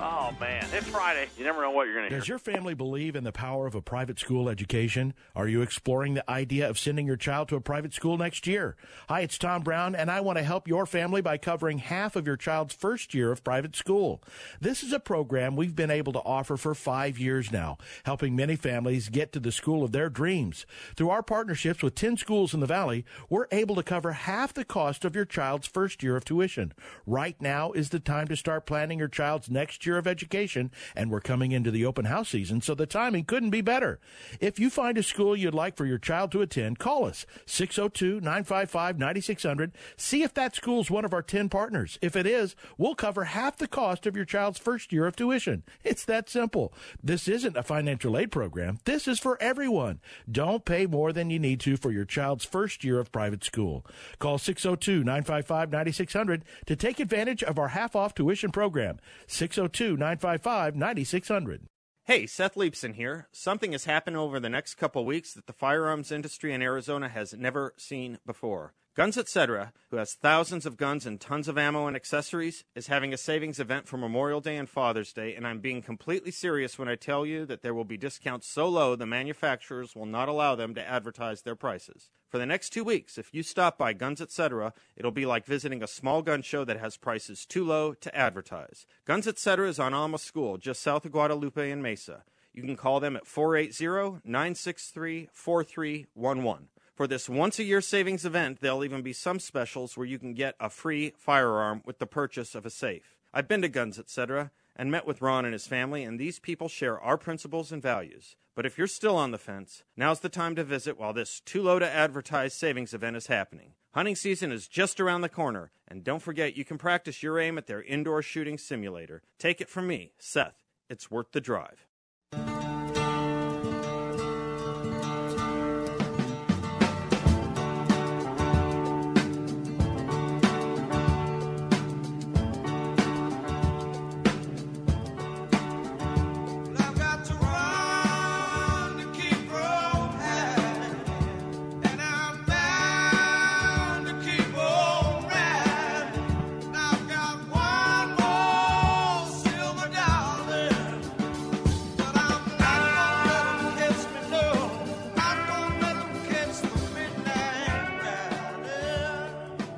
Oh, 0.00 0.34
man. 0.40 0.66
It's 0.72 0.88
Friday. 0.88 1.28
You 1.38 1.44
never 1.44 1.62
know 1.62 1.70
what 1.70 1.84
you're 1.84 1.94
going 1.94 2.06
to 2.06 2.10
hear. 2.10 2.18
Does 2.18 2.28
your 2.28 2.40
family 2.40 2.74
believe 2.74 3.14
in 3.14 3.22
the 3.22 3.30
power 3.30 3.66
of 3.66 3.76
a 3.76 3.80
private 3.80 4.18
school 4.18 4.48
education? 4.48 5.14
Are 5.36 5.46
you 5.46 5.62
exploring 5.62 6.14
the 6.14 6.28
idea 6.28 6.68
of 6.68 6.80
sending 6.80 7.06
your 7.06 7.16
child 7.16 7.48
to 7.50 7.56
a 7.56 7.60
private 7.60 7.94
school 7.94 8.18
next 8.18 8.44
year? 8.44 8.74
Hi, 9.08 9.20
it's 9.20 9.38
Tom 9.38 9.62
Brown, 9.62 9.94
and 9.94 10.10
I 10.10 10.20
want 10.20 10.38
to 10.38 10.44
help 10.44 10.66
your 10.66 10.84
family 10.84 11.20
by 11.20 11.38
covering 11.38 11.78
half 11.78 12.16
of 12.16 12.26
your 12.26 12.36
child's 12.36 12.74
first 12.74 13.14
year 13.14 13.30
of 13.30 13.44
private 13.44 13.76
school. 13.76 14.20
This 14.60 14.82
is 14.82 14.92
a 14.92 14.98
program 14.98 15.54
we've 15.54 15.76
been 15.76 15.92
able 15.92 16.12
to 16.14 16.22
offer 16.22 16.56
for 16.56 16.74
five 16.74 17.16
years 17.16 17.52
now, 17.52 17.78
helping 18.04 18.34
many 18.34 18.56
families 18.56 19.08
get 19.08 19.32
to 19.32 19.40
the 19.40 19.52
school 19.52 19.84
of 19.84 19.92
their 19.92 20.10
dreams. 20.10 20.66
Through 20.96 21.10
our 21.10 21.22
partnerships 21.22 21.84
with 21.84 21.94
10 21.94 22.16
schools 22.16 22.52
in 22.52 22.58
the 22.58 22.66
Valley, 22.66 23.04
we're 23.30 23.46
able 23.52 23.76
to 23.76 23.82
cover 23.84 24.10
half 24.10 24.52
the 24.52 24.64
cost 24.64 25.04
of 25.04 25.14
your 25.14 25.24
child's 25.24 25.68
first 25.68 26.02
year 26.02 26.16
of 26.16 26.24
tuition. 26.24 26.72
Right 27.06 27.40
now 27.40 27.70
is 27.70 27.90
the 27.90 28.00
time 28.00 28.26
to 28.26 28.36
start 28.36 28.66
planning 28.66 28.98
your 28.98 29.06
child's 29.08 29.48
next 29.48 29.83
year 29.86 29.98
of 29.98 30.06
education, 30.06 30.70
and 30.94 31.10
we're 31.10 31.20
coming 31.20 31.52
into 31.52 31.70
the 31.70 31.84
open 31.84 32.06
house 32.06 32.30
season, 32.30 32.60
so 32.60 32.74
the 32.74 32.86
timing 32.86 33.24
couldn't 33.24 33.50
be 33.50 33.60
better. 33.60 34.00
If 34.40 34.58
you 34.58 34.70
find 34.70 34.98
a 34.98 35.02
school 35.02 35.36
you'd 35.36 35.54
like 35.54 35.76
for 35.76 35.86
your 35.86 35.98
child 35.98 36.32
to 36.32 36.42
attend, 36.42 36.78
call 36.78 37.04
us 37.06 37.26
602 37.46 38.20
955 38.20 38.98
9600. 38.98 39.72
See 39.96 40.22
if 40.22 40.34
that 40.34 40.54
school's 40.54 40.90
one 40.90 41.04
of 41.04 41.12
our 41.12 41.22
10 41.22 41.48
partners. 41.48 41.98
If 42.02 42.16
it 42.16 42.26
is, 42.26 42.56
we'll 42.78 42.94
cover 42.94 43.24
half 43.24 43.56
the 43.56 43.68
cost 43.68 44.06
of 44.06 44.16
your 44.16 44.24
child's 44.24 44.58
first 44.58 44.92
year 44.92 45.06
of 45.06 45.16
tuition. 45.16 45.62
It's 45.82 46.04
that 46.04 46.28
simple. 46.28 46.72
This 47.02 47.28
isn't 47.28 47.56
a 47.56 47.62
financial 47.62 48.16
aid 48.16 48.30
program, 48.30 48.78
this 48.84 49.08
is 49.08 49.18
for 49.18 49.40
everyone. 49.40 50.00
Don't 50.30 50.64
pay 50.64 50.86
more 50.86 51.12
than 51.12 51.30
you 51.30 51.38
need 51.38 51.60
to 51.60 51.76
for 51.76 51.90
your 51.90 52.04
child's 52.04 52.44
first 52.44 52.84
year 52.84 52.98
of 52.98 53.12
private 53.12 53.44
school. 53.44 53.84
Call 54.18 54.38
602 54.38 55.04
955 55.04 55.70
9600 55.70 56.44
to 56.66 56.76
take 56.76 57.00
advantage 57.00 57.42
of 57.42 57.58
our 57.58 57.68
half 57.68 57.96
off 57.96 58.14
tuition 58.14 58.50
program. 58.50 58.98
602 59.26 59.73
955 59.80 60.76
9600. 60.76 61.66
Hey, 62.04 62.26
Seth 62.26 62.54
Leibsohn 62.54 62.94
here. 62.94 63.28
Something 63.32 63.72
has 63.72 63.86
happened 63.86 64.16
over 64.16 64.38
the 64.38 64.48
next 64.48 64.74
couple 64.74 65.04
weeks 65.04 65.32
that 65.34 65.46
the 65.46 65.52
firearms 65.52 66.12
industry 66.12 66.52
in 66.52 66.62
Arizona 66.62 67.08
has 67.08 67.32
never 67.34 67.74
seen 67.76 68.18
before. 68.26 68.74
Guns 68.94 69.18
Etc., 69.18 69.72
who 69.90 69.96
has 69.96 70.14
thousands 70.14 70.64
of 70.64 70.76
guns 70.76 71.04
and 71.04 71.20
tons 71.20 71.48
of 71.48 71.58
ammo 71.58 71.88
and 71.88 71.96
accessories, 71.96 72.62
is 72.76 72.86
having 72.86 73.12
a 73.12 73.16
savings 73.16 73.58
event 73.58 73.88
for 73.88 73.96
Memorial 73.96 74.40
Day 74.40 74.56
and 74.56 74.68
Father's 74.68 75.12
Day, 75.12 75.34
and 75.34 75.44
I'm 75.44 75.58
being 75.58 75.82
completely 75.82 76.30
serious 76.30 76.78
when 76.78 76.86
I 76.86 76.94
tell 76.94 77.26
you 77.26 77.44
that 77.46 77.62
there 77.62 77.74
will 77.74 77.84
be 77.84 77.96
discounts 77.96 78.46
so 78.46 78.68
low 78.68 78.94
the 78.94 79.04
manufacturers 79.04 79.96
will 79.96 80.06
not 80.06 80.28
allow 80.28 80.54
them 80.54 80.76
to 80.76 80.88
advertise 80.88 81.42
their 81.42 81.56
prices. 81.56 82.10
For 82.28 82.38
the 82.38 82.46
next 82.46 82.70
two 82.70 82.84
weeks, 82.84 83.18
if 83.18 83.34
you 83.34 83.42
stop 83.42 83.76
by 83.76 83.94
Guns 83.94 84.20
Etc., 84.20 84.72
it'll 84.94 85.10
be 85.10 85.26
like 85.26 85.44
visiting 85.44 85.82
a 85.82 85.88
small 85.88 86.22
gun 86.22 86.42
show 86.42 86.64
that 86.64 86.78
has 86.78 86.96
prices 86.96 87.44
too 87.44 87.64
low 87.64 87.94
to 87.94 88.16
advertise. 88.16 88.86
Guns 89.06 89.26
Etc. 89.26 89.68
is 89.68 89.80
on 89.80 89.92
Alma 89.92 90.18
School, 90.18 90.56
just 90.56 90.80
south 90.80 91.04
of 91.04 91.10
Guadalupe 91.10 91.68
and 91.68 91.82
Mesa. 91.82 92.22
You 92.52 92.62
can 92.62 92.76
call 92.76 93.00
them 93.00 93.16
at 93.16 93.26
480 93.26 94.20
963 94.24 95.30
4311. 95.32 96.68
For 96.94 97.08
this 97.08 97.28
once 97.28 97.58
a 97.58 97.64
year 97.64 97.80
savings 97.80 98.24
event, 98.24 98.60
there'll 98.60 98.84
even 98.84 99.02
be 99.02 99.12
some 99.12 99.40
specials 99.40 99.96
where 99.96 100.06
you 100.06 100.16
can 100.16 100.32
get 100.32 100.54
a 100.60 100.70
free 100.70 101.12
firearm 101.18 101.82
with 101.84 101.98
the 101.98 102.06
purchase 102.06 102.54
of 102.54 102.64
a 102.64 102.70
safe. 102.70 103.16
I've 103.32 103.48
been 103.48 103.62
to 103.62 103.68
Guns 103.68 103.98
Etc. 103.98 104.52
and 104.76 104.92
met 104.92 105.04
with 105.04 105.20
Ron 105.20 105.44
and 105.44 105.52
his 105.52 105.66
family, 105.66 106.04
and 106.04 106.20
these 106.20 106.38
people 106.38 106.68
share 106.68 107.00
our 107.00 107.18
principles 107.18 107.72
and 107.72 107.82
values. 107.82 108.36
But 108.54 108.64
if 108.64 108.78
you're 108.78 108.86
still 108.86 109.16
on 109.16 109.32
the 109.32 109.38
fence, 109.38 109.82
now's 109.96 110.20
the 110.20 110.28
time 110.28 110.54
to 110.54 110.62
visit 110.62 110.96
while 110.96 111.12
this 111.12 111.40
too 111.40 111.62
low 111.62 111.80
to 111.80 111.90
advertise 111.90 112.54
savings 112.54 112.94
event 112.94 113.16
is 113.16 113.26
happening. 113.26 113.72
Hunting 113.92 114.14
season 114.14 114.52
is 114.52 114.68
just 114.68 115.00
around 115.00 115.22
the 115.22 115.28
corner, 115.28 115.72
and 115.88 116.04
don't 116.04 116.22
forget 116.22 116.56
you 116.56 116.64
can 116.64 116.78
practice 116.78 117.24
your 117.24 117.40
aim 117.40 117.58
at 117.58 117.66
their 117.66 117.82
indoor 117.82 118.22
shooting 118.22 118.56
simulator. 118.56 119.22
Take 119.40 119.60
it 119.60 119.68
from 119.68 119.88
me, 119.88 120.12
Seth. 120.20 120.62
It's 120.88 121.10
worth 121.10 121.32
the 121.32 121.40
drive. 121.40 121.86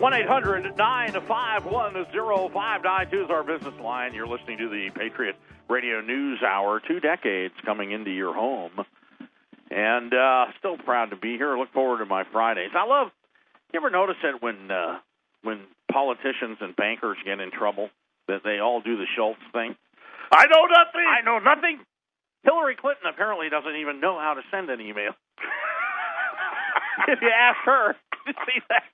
1 0.06 0.14
800 0.14 0.76
951 0.78 2.06
0592 2.14 3.24
is 3.24 3.28
our 3.28 3.42
business 3.42 3.74
line. 3.82 4.14
You're 4.14 4.28
listening 4.28 4.58
to 4.58 4.68
the 4.68 4.90
Patriot 4.94 5.34
Radio 5.68 6.00
News 6.00 6.38
Hour. 6.46 6.78
Two 6.78 7.00
decades 7.00 7.54
coming 7.64 7.90
into 7.90 8.12
your 8.12 8.32
home. 8.32 8.70
And 9.68 10.14
uh, 10.14 10.44
still 10.60 10.78
proud 10.78 11.10
to 11.10 11.16
be 11.16 11.36
here. 11.36 11.58
Look 11.58 11.72
forward 11.72 11.98
to 11.98 12.06
my 12.06 12.22
Fridays. 12.30 12.70
I 12.72 12.86
love. 12.86 13.08
You 13.74 13.80
ever 13.80 13.90
notice 13.90 14.14
that 14.22 14.40
when 14.40 14.70
uh, 14.70 15.00
when 15.42 15.62
politicians 15.90 16.58
and 16.60 16.76
bankers 16.76 17.18
get 17.24 17.40
in 17.40 17.50
trouble, 17.50 17.90
that 18.28 18.42
they 18.44 18.60
all 18.60 18.80
do 18.80 18.96
the 18.96 19.06
Schultz 19.16 19.42
thing? 19.52 19.74
I 20.30 20.46
know 20.46 20.66
nothing. 20.70 21.02
I 21.02 21.22
know 21.24 21.40
nothing. 21.40 21.80
Hillary 22.44 22.76
Clinton 22.76 23.10
apparently 23.12 23.48
doesn't 23.48 23.74
even 23.74 23.98
know 23.98 24.20
how 24.20 24.34
to 24.34 24.42
send 24.52 24.70
an 24.70 24.80
email. 24.80 25.18
if 27.08 27.20
you 27.20 27.28
ask 27.28 27.58
her, 27.64 27.96
you 28.26 28.34
see 28.46 28.60
that? 28.68 28.84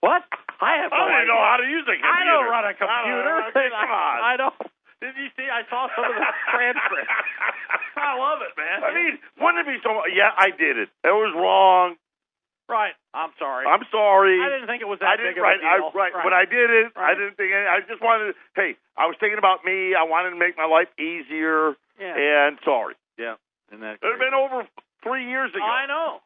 What? 0.00 0.24
I 0.58 0.82
have 0.82 0.90
I 0.92 1.22
don't 1.22 1.28
know 1.30 1.38
how 1.38 1.58
to 1.62 1.68
use 1.70 1.86
a 1.86 1.94
computer. 1.94 2.10
I 2.10 2.24
don't 2.26 2.50
run 2.50 2.64
a 2.66 2.74
I 2.74 2.74
don't 2.74 2.82
computer. 2.82 3.34
Come 3.70 3.90
on! 3.94 4.16
I 4.22 4.34
don't. 4.36 4.54
Did 4.98 5.14
you 5.14 5.30
see? 5.38 5.46
I 5.46 5.62
saw 5.70 5.86
some 5.94 6.10
of 6.10 6.14
the 6.18 6.26
transcripts. 6.50 7.14
I 7.94 8.18
love 8.18 8.42
it, 8.42 8.50
man. 8.58 8.82
I 8.82 8.90
mean, 8.90 9.14
wouldn't 9.38 9.62
it 9.62 9.68
be 9.70 9.78
so? 9.86 9.94
Yeah, 10.10 10.34
I 10.34 10.50
did 10.50 10.74
it. 10.78 10.90
It 11.06 11.14
was 11.14 11.30
wrong. 11.38 11.94
right. 12.66 12.94
I'm 13.14 13.30
sorry. 13.38 13.66
I'm 13.66 13.86
sorry. 13.94 14.38
I 14.42 14.50
didn't 14.50 14.66
think 14.66 14.82
it 14.82 14.90
was 14.90 14.98
I 14.98 15.14
that 15.14 15.22
didn't. 15.22 15.38
big 15.38 15.38
of 15.38 15.46
Right, 15.46 15.58
a 15.58 15.62
deal. 15.62 15.90
I, 15.94 15.98
right. 15.98 16.12
When 16.26 16.34
I 16.34 16.44
did 16.50 16.70
it, 16.70 16.90
I 16.98 17.14
didn't 17.14 17.38
think. 17.38 17.54
Any, 17.54 17.66
I 17.70 17.78
just 17.86 18.02
wanted. 18.02 18.34
To, 18.34 18.34
Hey, 18.58 18.74
I 18.98 19.06
was 19.06 19.14
thinking 19.22 19.38
about 19.38 19.62
me. 19.62 19.94
I 19.94 20.02
wanted 20.02 20.34
to 20.34 20.38
make 20.42 20.58
my 20.58 20.66
life 20.66 20.90
easier. 20.98 21.78
Yeah. 22.02 22.14
And 22.18 22.58
sorry, 22.66 22.94
yeah. 23.18 23.38
Isn't 23.70 23.82
that 23.86 23.98
it 24.02 24.06
had 24.06 24.18
been 24.22 24.34
over 24.34 24.66
three 25.06 25.26
years 25.30 25.50
ago. 25.54 25.62
I 25.62 25.86
know. 25.86 26.18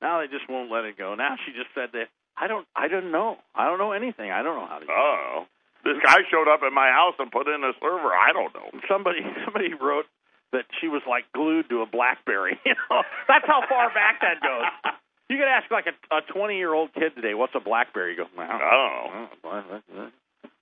Now 0.00 0.20
they 0.24 0.28
just 0.32 0.48
won't 0.48 0.72
let 0.72 0.84
it 0.84 0.96
go. 0.96 1.12
Now 1.16 1.36
she 1.44 1.52
just 1.52 1.68
said 1.76 1.92
that 1.92 2.08
I 2.36 2.46
don't. 2.46 2.66
I 2.74 2.88
didn't 2.88 3.12
know. 3.12 3.36
I 3.54 3.66
don't 3.66 3.78
know 3.78 3.92
anything. 3.92 4.30
I 4.30 4.42
don't 4.42 4.56
know 4.58 4.66
how 4.66 4.78
to. 4.78 4.86
Oh, 4.90 5.44
this 5.84 5.96
guy 6.02 6.18
showed 6.30 6.48
up 6.48 6.62
at 6.66 6.72
my 6.72 6.88
house 6.90 7.14
and 7.18 7.30
put 7.30 7.46
in 7.46 7.62
a 7.62 7.72
server. 7.80 8.10
I 8.12 8.32
don't 8.32 8.52
know. 8.54 8.68
somebody 8.88 9.20
somebody 9.44 9.74
wrote 9.74 10.06
that 10.52 10.64
she 10.80 10.88
was 10.88 11.02
like 11.08 11.24
glued 11.34 11.68
to 11.70 11.82
a 11.82 11.86
BlackBerry. 11.86 12.58
You 12.66 12.74
know, 12.90 13.02
that's 13.28 13.46
how 13.46 13.62
far 13.68 13.88
back 13.94 14.20
that 14.22 14.40
goes. 14.42 14.94
You 15.30 15.38
could 15.40 15.48
ask 15.48 15.70
like 15.72 15.86
a 15.88 15.96
a 16.14 16.20
twenty 16.20 16.58
year 16.60 16.74
old 16.74 16.92
kid 16.92 17.16
today, 17.16 17.32
"What's 17.32 17.54
a 17.56 17.60
BlackBerry?" 17.60 18.12
You 18.12 18.28
go, 18.28 18.28
I 18.36 18.44
don't 18.44 18.60
know. 18.60 19.28
Oh. 19.48 20.10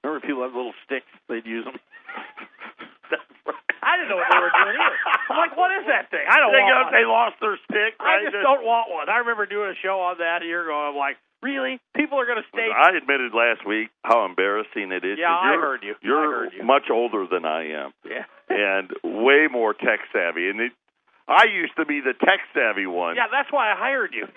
Remember 0.05 0.21
people 0.25 0.47
had 0.47 0.55
little 0.55 0.73
sticks? 0.87 1.11
They'd 1.29 1.43
use 1.45 1.65
them. 1.67 1.75
I 3.83 3.99
didn't 3.99 4.15
know 4.15 4.23
what 4.23 4.31
they 4.31 4.39
were 4.39 4.55
doing 4.55 4.79
either. 4.79 5.01
I'm 5.35 5.39
like, 5.43 5.57
what 5.59 5.75
is 5.75 5.85
that 5.91 6.07
thing? 6.15 6.23
I 6.31 6.39
don't 6.39 6.55
They, 6.55 6.63
want 6.63 6.87
got, 6.87 6.95
they 6.95 7.03
lost 7.05 7.37
their 7.43 7.59
stick. 7.67 7.99
I 7.99 8.23
just 8.23 8.39
don't 8.39 8.63
want 8.63 8.87
one. 8.95 9.11
I 9.11 9.19
remember 9.27 9.45
doing 9.45 9.75
a 9.75 9.79
show 9.83 9.99
on 9.99 10.23
that 10.23 10.43
a 10.43 10.47
year 10.47 10.63
ago. 10.63 10.95
I'm 10.95 10.97
like, 10.97 11.19
really? 11.43 11.81
People 11.97 12.19
are 12.21 12.27
going 12.27 12.39
to 12.43 12.49
stay. 12.53 12.69
I 12.71 12.97
admitted 12.97 13.33
last 13.35 13.67
week 13.67 13.91
how 14.05 14.25
embarrassing 14.25 14.93
it 14.93 15.05
is. 15.05 15.19
Yeah, 15.19 15.29
I 15.35 15.53
you're, 15.53 15.61
heard 15.61 15.83
you. 15.83 15.95
You're 16.03 16.31
heard 16.31 16.53
you. 16.57 16.65
much 16.65 16.89
older 16.91 17.27
than 17.31 17.45
I 17.45 17.69
am, 17.85 17.93
Yeah. 18.09 18.25
and 18.49 18.91
way 19.03 19.49
more 19.51 19.75
tech 19.75 20.01
savvy. 20.13 20.49
And 20.49 20.61
it, 20.61 20.73
I 21.29 21.45
used 21.45 21.75
to 21.77 21.85
be 21.85 22.01
the 22.01 22.15
tech 22.15 22.41
savvy 22.55 22.87
one. 22.87 23.17
Yeah, 23.17 23.27
that's 23.31 23.51
why 23.53 23.73
I 23.73 23.77
hired 23.77 24.13
you. 24.15 24.27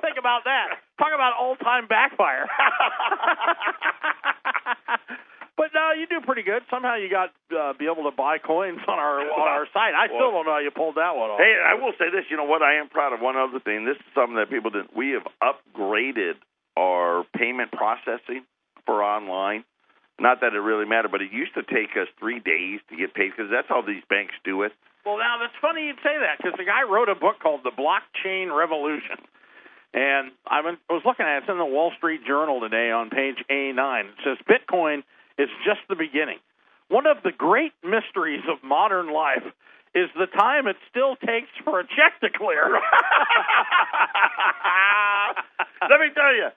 Think 0.00 0.16
about 0.18 0.44
that. 0.44 0.78
Talk 0.98 1.12
about 1.14 1.32
old 1.40 1.58
time 1.60 1.86
backfire. 1.88 2.46
But 5.56 5.70
no, 5.74 5.94
you 5.94 6.06
do 6.10 6.18
pretty 6.24 6.42
good. 6.42 6.62
Somehow 6.70 6.96
you 6.96 7.08
got 7.08 7.30
uh, 7.54 7.72
be 7.78 7.86
able 7.86 8.10
to 8.10 8.14
buy 8.16 8.38
coins 8.38 8.80
on 8.88 8.98
our 8.98 9.20
on 9.22 9.46
our 9.46 9.66
site. 9.72 9.94
I 9.94 10.06
still 10.10 10.34
don't 10.34 10.46
know 10.46 10.58
how 10.58 10.64
you 10.64 10.74
pulled 10.74 10.96
that 10.96 11.14
one 11.14 11.30
off. 11.30 11.38
Hey, 11.38 11.54
I 11.54 11.74
will 11.78 11.92
say 11.98 12.10
this. 12.10 12.26
You 12.30 12.36
know 12.36 12.48
what? 12.48 12.62
I 12.62 12.82
am 12.82 12.88
proud 12.88 13.12
of 13.12 13.20
one 13.20 13.36
other 13.36 13.60
thing. 13.60 13.84
This 13.86 13.96
is 13.96 14.08
something 14.14 14.36
that 14.36 14.50
people 14.50 14.70
didn't. 14.70 14.96
We 14.96 15.14
have 15.14 15.26
upgraded 15.38 16.34
our 16.76 17.24
payment 17.38 17.70
processing 17.70 18.42
for 18.86 19.02
online. 19.02 19.64
Not 20.18 20.40
that 20.42 20.54
it 20.54 20.62
really 20.62 20.86
mattered, 20.86 21.10
but 21.10 21.22
it 21.22 21.32
used 21.32 21.54
to 21.54 21.62
take 21.62 21.98
us 21.98 22.06
three 22.18 22.38
days 22.38 22.78
to 22.90 22.94
get 22.96 23.14
paid 23.14 23.34
because 23.34 23.50
that's 23.50 23.66
how 23.66 23.82
these 23.82 24.02
banks 24.08 24.34
do 24.44 24.62
it. 24.62 24.72
Well, 25.04 25.18
now 25.18 25.38
that's 25.38 25.54
funny 25.60 25.86
you'd 25.86 26.02
say 26.02 26.16
that 26.18 26.38
because 26.38 26.54
the 26.56 26.64
guy 26.64 26.82
wrote 26.82 27.08
a 27.08 27.14
book 27.14 27.38
called 27.42 27.60
The 27.62 27.74
Blockchain 27.74 28.54
Revolution, 28.54 29.18
and 29.92 30.30
I 30.46 30.62
was 30.62 30.78
was 30.88 31.02
looking 31.04 31.26
at 31.26 31.38
it. 31.38 31.42
It's 31.44 31.50
in 31.50 31.58
the 31.58 31.66
Wall 31.66 31.92
Street 31.98 32.24
Journal 32.26 32.60
today 32.60 32.90
on 32.90 33.10
page 33.10 33.36
A9. 33.50 34.00
It 34.06 34.18
says 34.24 34.38
Bitcoin 34.46 35.02
is 35.38 35.48
just 35.64 35.80
the 35.88 35.96
beginning. 35.96 36.38
One 36.88 37.06
of 37.06 37.22
the 37.22 37.32
great 37.32 37.72
mysteries 37.82 38.42
of 38.50 38.62
modern 38.62 39.12
life 39.12 39.44
is 39.94 40.10
the 40.18 40.26
time 40.26 40.66
it 40.66 40.76
still 40.90 41.16
takes 41.16 41.48
for 41.62 41.80
a 41.80 41.84
check 41.84 42.18
to 42.20 42.28
clear. 42.36 42.66
Let 45.88 46.00
me 46.00 46.10
tell 46.14 46.34
you, 46.34 46.48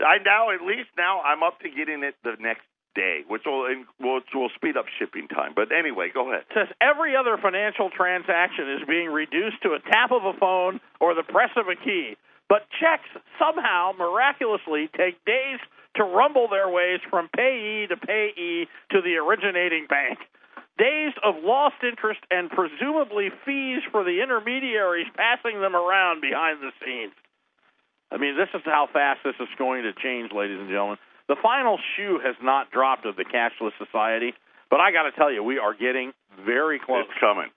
I 0.00 0.18
now 0.24 0.50
at 0.50 0.60
least 0.62 0.90
now 0.98 1.20
I'm 1.22 1.42
up 1.42 1.60
to 1.60 1.70
getting 1.70 2.02
it 2.02 2.16
the 2.24 2.36
next 2.40 2.66
day, 2.94 3.22
which 3.28 3.42
will 3.46 3.66
which 4.00 4.34
will 4.34 4.50
speed 4.54 4.76
up 4.76 4.86
shipping 4.98 5.28
time. 5.28 5.52
But 5.54 5.70
anyway, 5.72 6.10
go 6.12 6.30
ahead. 6.30 6.44
It 6.50 6.54
says 6.54 6.68
every 6.80 7.14
other 7.16 7.38
financial 7.40 7.90
transaction 7.90 8.68
is 8.70 8.82
being 8.88 9.08
reduced 9.10 9.62
to 9.62 9.78
a 9.78 9.80
tap 9.80 10.10
of 10.10 10.24
a 10.24 10.32
phone 10.38 10.80
or 11.00 11.14
the 11.14 11.22
press 11.22 11.50
of 11.56 11.68
a 11.68 11.76
key. 11.76 12.16
But 12.48 12.66
checks 12.82 13.08
somehow 13.38 13.92
miraculously 13.96 14.90
take 14.96 15.24
days 15.24 15.60
to 16.00 16.04
rumble 16.08 16.48
their 16.48 16.68
ways 16.68 17.00
from 17.10 17.28
payee 17.36 17.86
to 17.88 17.96
payee 17.96 18.66
to 18.90 19.02
the 19.04 19.20
originating 19.20 19.84
bank. 19.86 20.18
Days 20.78 21.12
of 21.22 21.44
lost 21.44 21.76
interest 21.84 22.20
and 22.30 22.48
presumably 22.48 23.28
fees 23.44 23.84
for 23.92 24.02
the 24.02 24.24
intermediaries 24.24 25.06
passing 25.12 25.60
them 25.60 25.76
around 25.76 26.22
behind 26.24 26.64
the 26.64 26.72
scenes. 26.80 27.12
I 28.10 28.16
mean, 28.16 28.34
this 28.34 28.48
is 28.54 28.62
how 28.64 28.88
fast 28.90 29.20
this 29.24 29.36
is 29.38 29.48
going 29.58 29.84
to 29.84 29.92
change, 29.92 30.32
ladies 30.32 30.58
and 30.58 30.72
gentlemen. 30.72 30.96
The 31.28 31.36
final 31.36 31.78
shoe 31.94 32.18
has 32.24 32.34
not 32.42 32.72
dropped 32.72 33.04
of 33.04 33.14
the 33.16 33.28
cashless 33.28 33.76
society, 33.76 34.32
but 34.70 34.80
I 34.80 34.90
got 34.90 35.04
to 35.04 35.12
tell 35.12 35.30
you, 35.30 35.44
we 35.44 35.58
are 35.58 35.74
getting 35.74 36.12
very 36.44 36.80
close. 36.80 37.04
It's 37.06 37.20
coming. 37.20 37.52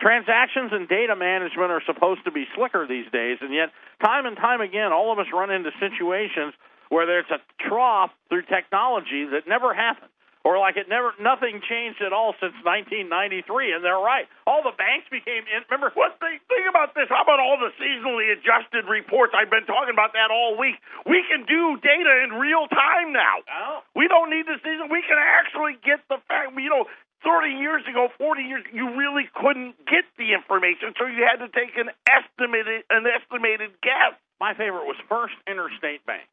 Transactions 0.00 0.74
and 0.74 0.88
data 0.88 1.14
management 1.14 1.70
are 1.70 1.80
supposed 1.86 2.26
to 2.26 2.32
be 2.32 2.44
slicker 2.58 2.86
these 2.90 3.06
days, 3.14 3.38
and 3.40 3.54
yet, 3.54 3.70
time 4.02 4.26
and 4.26 4.36
time 4.36 4.60
again, 4.60 4.92
all 4.92 5.12
of 5.12 5.18
us 5.20 5.30
run 5.32 5.54
into 5.54 5.70
situations 5.78 6.52
where 6.88 7.06
there's 7.06 7.30
a 7.30 7.40
trough 7.68 8.10
through 8.28 8.44
technology 8.48 9.24
that 9.32 9.48
never 9.48 9.74
happened, 9.74 10.10
or 10.44 10.60
like 10.60 10.76
it 10.76 10.92
never, 10.92 11.16
nothing 11.16 11.64
changed 11.64 12.04
at 12.04 12.12
all 12.12 12.36
since 12.36 12.52
1993. 12.62 13.72
And 13.72 13.80
they're 13.80 13.96
right. 13.96 14.28
All 14.44 14.60
the 14.60 14.76
banks 14.76 15.08
became. 15.08 15.48
In, 15.48 15.64
remember 15.72 15.88
What 15.96 16.20
think, 16.20 16.44
think 16.52 16.68
about 16.68 16.92
this? 16.92 17.08
How 17.08 17.24
about 17.24 17.40
all 17.40 17.56
the 17.56 17.72
seasonally 17.80 18.28
adjusted 18.28 18.84
reports? 18.84 19.32
I've 19.32 19.48
been 19.48 19.64
talking 19.64 19.96
about 19.96 20.12
that 20.12 20.28
all 20.28 20.60
week. 20.60 20.76
We 21.08 21.24
can 21.24 21.48
do 21.48 21.80
data 21.80 22.28
in 22.28 22.36
real 22.36 22.68
time 22.68 23.16
now. 23.16 23.40
Oh. 23.48 23.80
We 23.96 24.04
don't 24.04 24.28
need 24.28 24.44
the 24.44 24.60
season. 24.60 24.92
We 24.92 25.00
can 25.00 25.16
actually 25.16 25.80
get 25.80 26.04
the 26.12 26.20
fact. 26.28 26.52
You 26.52 26.68
know, 26.68 26.84
30 27.24 27.56
years 27.56 27.82
ago, 27.88 28.12
40 28.20 28.42
years, 28.44 28.64
you 28.68 28.92
really 28.94 29.24
couldn't 29.32 29.80
get 29.88 30.04
the 30.20 30.36
information, 30.36 30.92
so 31.00 31.08
you 31.08 31.24
had 31.24 31.40
to 31.40 31.48
take 31.48 31.72
an 31.80 31.88
estimated 32.04 32.84
an 32.92 33.08
estimated 33.08 33.72
guess. 33.80 34.12
My 34.38 34.52
favorite 34.52 34.84
was 34.84 35.00
First 35.08 35.34
Interstate 35.48 36.04
Bank, 36.04 36.28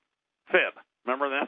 Fib. 0.51 0.73
Remember 1.05 1.29
them? 1.29 1.47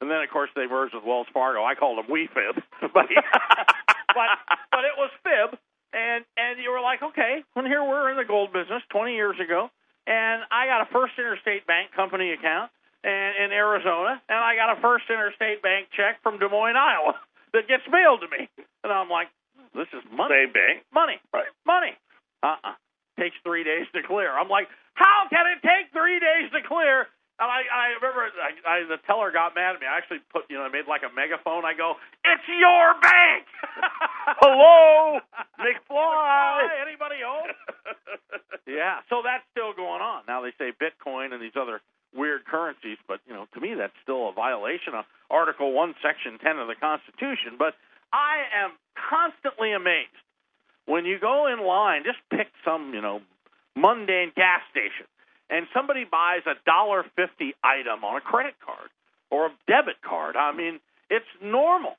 And 0.00 0.10
then, 0.10 0.22
of 0.22 0.30
course, 0.30 0.50
they 0.56 0.66
merged 0.66 0.94
with 0.94 1.04
Wells 1.04 1.26
Fargo. 1.32 1.62
I 1.64 1.74
called 1.74 1.98
them 1.98 2.06
We 2.10 2.28
Fib, 2.32 2.56
but 2.80 3.06
but 4.16 4.28
but 4.72 4.82
it 4.84 4.96
was 4.96 5.10
Fib, 5.22 5.58
and 5.92 6.24
and 6.36 6.58
you 6.62 6.70
were 6.70 6.80
like, 6.80 7.02
okay, 7.02 7.44
well 7.54 7.64
here 7.66 7.82
we're 7.84 8.10
in 8.10 8.16
the 8.16 8.24
gold 8.24 8.52
business 8.52 8.82
20 8.90 9.14
years 9.14 9.36
ago, 9.38 9.68
and 10.06 10.42
I 10.50 10.66
got 10.66 10.82
a 10.82 10.88
First 10.92 11.14
Interstate 11.18 11.66
Bank 11.66 11.92
company 11.94 12.32
account 12.32 12.70
and 13.04 13.32
in 13.44 13.52
Arizona, 13.52 14.20
and 14.28 14.38
I 14.38 14.56
got 14.56 14.76
a 14.76 14.80
First 14.80 15.04
Interstate 15.08 15.62
Bank 15.62 15.88
check 15.96 16.20
from 16.22 16.38
Des 16.38 16.48
Moines, 16.48 16.76
Iowa, 16.76 17.16
that 17.52 17.68
gets 17.68 17.84
mailed 17.90 18.20
to 18.20 18.28
me, 18.28 18.48
and 18.84 18.92
I'm 18.92 19.08
like, 19.08 19.28
this 19.74 19.88
is 19.92 20.02
money, 20.12 20.34
Same 20.48 20.52
bank. 20.52 20.84
money, 20.92 21.16
Right. 21.32 21.48
money. 21.66 21.92
Uh-uh. 22.42 22.72
Takes 23.18 23.36
three 23.44 23.64
days 23.64 23.84
to 23.94 24.00
clear. 24.02 24.32
I'm 24.32 24.48
like, 24.48 24.68
how 24.94 25.28
can 25.28 25.44
it 25.52 25.60
take 25.60 25.92
three 25.92 26.18
days 26.20 26.48
to 26.56 26.60
clear? 26.66 27.06
And 27.40 27.48
I, 27.48 27.64
I 27.72 27.84
remember 27.96 28.28
I, 28.28 28.52
I, 28.68 28.76
the 28.84 29.00
teller 29.08 29.32
got 29.32 29.56
mad 29.56 29.74
at 29.74 29.80
me. 29.80 29.88
I 29.88 29.96
actually 29.96 30.20
put, 30.28 30.44
you 30.52 30.60
know, 30.60 30.68
I 30.68 30.68
made 30.68 30.84
like 30.84 31.00
a 31.00 31.12
megaphone. 31.12 31.64
I 31.64 31.72
go, 31.72 31.96
it's 32.20 32.44
your 32.44 33.00
bank. 33.00 33.48
Hello, 34.44 35.24
McFly. 35.56 36.68
Anybody 36.84 37.24
home? 37.24 37.48
yeah. 38.68 39.00
So 39.08 39.24
that's 39.24 39.40
still 39.56 39.72
going 39.72 40.04
on. 40.04 40.28
Now 40.28 40.44
they 40.44 40.52
say 40.60 40.76
Bitcoin 40.76 41.32
and 41.32 41.40
these 41.40 41.56
other 41.56 41.80
weird 42.12 42.44
currencies, 42.44 42.98
but 43.08 43.24
you 43.24 43.32
know, 43.32 43.48
to 43.54 43.60
me 43.60 43.72
that's 43.72 43.96
still 44.02 44.28
a 44.28 44.32
violation 44.36 44.92
of 44.92 45.08
Article 45.30 45.72
One, 45.72 45.94
Section 46.04 46.36
Ten 46.44 46.58
of 46.60 46.68
the 46.68 46.76
Constitution. 46.76 47.56
But 47.56 47.72
I 48.12 48.44
am 48.52 48.76
constantly 48.92 49.72
amazed 49.72 50.12
when 50.84 51.06
you 51.08 51.18
go 51.18 51.48
in 51.48 51.64
line. 51.64 52.02
Just 52.04 52.18
pick 52.28 52.52
some, 52.68 52.92
you 52.92 53.00
know, 53.00 53.24
mundane 53.76 54.32
gas 54.36 54.60
station, 54.70 55.06
and 55.50 55.66
somebody 55.74 56.04
buys 56.04 56.42
a 56.46 56.54
dollar 56.64 57.04
fifty 57.16 57.54
item 57.64 58.04
on 58.04 58.16
a 58.16 58.20
credit 58.20 58.54
card 58.64 58.88
or 59.30 59.46
a 59.46 59.50
debit 59.66 60.00
card. 60.02 60.36
I 60.36 60.52
mean, 60.52 60.80
it's 61.10 61.28
normal. 61.42 61.96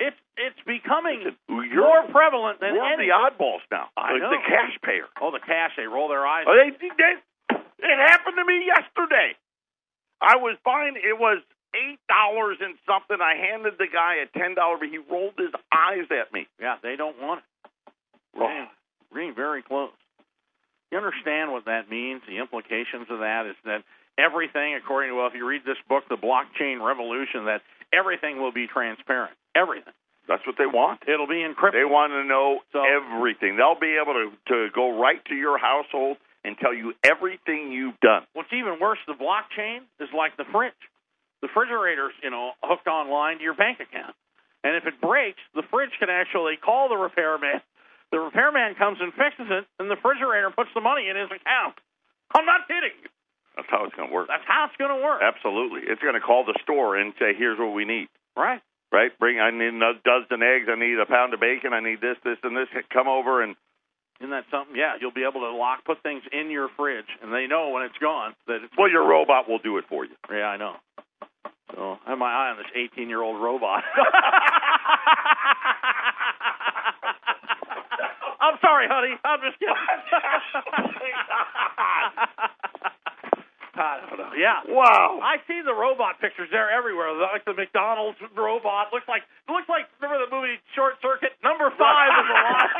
It's 0.00 0.16
it's 0.36 0.58
becoming 0.66 1.36
You're- 1.48 1.76
more 1.76 2.02
prevalent 2.08 2.60
than 2.60 2.74
We're 2.74 2.92
any. 2.94 3.06
the 3.06 3.12
oddballs 3.12 3.60
now. 3.70 3.88
I 3.96 4.16
know. 4.18 4.30
the 4.30 4.42
cash 4.48 4.78
payer. 4.82 5.06
Oh, 5.20 5.30
the 5.30 5.40
cash! 5.44 5.72
They 5.76 5.84
roll 5.86 6.08
their 6.08 6.26
eyes. 6.26 6.44
Oh, 6.48 6.56
they, 6.56 6.70
they, 6.72 7.56
it 7.84 7.98
happened 8.08 8.36
to 8.36 8.44
me 8.44 8.64
yesterday. 8.66 9.36
I 10.20 10.36
was 10.36 10.56
buying. 10.64 10.96
It 10.96 11.18
was 11.18 11.42
eight 11.74 11.98
dollars 12.08 12.58
and 12.60 12.74
something. 12.86 13.18
I 13.20 13.36
handed 13.36 13.74
the 13.78 13.86
guy 13.92 14.16
a 14.24 14.38
ten 14.38 14.54
dollar, 14.54 14.78
but 14.78 14.88
he 14.88 14.98
rolled 14.98 15.34
his 15.38 15.52
eyes 15.72 16.08
at 16.10 16.32
me. 16.32 16.48
Yeah, 16.60 16.76
they 16.82 16.96
don't 16.96 17.20
want 17.20 17.40
it. 17.44 17.92
We're 18.34 18.48
getting, 18.48 18.68
we're 19.12 19.20
getting 19.20 19.34
very 19.34 19.62
close. 19.62 19.90
You 20.90 20.98
understand 20.98 21.52
what 21.52 21.66
that 21.66 21.88
means? 21.90 22.22
The 22.26 22.38
implications 22.38 23.06
of 23.10 23.20
that 23.20 23.46
is 23.46 23.56
that 23.64 23.82
everything, 24.18 24.74
according 24.74 25.10
to 25.10 25.16
well, 25.16 25.26
if 25.26 25.34
you 25.34 25.46
read 25.46 25.62
this 25.64 25.78
book, 25.88 26.04
The 26.08 26.16
Blockchain 26.16 26.84
Revolution, 26.84 27.46
that 27.46 27.62
everything 27.92 28.42
will 28.42 28.52
be 28.52 28.66
transparent. 28.66 29.32
Everything. 29.54 29.94
That's 30.28 30.46
what 30.46 30.56
they 30.58 30.66
want. 30.66 31.02
It'll 31.08 31.26
be 31.26 31.42
encrypted. 31.42 31.72
They 31.72 31.84
want 31.84 32.12
to 32.12 32.24
know 32.24 32.60
So- 32.72 32.82
everything. 32.84 33.56
They'll 33.56 33.78
be 33.78 33.96
able 33.96 34.14
to 34.14 34.32
to 34.52 34.70
go 34.74 35.00
right 35.00 35.24
to 35.26 35.34
your 35.34 35.58
household 35.58 36.18
and 36.44 36.56
tell 36.58 36.72
you 36.72 36.94
everything 37.04 37.72
you've 37.72 37.98
done. 38.00 38.26
What's 38.32 38.52
even 38.52 38.78
worse, 38.78 38.98
the 39.06 39.14
blockchain 39.14 39.82
is 39.98 40.08
like 40.12 40.36
the 40.36 40.44
fridge. 40.46 40.72
The 41.42 41.48
refrigerator's, 41.48 42.14
you 42.22 42.30
know, 42.30 42.52
hooked 42.62 42.86
online 42.86 43.38
to 43.38 43.42
your 43.42 43.54
bank 43.54 43.80
account. 43.80 44.14
And 44.62 44.76
if 44.76 44.86
it 44.86 45.00
breaks, 45.00 45.40
the 45.54 45.62
fridge 45.70 45.92
can 45.98 46.10
actually 46.10 46.56
call 46.56 46.88
the 46.88 46.96
repairman. 46.96 47.60
The 48.10 48.18
repairman 48.18 48.74
comes 48.74 48.98
and 49.00 49.14
fixes 49.14 49.46
it, 49.50 49.64
and 49.78 49.90
the 49.90 49.94
refrigerator 49.94 50.50
puts 50.50 50.70
the 50.74 50.80
money 50.82 51.08
in 51.08 51.14
his 51.16 51.30
account. 51.30 51.78
I'm 52.34 52.44
not 52.46 52.66
kidding. 52.66 52.94
That's 53.56 53.68
how 53.70 53.84
it's 53.84 53.94
going 53.94 54.08
to 54.10 54.14
work. 54.14 54.26
That's 54.28 54.46
how 54.46 54.66
it's 54.66 54.76
going 54.78 54.94
to 54.94 55.02
work. 55.02 55.22
Absolutely. 55.22 55.82
It's 55.86 56.02
going 56.02 56.14
to 56.14 56.20
call 56.22 56.44
the 56.44 56.58
store 56.62 56.96
and 56.96 57.12
say, 57.18 57.34
"Here's 57.36 57.58
what 57.58 57.74
we 57.74 57.84
need." 57.84 58.08
Right. 58.36 58.60
Right? 58.90 59.10
Bring. 59.18 59.38
I 59.38 59.50
need 59.50 59.74
a 59.74 59.94
dozen 60.02 60.42
eggs. 60.42 60.66
I 60.70 60.74
need 60.78 60.98
a 60.98 61.06
pound 61.06 61.34
of 61.34 61.40
bacon. 61.40 61.72
I 61.72 61.80
need 61.80 62.00
this, 62.00 62.16
this, 62.24 62.38
and 62.42 62.56
this. 62.56 62.66
Come 62.92 63.06
over 63.06 63.42
and 63.42 63.54
Isn't 64.20 64.30
that 64.30 64.44
something? 64.50 64.74
Yeah, 64.74 64.94
you'll 65.00 65.14
be 65.14 65.22
able 65.22 65.40
to 65.46 65.50
lock, 65.54 65.84
put 65.84 66.02
things 66.02 66.22
in 66.32 66.50
your 66.50 66.68
fridge, 66.76 67.06
and 67.22 67.32
they 67.32 67.46
know 67.46 67.70
when 67.70 67.82
it's 67.84 67.98
gone 67.98 68.34
that 68.46 68.62
it's. 68.64 68.74
well, 68.78 68.90
your 68.90 69.06
robot 69.06 69.48
will 69.48 69.58
do 69.62 69.78
it 69.78 69.84
for 69.88 70.04
you. 70.04 70.14
Yeah, 70.30 70.46
I 70.50 70.56
know. 70.56 70.74
So 71.74 71.98
I 72.06 72.10
have 72.10 72.18
my 72.18 72.30
eye 72.30 72.50
on 72.50 72.56
this 72.58 72.66
18 72.74 73.08
year 73.08 73.22
old 73.22 73.40
robot. 73.42 73.82
I'm 78.40 78.56
sorry, 78.60 78.86
honey. 78.88 79.14
I'm 79.24 79.40
just 79.44 79.58
kidding. 79.60 79.74
I 83.80 84.00
don't 84.04 84.18
know. 84.18 84.32
Yeah. 84.36 84.60
Wow. 84.68 85.20
I 85.22 85.36
see 85.48 85.62
the 85.64 85.72
robot 85.72 86.20
pictures. 86.20 86.48
They're 86.52 86.70
everywhere. 86.70 87.12
Like 87.16 87.44
the 87.44 87.54
McDonald's 87.54 88.18
robot 88.36 88.92
looks 88.92 89.08
like 89.08 89.22
looks 89.48 89.68
like. 89.68 89.86
Remember 90.00 90.24
the 90.26 90.30
movie 90.34 90.60
Short 90.74 90.94
Circuit? 91.00 91.32
Number 91.44 91.70
five 91.78 92.10
is 92.12 92.28
alive. 92.34 92.70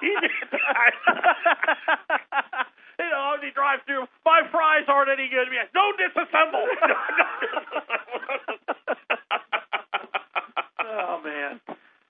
he 0.00 0.12
did 0.20 0.48
that. 0.52 0.92
you 3.00 3.08
know, 3.08 3.34
as 3.36 3.40
he 3.44 3.50
drives 3.56 3.80
through, 3.86 4.04
my 4.24 4.42
fries 4.52 4.84
aren't 4.88 5.08
any 5.08 5.28
good. 5.32 5.48
Yeah, 5.48 5.64
No 5.72 5.92
disassemble. 5.96 6.66
oh 10.84 11.20
man, 11.24 11.60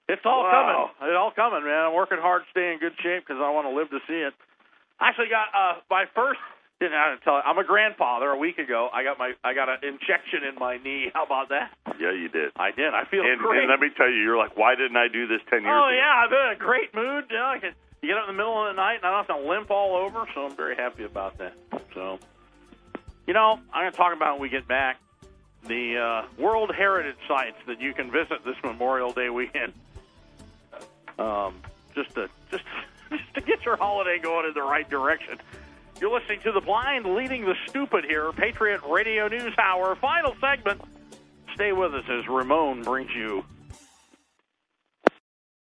it's 0.08 0.22
all 0.24 0.42
Wow. 0.44 0.90
coming. 0.98 1.10
It's 1.10 1.18
all 1.18 1.30
coming, 1.32 1.64
man. 1.64 1.86
I'm 1.90 1.94
working 1.94 2.18
hard, 2.18 2.42
to 2.44 2.50
stay 2.50 2.72
in 2.72 2.78
good 2.78 2.94
shape 3.02 3.26
because 3.26 3.40
I 3.42 3.50
want 3.50 3.66
to 3.66 3.74
live 3.74 3.90
to 3.90 4.00
see 4.06 4.20
it. 4.22 4.34
I 5.00 5.08
actually 5.10 5.28
got 5.28 5.48
uh, 5.54 5.80
my 5.90 6.04
first. 6.14 6.40
Didn't 6.78 6.92
have 6.92 7.18
to 7.18 7.24
tell. 7.24 7.34
you. 7.36 7.40
I'm 7.40 7.56
a 7.56 7.64
grandfather. 7.64 8.28
A 8.28 8.36
week 8.36 8.58
ago, 8.58 8.90
I 8.92 9.02
got 9.02 9.18
my 9.18 9.32
I 9.42 9.54
got 9.54 9.70
an 9.70 9.78
injection 9.82 10.44
in 10.44 10.56
my 10.60 10.76
knee. 10.76 11.08
How 11.14 11.24
about 11.24 11.48
that? 11.48 11.72
Yeah, 11.98 12.12
you 12.12 12.28
did. 12.28 12.52
I 12.54 12.70
did. 12.70 12.92
I 12.92 13.04
feel 13.08 13.24
And, 13.24 13.40
great. 13.40 13.62
and 13.62 13.70
let 13.70 13.80
me 13.80 13.88
tell 13.96 14.10
you, 14.10 14.20
you're 14.20 14.36
like, 14.36 14.58
why 14.58 14.74
didn't 14.74 14.96
I 14.98 15.08
do 15.08 15.26
this 15.26 15.40
ten 15.48 15.62
years 15.62 15.72
Oh 15.72 15.88
ago? 15.88 15.96
yeah, 15.96 16.20
I've 16.22 16.28
been 16.28 16.46
in 16.48 16.52
a 16.52 16.56
great 16.60 16.94
mood. 16.94 17.24
You, 17.30 17.36
know, 17.38 17.46
I 17.46 17.58
can, 17.58 17.72
you 18.02 18.08
get 18.10 18.18
up 18.18 18.28
in 18.28 18.36
the 18.36 18.38
middle 18.38 18.60
of 18.60 18.74
the 18.74 18.76
night 18.76 18.96
and 18.96 19.04
I 19.06 19.10
don't 19.16 19.26
have 19.26 19.36
to 19.40 19.48
limp 19.48 19.70
all 19.70 19.96
over, 19.96 20.28
so 20.34 20.44
I'm 20.44 20.54
very 20.54 20.76
happy 20.76 21.04
about 21.04 21.38
that. 21.38 21.54
So, 21.94 22.18
you 23.26 23.32
know, 23.32 23.58
I'm 23.72 23.82
going 23.84 23.92
to 23.92 23.96
talk 23.96 24.14
about 24.14 24.34
when 24.34 24.42
we 24.42 24.50
get 24.50 24.68
back 24.68 24.98
the 25.64 25.96
uh, 25.96 26.42
World 26.42 26.72
Heritage 26.76 27.16
sites 27.26 27.56
that 27.68 27.80
you 27.80 27.94
can 27.94 28.10
visit 28.12 28.44
this 28.44 28.56
Memorial 28.62 29.12
Day 29.14 29.30
weekend. 29.30 29.72
Um, 31.18 31.54
just 31.94 32.14
to 32.14 32.28
just 32.50 32.64
just 33.10 33.34
to 33.34 33.40
get 33.40 33.64
your 33.64 33.76
holiday 33.76 34.18
going 34.18 34.46
in 34.46 34.54
the 34.54 34.62
right 34.62 34.88
direction. 34.88 35.38
You're 36.00 36.12
listening 36.12 36.40
to 36.40 36.52
the 36.52 36.60
blind 36.60 37.06
leading 37.14 37.46
the 37.46 37.54
stupid 37.68 38.04
here, 38.04 38.30
Patriot 38.32 38.82
Radio 38.86 39.28
News 39.28 39.54
Hour, 39.58 39.94
final 39.96 40.34
segment. 40.40 40.82
Stay 41.54 41.72
with 41.72 41.94
us 41.94 42.04
as 42.10 42.28
Ramon 42.28 42.82
brings 42.82 43.10
you 43.14 43.44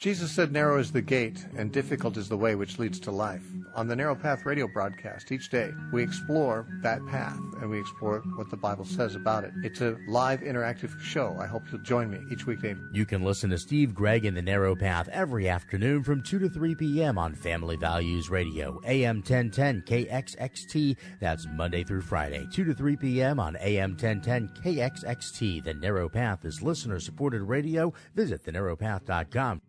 Jesus 0.00 0.32
said, 0.32 0.50
Narrow 0.50 0.78
is 0.78 0.92
the 0.92 1.02
gate, 1.02 1.44
and 1.58 1.70
difficult 1.70 2.16
is 2.16 2.26
the 2.26 2.36
way 2.36 2.54
which 2.54 2.78
leads 2.78 2.98
to 3.00 3.10
life. 3.10 3.44
On 3.74 3.86
the 3.86 3.94
Narrow 3.94 4.14
Path 4.14 4.46
radio 4.46 4.66
broadcast, 4.66 5.30
each 5.30 5.50
day, 5.50 5.72
we 5.92 6.02
explore 6.02 6.66
that 6.82 7.04
path 7.06 7.38
and 7.60 7.68
we 7.68 7.78
explore 7.78 8.20
what 8.36 8.48
the 8.48 8.56
Bible 8.56 8.86
says 8.86 9.14
about 9.14 9.44
it. 9.44 9.52
It's 9.62 9.82
a 9.82 9.98
live, 10.08 10.40
interactive 10.40 10.98
show. 11.00 11.36
I 11.38 11.46
hope 11.46 11.64
you'll 11.70 11.82
join 11.82 12.10
me 12.10 12.18
each 12.32 12.46
weekday. 12.46 12.76
You 12.94 13.04
can 13.04 13.22
listen 13.22 13.50
to 13.50 13.58
Steve 13.58 13.94
Gregg 13.94 14.24
in 14.24 14.32
the 14.32 14.40
Narrow 14.40 14.74
Path 14.74 15.10
every 15.12 15.50
afternoon 15.50 16.02
from 16.02 16.22
2 16.22 16.38
to 16.38 16.48
3 16.48 16.74
p.m. 16.76 17.18
on 17.18 17.34
Family 17.34 17.76
Values 17.76 18.30
Radio, 18.30 18.80
AM 18.86 19.16
1010 19.16 19.82
KXXT. 19.82 20.96
That's 21.20 21.46
Monday 21.52 21.84
through 21.84 22.02
Friday, 22.02 22.48
2 22.50 22.64
to 22.64 22.72
3 22.72 22.96
p.m. 22.96 23.38
on 23.38 23.58
AM 23.60 23.90
1010 23.90 24.48
KXXT. 24.64 25.62
The 25.62 25.74
Narrow 25.74 26.08
Path 26.08 26.46
is 26.46 26.62
listener 26.62 27.00
supported 27.00 27.42
radio. 27.42 27.92
Visit 28.14 28.46
thenarrowpath.com. 28.46 29.60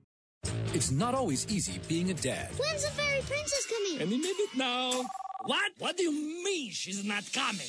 It's 0.74 0.90
not 0.90 1.14
always 1.14 1.46
easy 1.50 1.82
being 1.90 2.12
a 2.12 2.14
dad. 2.14 2.48
When's 2.58 2.86
the 2.86 2.92
fairy 2.92 3.20
princess 3.28 3.68
coming? 3.68 4.00
Any 4.02 4.18
minute 4.18 4.56
now. 4.56 5.04
What? 5.44 5.74
What 5.80 5.98
do 5.98 6.04
you 6.04 6.14
mean 6.44 6.72
she's 6.72 7.04
not 7.04 7.30
coming? 7.34 7.68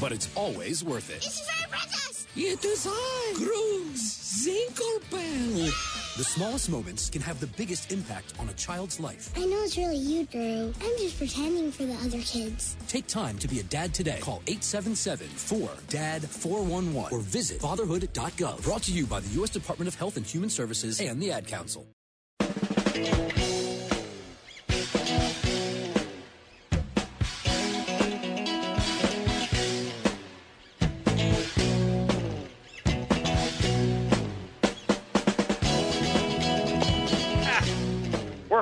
But 0.00 0.12
it's 0.12 0.30
always 0.34 0.82
worth 0.82 1.10
it. 1.10 1.16
It's 1.16 1.40
the 1.40 1.46
fairy 1.52 1.68
princess! 1.70 2.26
It 2.34 2.64
is 2.64 2.86
I, 2.90 3.34
Grooms 3.36 4.46
Zinkelbell. 4.46 5.70
The 6.16 6.24
smallest 6.24 6.70
moments 6.70 7.10
can 7.10 7.20
have 7.20 7.40
the 7.40 7.46
biggest 7.46 7.92
impact 7.92 8.32
on 8.38 8.48
a 8.48 8.54
child's 8.54 8.98
life. 8.98 9.30
I 9.36 9.44
know 9.44 9.62
it's 9.62 9.76
really 9.76 9.98
you, 9.98 10.24
Drew. 10.24 10.72
I'm 10.80 10.98
just 10.98 11.18
pretending 11.18 11.70
for 11.70 11.84
the 11.84 11.92
other 11.94 12.20
kids. 12.20 12.74
Take 12.88 13.06
time 13.06 13.36
to 13.38 13.48
be 13.48 13.60
a 13.60 13.64
dad 13.64 13.92
today. 13.92 14.20
Call 14.20 14.40
877-4-DAD-411 14.46 17.12
or 17.12 17.20
visit 17.20 17.60
fatherhood.gov. 17.60 18.62
Brought 18.62 18.82
to 18.84 18.92
you 18.92 19.04
by 19.06 19.20
the 19.20 19.28
U.S. 19.40 19.50
Department 19.50 19.88
of 19.88 19.94
Health 19.94 20.16
and 20.16 20.24
Human 20.24 20.48
Services 20.48 21.00
and 21.00 21.22
the 21.22 21.32
Ad 21.32 21.46
Council. 21.46 21.86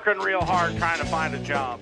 Working 0.09 0.25
real 0.25 0.41
hard 0.41 0.77
trying 0.77 0.99
to 0.99 1.07
find 1.07 1.35
a 1.35 1.39
job. 1.41 1.81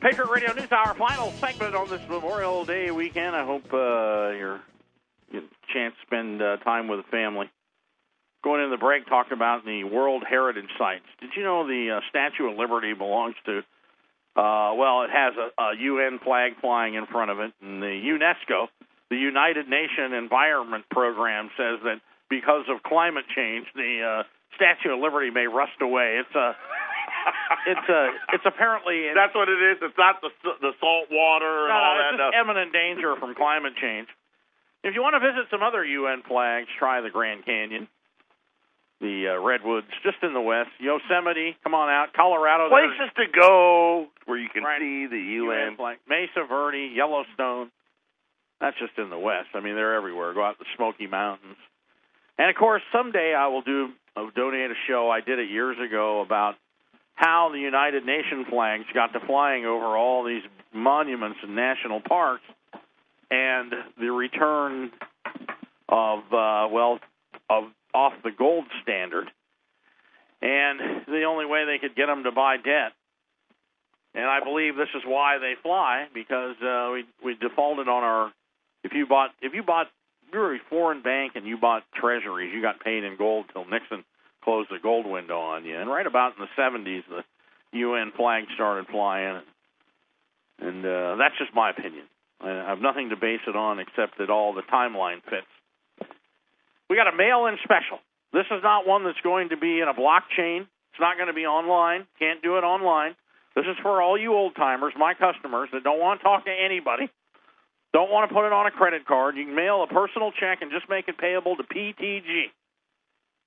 Patriot 0.00 0.28
Radio 0.30 0.52
News 0.52 0.72
Hour, 0.72 0.94
final 0.94 1.30
segment 1.32 1.76
on 1.76 1.88
this 1.88 2.00
Memorial 2.08 2.64
Day 2.64 2.90
weekend. 2.90 3.36
I 3.36 3.44
hope 3.44 3.64
uh, 3.72 4.30
you're 4.36 4.60
you 5.30 5.40
get 5.40 5.44
a 5.44 5.72
chance 5.72 5.94
to 5.94 6.06
spend 6.06 6.42
uh, 6.42 6.56
time 6.58 6.88
with 6.88 6.98
the 7.04 7.10
family. 7.10 7.48
Going 8.42 8.62
into 8.62 8.74
the 8.74 8.80
break, 8.80 9.06
talking 9.06 9.34
about 9.34 9.64
the 9.64 9.84
World 9.84 10.24
Heritage 10.28 10.70
Sites. 10.76 11.06
Did 11.20 11.30
you 11.36 11.44
know 11.44 11.66
the 11.66 11.98
uh, 11.98 12.00
Statue 12.10 12.50
of 12.50 12.58
Liberty 12.58 12.92
belongs 12.92 13.36
to 13.46 13.62
Uh, 14.34 14.72
well, 14.74 15.02
it 15.04 15.10
has 15.12 15.34
a, 15.36 15.62
a 15.62 15.76
UN 15.78 16.18
flag 16.18 16.52
flying 16.60 16.94
in 16.94 17.06
front 17.06 17.30
of 17.30 17.38
it, 17.38 17.52
and 17.60 17.82
the 17.82 17.94
UNESCO, 18.02 18.66
the 19.10 19.16
United 19.16 19.68
Nation 19.68 20.12
Environment 20.16 20.84
Program, 20.90 21.50
says 21.56 21.78
that 21.84 22.00
because 22.30 22.64
of 22.72 22.82
climate 22.82 23.26
change, 23.36 23.66
the 23.76 24.00
uh, 24.00 24.22
Statue 24.56 24.94
of 24.94 25.00
Liberty 25.00 25.30
may 25.30 25.46
rust 25.46 25.76
away. 25.80 26.16
It's 26.24 26.34
a, 26.34 26.56
it's 27.76 27.88
a, 27.88 28.02
it's 28.32 28.46
apparently 28.48 29.12
That's 29.14 29.34
what 29.36 29.48
it 29.48 29.60
is. 29.60 29.78
It's 29.82 29.98
not 29.98 30.20
the 30.24 30.30
the 30.60 30.72
salt 30.80 31.12
water 31.12 31.68
and 31.68 31.72
no, 31.72 31.76
all 31.76 31.94
no, 31.94 32.00
that 32.00 32.08
it's 32.14 32.22
just 32.24 32.36
imminent 32.40 32.72
danger 32.72 33.14
from 33.20 33.34
climate 33.36 33.76
change. 33.76 34.08
If 34.82 34.96
you 34.96 35.02
want 35.02 35.14
to 35.14 35.22
visit 35.22 35.46
some 35.50 35.62
other 35.62 35.84
UN 35.84 36.22
flags, 36.26 36.66
try 36.78 37.00
the 37.02 37.10
Grand 37.10 37.44
Canyon, 37.44 37.86
the 39.02 39.34
uh, 39.36 39.40
redwoods 39.42 39.88
just 40.02 40.16
in 40.22 40.32
the 40.32 40.40
west, 40.40 40.70
Yosemite. 40.80 41.56
Come 41.64 41.74
on 41.74 41.90
out, 41.90 42.14
Colorado. 42.14 42.68
Places 42.70 43.12
to 43.16 43.24
go 43.38 44.06
where 44.26 44.38
you 44.38 44.48
can 44.48 44.62
Right. 44.62 44.80
see 44.80 45.06
the 45.06 45.18
UN. 45.42 45.76
flag. 45.76 45.98
Mesa 46.08 46.46
Verde, 46.48 46.92
Yellowstone. 46.94 47.70
That's 48.60 48.78
just 48.78 48.96
in 48.96 49.10
the 49.10 49.18
west. 49.18 49.48
I 49.54 49.60
mean, 49.60 49.74
they're 49.74 49.94
everywhere. 49.96 50.32
Go 50.32 50.44
out 50.44 50.56
to 50.58 50.64
the 50.64 50.70
Smoky 50.76 51.08
Mountains. 51.08 51.56
And 52.38 52.48
of 52.48 52.56
course, 52.56 52.82
someday 52.92 53.34
I 53.34 53.48
will 53.48 53.62
do 53.62 53.90
I'll 54.16 54.30
donate 54.30 54.70
a 54.70 54.74
show. 54.86 55.10
I 55.10 55.20
did 55.20 55.38
it 55.38 55.50
years 55.50 55.76
ago 55.80 56.20
about 56.20 56.54
how 57.14 57.50
the 57.52 57.58
United 57.58 58.04
Nations 58.06 58.46
flags 58.48 58.84
got 58.94 59.12
to 59.14 59.20
flying 59.26 59.64
over 59.66 59.96
all 59.96 60.22
these 60.24 60.42
monuments 60.72 61.38
and 61.42 61.54
national 61.56 62.00
parks, 62.00 62.44
and 63.30 63.72
the 63.98 64.10
return 64.12 64.90
of 65.88 66.20
uh, 66.32 66.68
well 66.70 66.98
of 67.50 67.64
off 67.94 68.12
the 68.24 68.30
gold 68.30 68.64
standard, 68.82 69.30
and 70.40 70.80
the 71.06 71.24
only 71.24 71.46
way 71.46 71.64
they 71.64 71.78
could 71.78 71.96
get 71.96 72.06
them 72.06 72.24
to 72.24 72.32
buy 72.32 72.56
debt 72.56 72.92
and 74.14 74.24
I 74.26 74.40
believe 74.44 74.76
this 74.76 74.92
is 74.94 75.02
why 75.06 75.38
they 75.38 75.54
fly 75.62 76.06
because 76.12 76.56
uh, 76.62 76.90
we 76.92 77.04
we 77.24 77.34
defaulted 77.34 77.88
on 77.88 78.02
our. 78.04 78.32
If 78.84 78.92
you 78.92 79.06
bought 79.06 79.30
if 79.40 79.54
you 79.54 79.62
bought 79.62 79.86
you 80.32 80.38
were 80.38 80.54
a 80.54 80.58
foreign 80.68 81.02
bank 81.02 81.32
and 81.34 81.46
you 81.46 81.56
bought 81.56 81.84
treasuries, 81.94 82.52
you 82.54 82.60
got 82.60 82.80
paid 82.80 83.04
in 83.04 83.16
gold 83.16 83.46
till 83.52 83.64
Nixon 83.64 84.04
closed 84.44 84.70
the 84.70 84.78
gold 84.82 85.06
window 85.06 85.38
on 85.38 85.64
you. 85.64 85.78
And 85.78 85.88
right 85.88 86.06
about 86.06 86.34
in 86.36 86.44
the 86.44 86.60
70s, 86.60 87.02
the 87.08 87.22
UN 87.78 88.12
flag 88.16 88.44
started 88.54 88.88
flying, 88.88 89.40
and 90.58 90.84
uh, 90.84 91.16
that's 91.16 91.38
just 91.38 91.54
my 91.54 91.70
opinion. 91.70 92.04
I 92.40 92.48
have 92.48 92.80
nothing 92.80 93.10
to 93.10 93.16
base 93.16 93.40
it 93.46 93.54
on 93.54 93.78
except 93.78 94.18
that 94.18 94.30
all 94.30 94.52
the 94.52 94.62
timeline 94.62 95.22
fits. 95.22 95.46
We 96.92 97.00
got 97.00 97.08
a 97.08 97.16
mail-in 97.16 97.56
special. 97.64 98.04
This 98.36 98.44
is 98.52 98.60
not 98.60 98.86
one 98.86 99.02
that's 99.08 99.24
going 99.24 99.48
to 99.48 99.56
be 99.56 99.80
in 99.80 99.88
a 99.88 99.96
blockchain. 99.96 100.68
It's 100.68 101.00
not 101.00 101.16
going 101.16 101.28
to 101.28 101.32
be 101.32 101.48
online. 101.48 102.04
Can't 102.18 102.42
do 102.44 102.60
it 102.60 102.68
online. 102.68 103.16
This 103.56 103.64
is 103.64 103.80
for 103.80 104.02
all 104.02 104.20
you 104.20 104.34
old 104.34 104.54
timers, 104.56 104.92
my 104.92 105.14
customers 105.14 105.70
that 105.72 105.84
don't 105.84 105.98
want 105.98 106.20
to 106.20 106.24
talk 106.24 106.44
to 106.44 106.52
anybody, 106.52 107.08
don't 107.94 108.12
want 108.12 108.28
to 108.28 108.34
put 108.36 108.44
it 108.44 108.52
on 108.52 108.66
a 108.66 108.70
credit 108.70 109.06
card. 109.06 109.38
You 109.38 109.46
can 109.46 109.54
mail 109.54 109.82
a 109.82 109.86
personal 109.86 110.32
check 110.36 110.60
and 110.60 110.70
just 110.70 110.84
make 110.90 111.08
it 111.08 111.16
payable 111.16 111.56
to 111.56 111.62
PTG. 111.64 112.52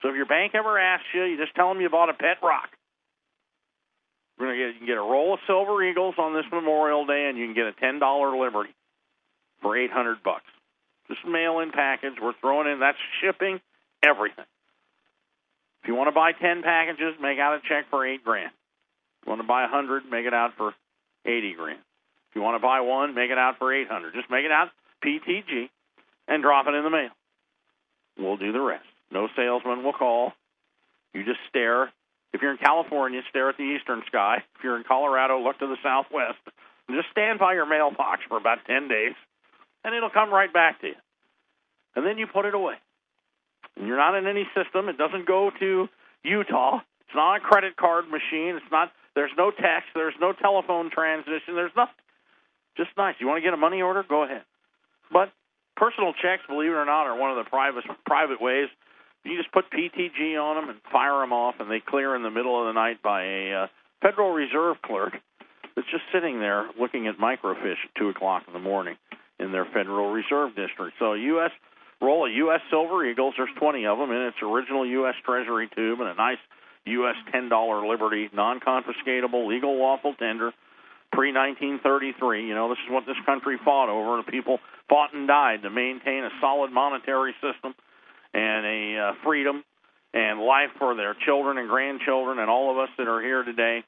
So 0.01 0.09
if 0.09 0.15
your 0.15 0.25
bank 0.25 0.55
ever 0.55 0.79
asks 0.79 1.05
you, 1.13 1.25
you 1.25 1.37
just 1.37 1.53
tell 1.53 1.69
them 1.69 1.79
you 1.79 1.89
bought 1.91 2.09
a 2.09 2.17
pet 2.17 2.41
rock. 2.41 2.73
We're 4.39 4.47
gonna 4.47 4.57
get 4.57 4.73
you 4.73 4.79
can 4.79 4.87
get 4.87 4.97
a 4.97 5.05
roll 5.05 5.35
of 5.35 5.39
Silver 5.45 5.83
Eagles 5.85 6.15
on 6.17 6.33
this 6.33 6.49
Memorial 6.51 7.05
Day, 7.05 7.29
and 7.29 7.37
you 7.37 7.45
can 7.45 7.53
get 7.53 7.69
a 7.69 7.73
ten 7.77 7.99
dollar 7.99 8.35
Liberty 8.35 8.73
for 9.61 9.77
eight 9.77 9.91
hundred 9.91 10.23
bucks. 10.23 10.49
Just 11.07 11.25
mail 11.25 11.59
in 11.59 11.71
package. 11.71 12.13
We're 12.21 12.33
throwing 12.41 12.71
in 12.71 12.79
that's 12.79 12.97
shipping, 13.21 13.59
everything. 14.03 14.45
If 15.83 15.87
you 15.87 15.95
want 15.95 16.07
to 16.07 16.15
buy 16.15 16.31
ten 16.31 16.63
packages, 16.63 17.13
make 17.21 17.37
out 17.37 17.55
a 17.55 17.59
check 17.67 17.85
for 17.89 18.05
eight 18.05 18.23
grand. 18.23 18.51
If 19.21 19.27
you 19.27 19.29
want 19.29 19.41
to 19.41 19.47
buy 19.47 19.65
a 19.65 19.67
hundred, 19.67 20.03
make 20.09 20.25
it 20.25 20.33
out 20.33 20.53
for 20.57 20.73
eighty 21.25 21.53
grand. 21.53 21.79
If 22.29 22.35
you 22.35 22.41
want 22.41 22.55
to 22.55 22.65
buy 22.65 22.81
one, 22.81 23.13
make 23.13 23.29
it 23.29 23.37
out 23.37 23.59
for 23.59 23.73
eight 23.73 23.87
hundred. 23.87 24.13
Just 24.13 24.29
make 24.29 24.45
it 24.45 24.51
out 24.51 24.69
PTG 25.05 25.69
and 26.27 26.41
drop 26.41 26.65
it 26.67 26.73
in 26.73 26.83
the 26.83 26.89
mail. 26.89 27.11
We'll 28.17 28.37
do 28.37 28.51
the 28.51 28.61
rest. 28.61 28.85
No 29.11 29.27
salesman 29.35 29.83
will 29.83 29.93
call. 29.93 30.33
You 31.13 31.23
just 31.23 31.39
stare. 31.49 31.91
If 32.33 32.41
you're 32.41 32.51
in 32.51 32.57
California, 32.57 33.21
stare 33.29 33.49
at 33.49 33.57
the 33.57 33.63
eastern 33.63 34.01
sky. 34.07 34.43
If 34.57 34.63
you're 34.63 34.77
in 34.77 34.83
Colorado, 34.83 35.39
look 35.39 35.59
to 35.59 35.67
the 35.67 35.77
southwest. 35.83 36.39
Just 36.89 37.09
stand 37.11 37.39
by 37.39 37.53
your 37.53 37.65
mailbox 37.65 38.21
for 38.27 38.37
about 38.37 38.59
10 38.67 38.87
days, 38.87 39.13
and 39.85 39.93
it'll 39.93 40.09
come 40.09 40.33
right 40.33 40.51
back 40.51 40.81
to 40.81 40.87
you. 40.87 40.99
And 41.95 42.05
then 42.05 42.17
you 42.17 42.25
put 42.25 42.45
it 42.45 42.55
away. 42.55 42.73
And 43.77 43.87
you're 43.87 44.01
not 44.01 44.17
in 44.17 44.25
any 44.25 44.49
system. 44.57 44.89
It 44.89 44.97
doesn't 44.97 45.27
go 45.27 45.51
to 45.59 45.87
Utah. 46.23 46.79
It's 47.05 47.15
not 47.15 47.37
a 47.37 47.39
credit 47.39 47.77
card 47.77 48.05
machine. 48.09 48.57
It's 48.57 48.71
not. 48.71 48.91
There's 49.13 49.31
no 49.37 49.51
text. 49.51 49.93
There's 49.93 50.17
no 50.19 50.33
telephone 50.33 50.89
transition. 50.89 51.53
There's 51.55 51.75
nothing. 51.77 51.95
Just 52.75 52.89
nice. 52.97 53.15
You 53.19 53.27
want 53.27 53.37
to 53.37 53.45
get 53.45 53.53
a 53.53 53.57
money 53.57 53.81
order? 53.81 54.03
Go 54.03 54.23
ahead. 54.23 54.41
But 55.13 55.31
personal 55.77 56.11
checks, 56.13 56.43
believe 56.49 56.71
it 56.71 56.75
or 56.75 56.85
not, 56.85 57.05
are 57.05 57.15
one 57.15 57.31
of 57.31 57.37
the 57.37 57.47
private 57.49 57.85
private 58.05 58.41
ways. 58.41 58.67
You 59.23 59.37
just 59.37 59.51
put 59.53 59.71
PTG 59.71 60.35
on 60.41 60.55
them 60.55 60.69
and 60.69 60.79
fire 60.91 61.19
them 61.21 61.31
off, 61.31 61.55
and 61.59 61.69
they 61.69 61.79
clear 61.79 62.15
in 62.15 62.23
the 62.23 62.31
middle 62.31 62.59
of 62.59 62.67
the 62.67 62.73
night 62.73 63.01
by 63.01 63.23
a 63.23 63.63
uh, 63.63 63.67
Federal 64.01 64.31
Reserve 64.31 64.77
clerk 64.83 65.13
that's 65.75 65.87
just 65.89 66.03
sitting 66.13 66.39
there 66.39 66.69
looking 66.79 67.07
at 67.07 67.17
microfiche 67.17 67.85
at 67.85 67.95
two 67.97 68.09
o'clock 68.09 68.43
in 68.47 68.53
the 68.53 68.59
morning 68.59 68.97
in 69.39 69.51
their 69.51 69.65
Federal 69.65 70.11
Reserve 70.11 70.55
District. 70.55 70.93
So 70.99 71.13
U.S. 71.13 71.51
roll 72.01 72.27
of 72.27 72.33
U.S. 72.33 72.61
Silver 72.69 73.05
Eagles. 73.05 73.33
There's 73.37 73.49
20 73.59 73.85
of 73.85 73.97
them 73.97 74.11
in 74.11 74.21
its 74.27 74.37
original 74.41 74.85
U.S. 74.85 75.15
Treasury 75.25 75.69
tube 75.75 75.99
and 75.99 76.09
a 76.09 76.15
nice 76.15 76.39
U.S. 76.85 77.15
$10 77.33 77.89
Liberty, 77.89 78.29
non-confiscatable, 78.33 79.47
legal 79.47 79.79
lawful 79.79 80.13
tender, 80.15 80.51
pre-1933. 81.11 82.47
You 82.47 82.53
know, 82.53 82.69
this 82.69 82.77
is 82.85 82.91
what 82.91 83.05
this 83.05 83.17
country 83.25 83.57
fought 83.63 83.89
over. 83.89 84.17
The 84.17 84.31
people 84.31 84.59
fought 84.87 85.13
and 85.13 85.27
died 85.27 85.63
to 85.63 85.69
maintain 85.69 86.23
a 86.23 86.29
solid 86.39 86.71
monetary 86.71 87.33
system 87.41 87.73
and 88.33 88.65
a 88.65 88.97
uh, 88.99 89.13
freedom 89.23 89.63
and 90.13 90.39
life 90.39 90.69
for 90.77 90.95
their 90.95 91.15
children 91.25 91.57
and 91.57 91.69
grandchildren 91.69 92.39
and 92.39 92.49
all 92.49 92.71
of 92.71 92.77
us 92.77 92.89
that 92.97 93.07
are 93.07 93.21
here 93.21 93.43
today. 93.43 93.83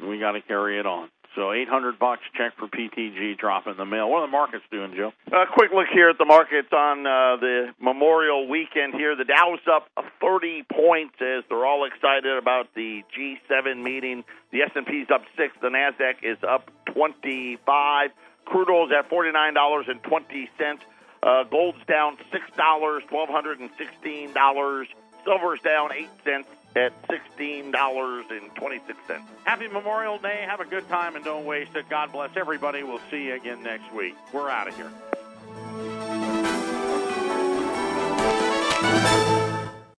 We 0.00 0.18
got 0.18 0.32
to 0.32 0.40
carry 0.40 0.78
it 0.78 0.86
on. 0.86 1.08
So 1.34 1.52
800 1.52 1.98
bucks 1.98 2.22
check 2.36 2.52
for 2.56 2.68
PTG 2.68 3.36
drop 3.36 3.66
in 3.66 3.76
the 3.76 3.84
mail. 3.84 4.08
What 4.08 4.18
are 4.18 4.26
the 4.26 4.30
markets 4.30 4.64
doing, 4.70 4.94
Joe? 4.94 5.12
A 5.32 5.46
quick 5.52 5.72
look 5.74 5.88
here 5.92 6.08
at 6.08 6.16
the 6.16 6.24
markets 6.24 6.72
on 6.72 7.04
uh, 7.06 7.36
the 7.40 7.74
Memorial 7.80 8.46
weekend 8.48 8.94
here. 8.94 9.16
The 9.16 9.24
Dow's 9.24 9.58
up 9.70 9.88
30 10.20 10.62
points 10.72 11.14
as 11.20 11.42
they're 11.48 11.66
all 11.66 11.86
excited 11.86 12.38
about 12.38 12.72
the 12.74 13.02
G7 13.18 13.82
meeting. 13.82 14.22
The 14.52 14.62
S&P's 14.62 15.08
up 15.12 15.22
6, 15.36 15.56
the 15.60 15.68
Nasdaq 15.68 16.22
is 16.22 16.38
up 16.46 16.70
25. 16.94 18.10
Crude 18.44 18.70
oil's 18.70 18.92
at 18.96 19.10
$49.20. 19.10 20.78
Uh, 21.22 21.44
gold's 21.44 21.84
down 21.88 22.16
$6, 22.32 23.00
$1216. 23.10 24.86
Silver's 25.24 25.60
down 25.62 25.90
8 25.92 26.08
cents 26.22 26.48
at 26.76 26.92
$16.26. 27.08 29.22
Happy 29.44 29.68
Memorial 29.68 30.18
Day. 30.18 30.44
Have 30.48 30.60
a 30.60 30.64
good 30.64 30.88
time 30.88 31.16
and 31.16 31.24
don't 31.24 31.44
waste 31.44 31.74
it. 31.76 31.88
God 31.88 32.12
bless 32.12 32.36
everybody. 32.36 32.82
We'll 32.82 33.00
see 33.10 33.26
you 33.26 33.34
again 33.34 33.62
next 33.62 33.92
week. 33.94 34.14
We're 34.32 34.50
out 34.50 34.68
of 34.68 34.76
here. 34.76 34.90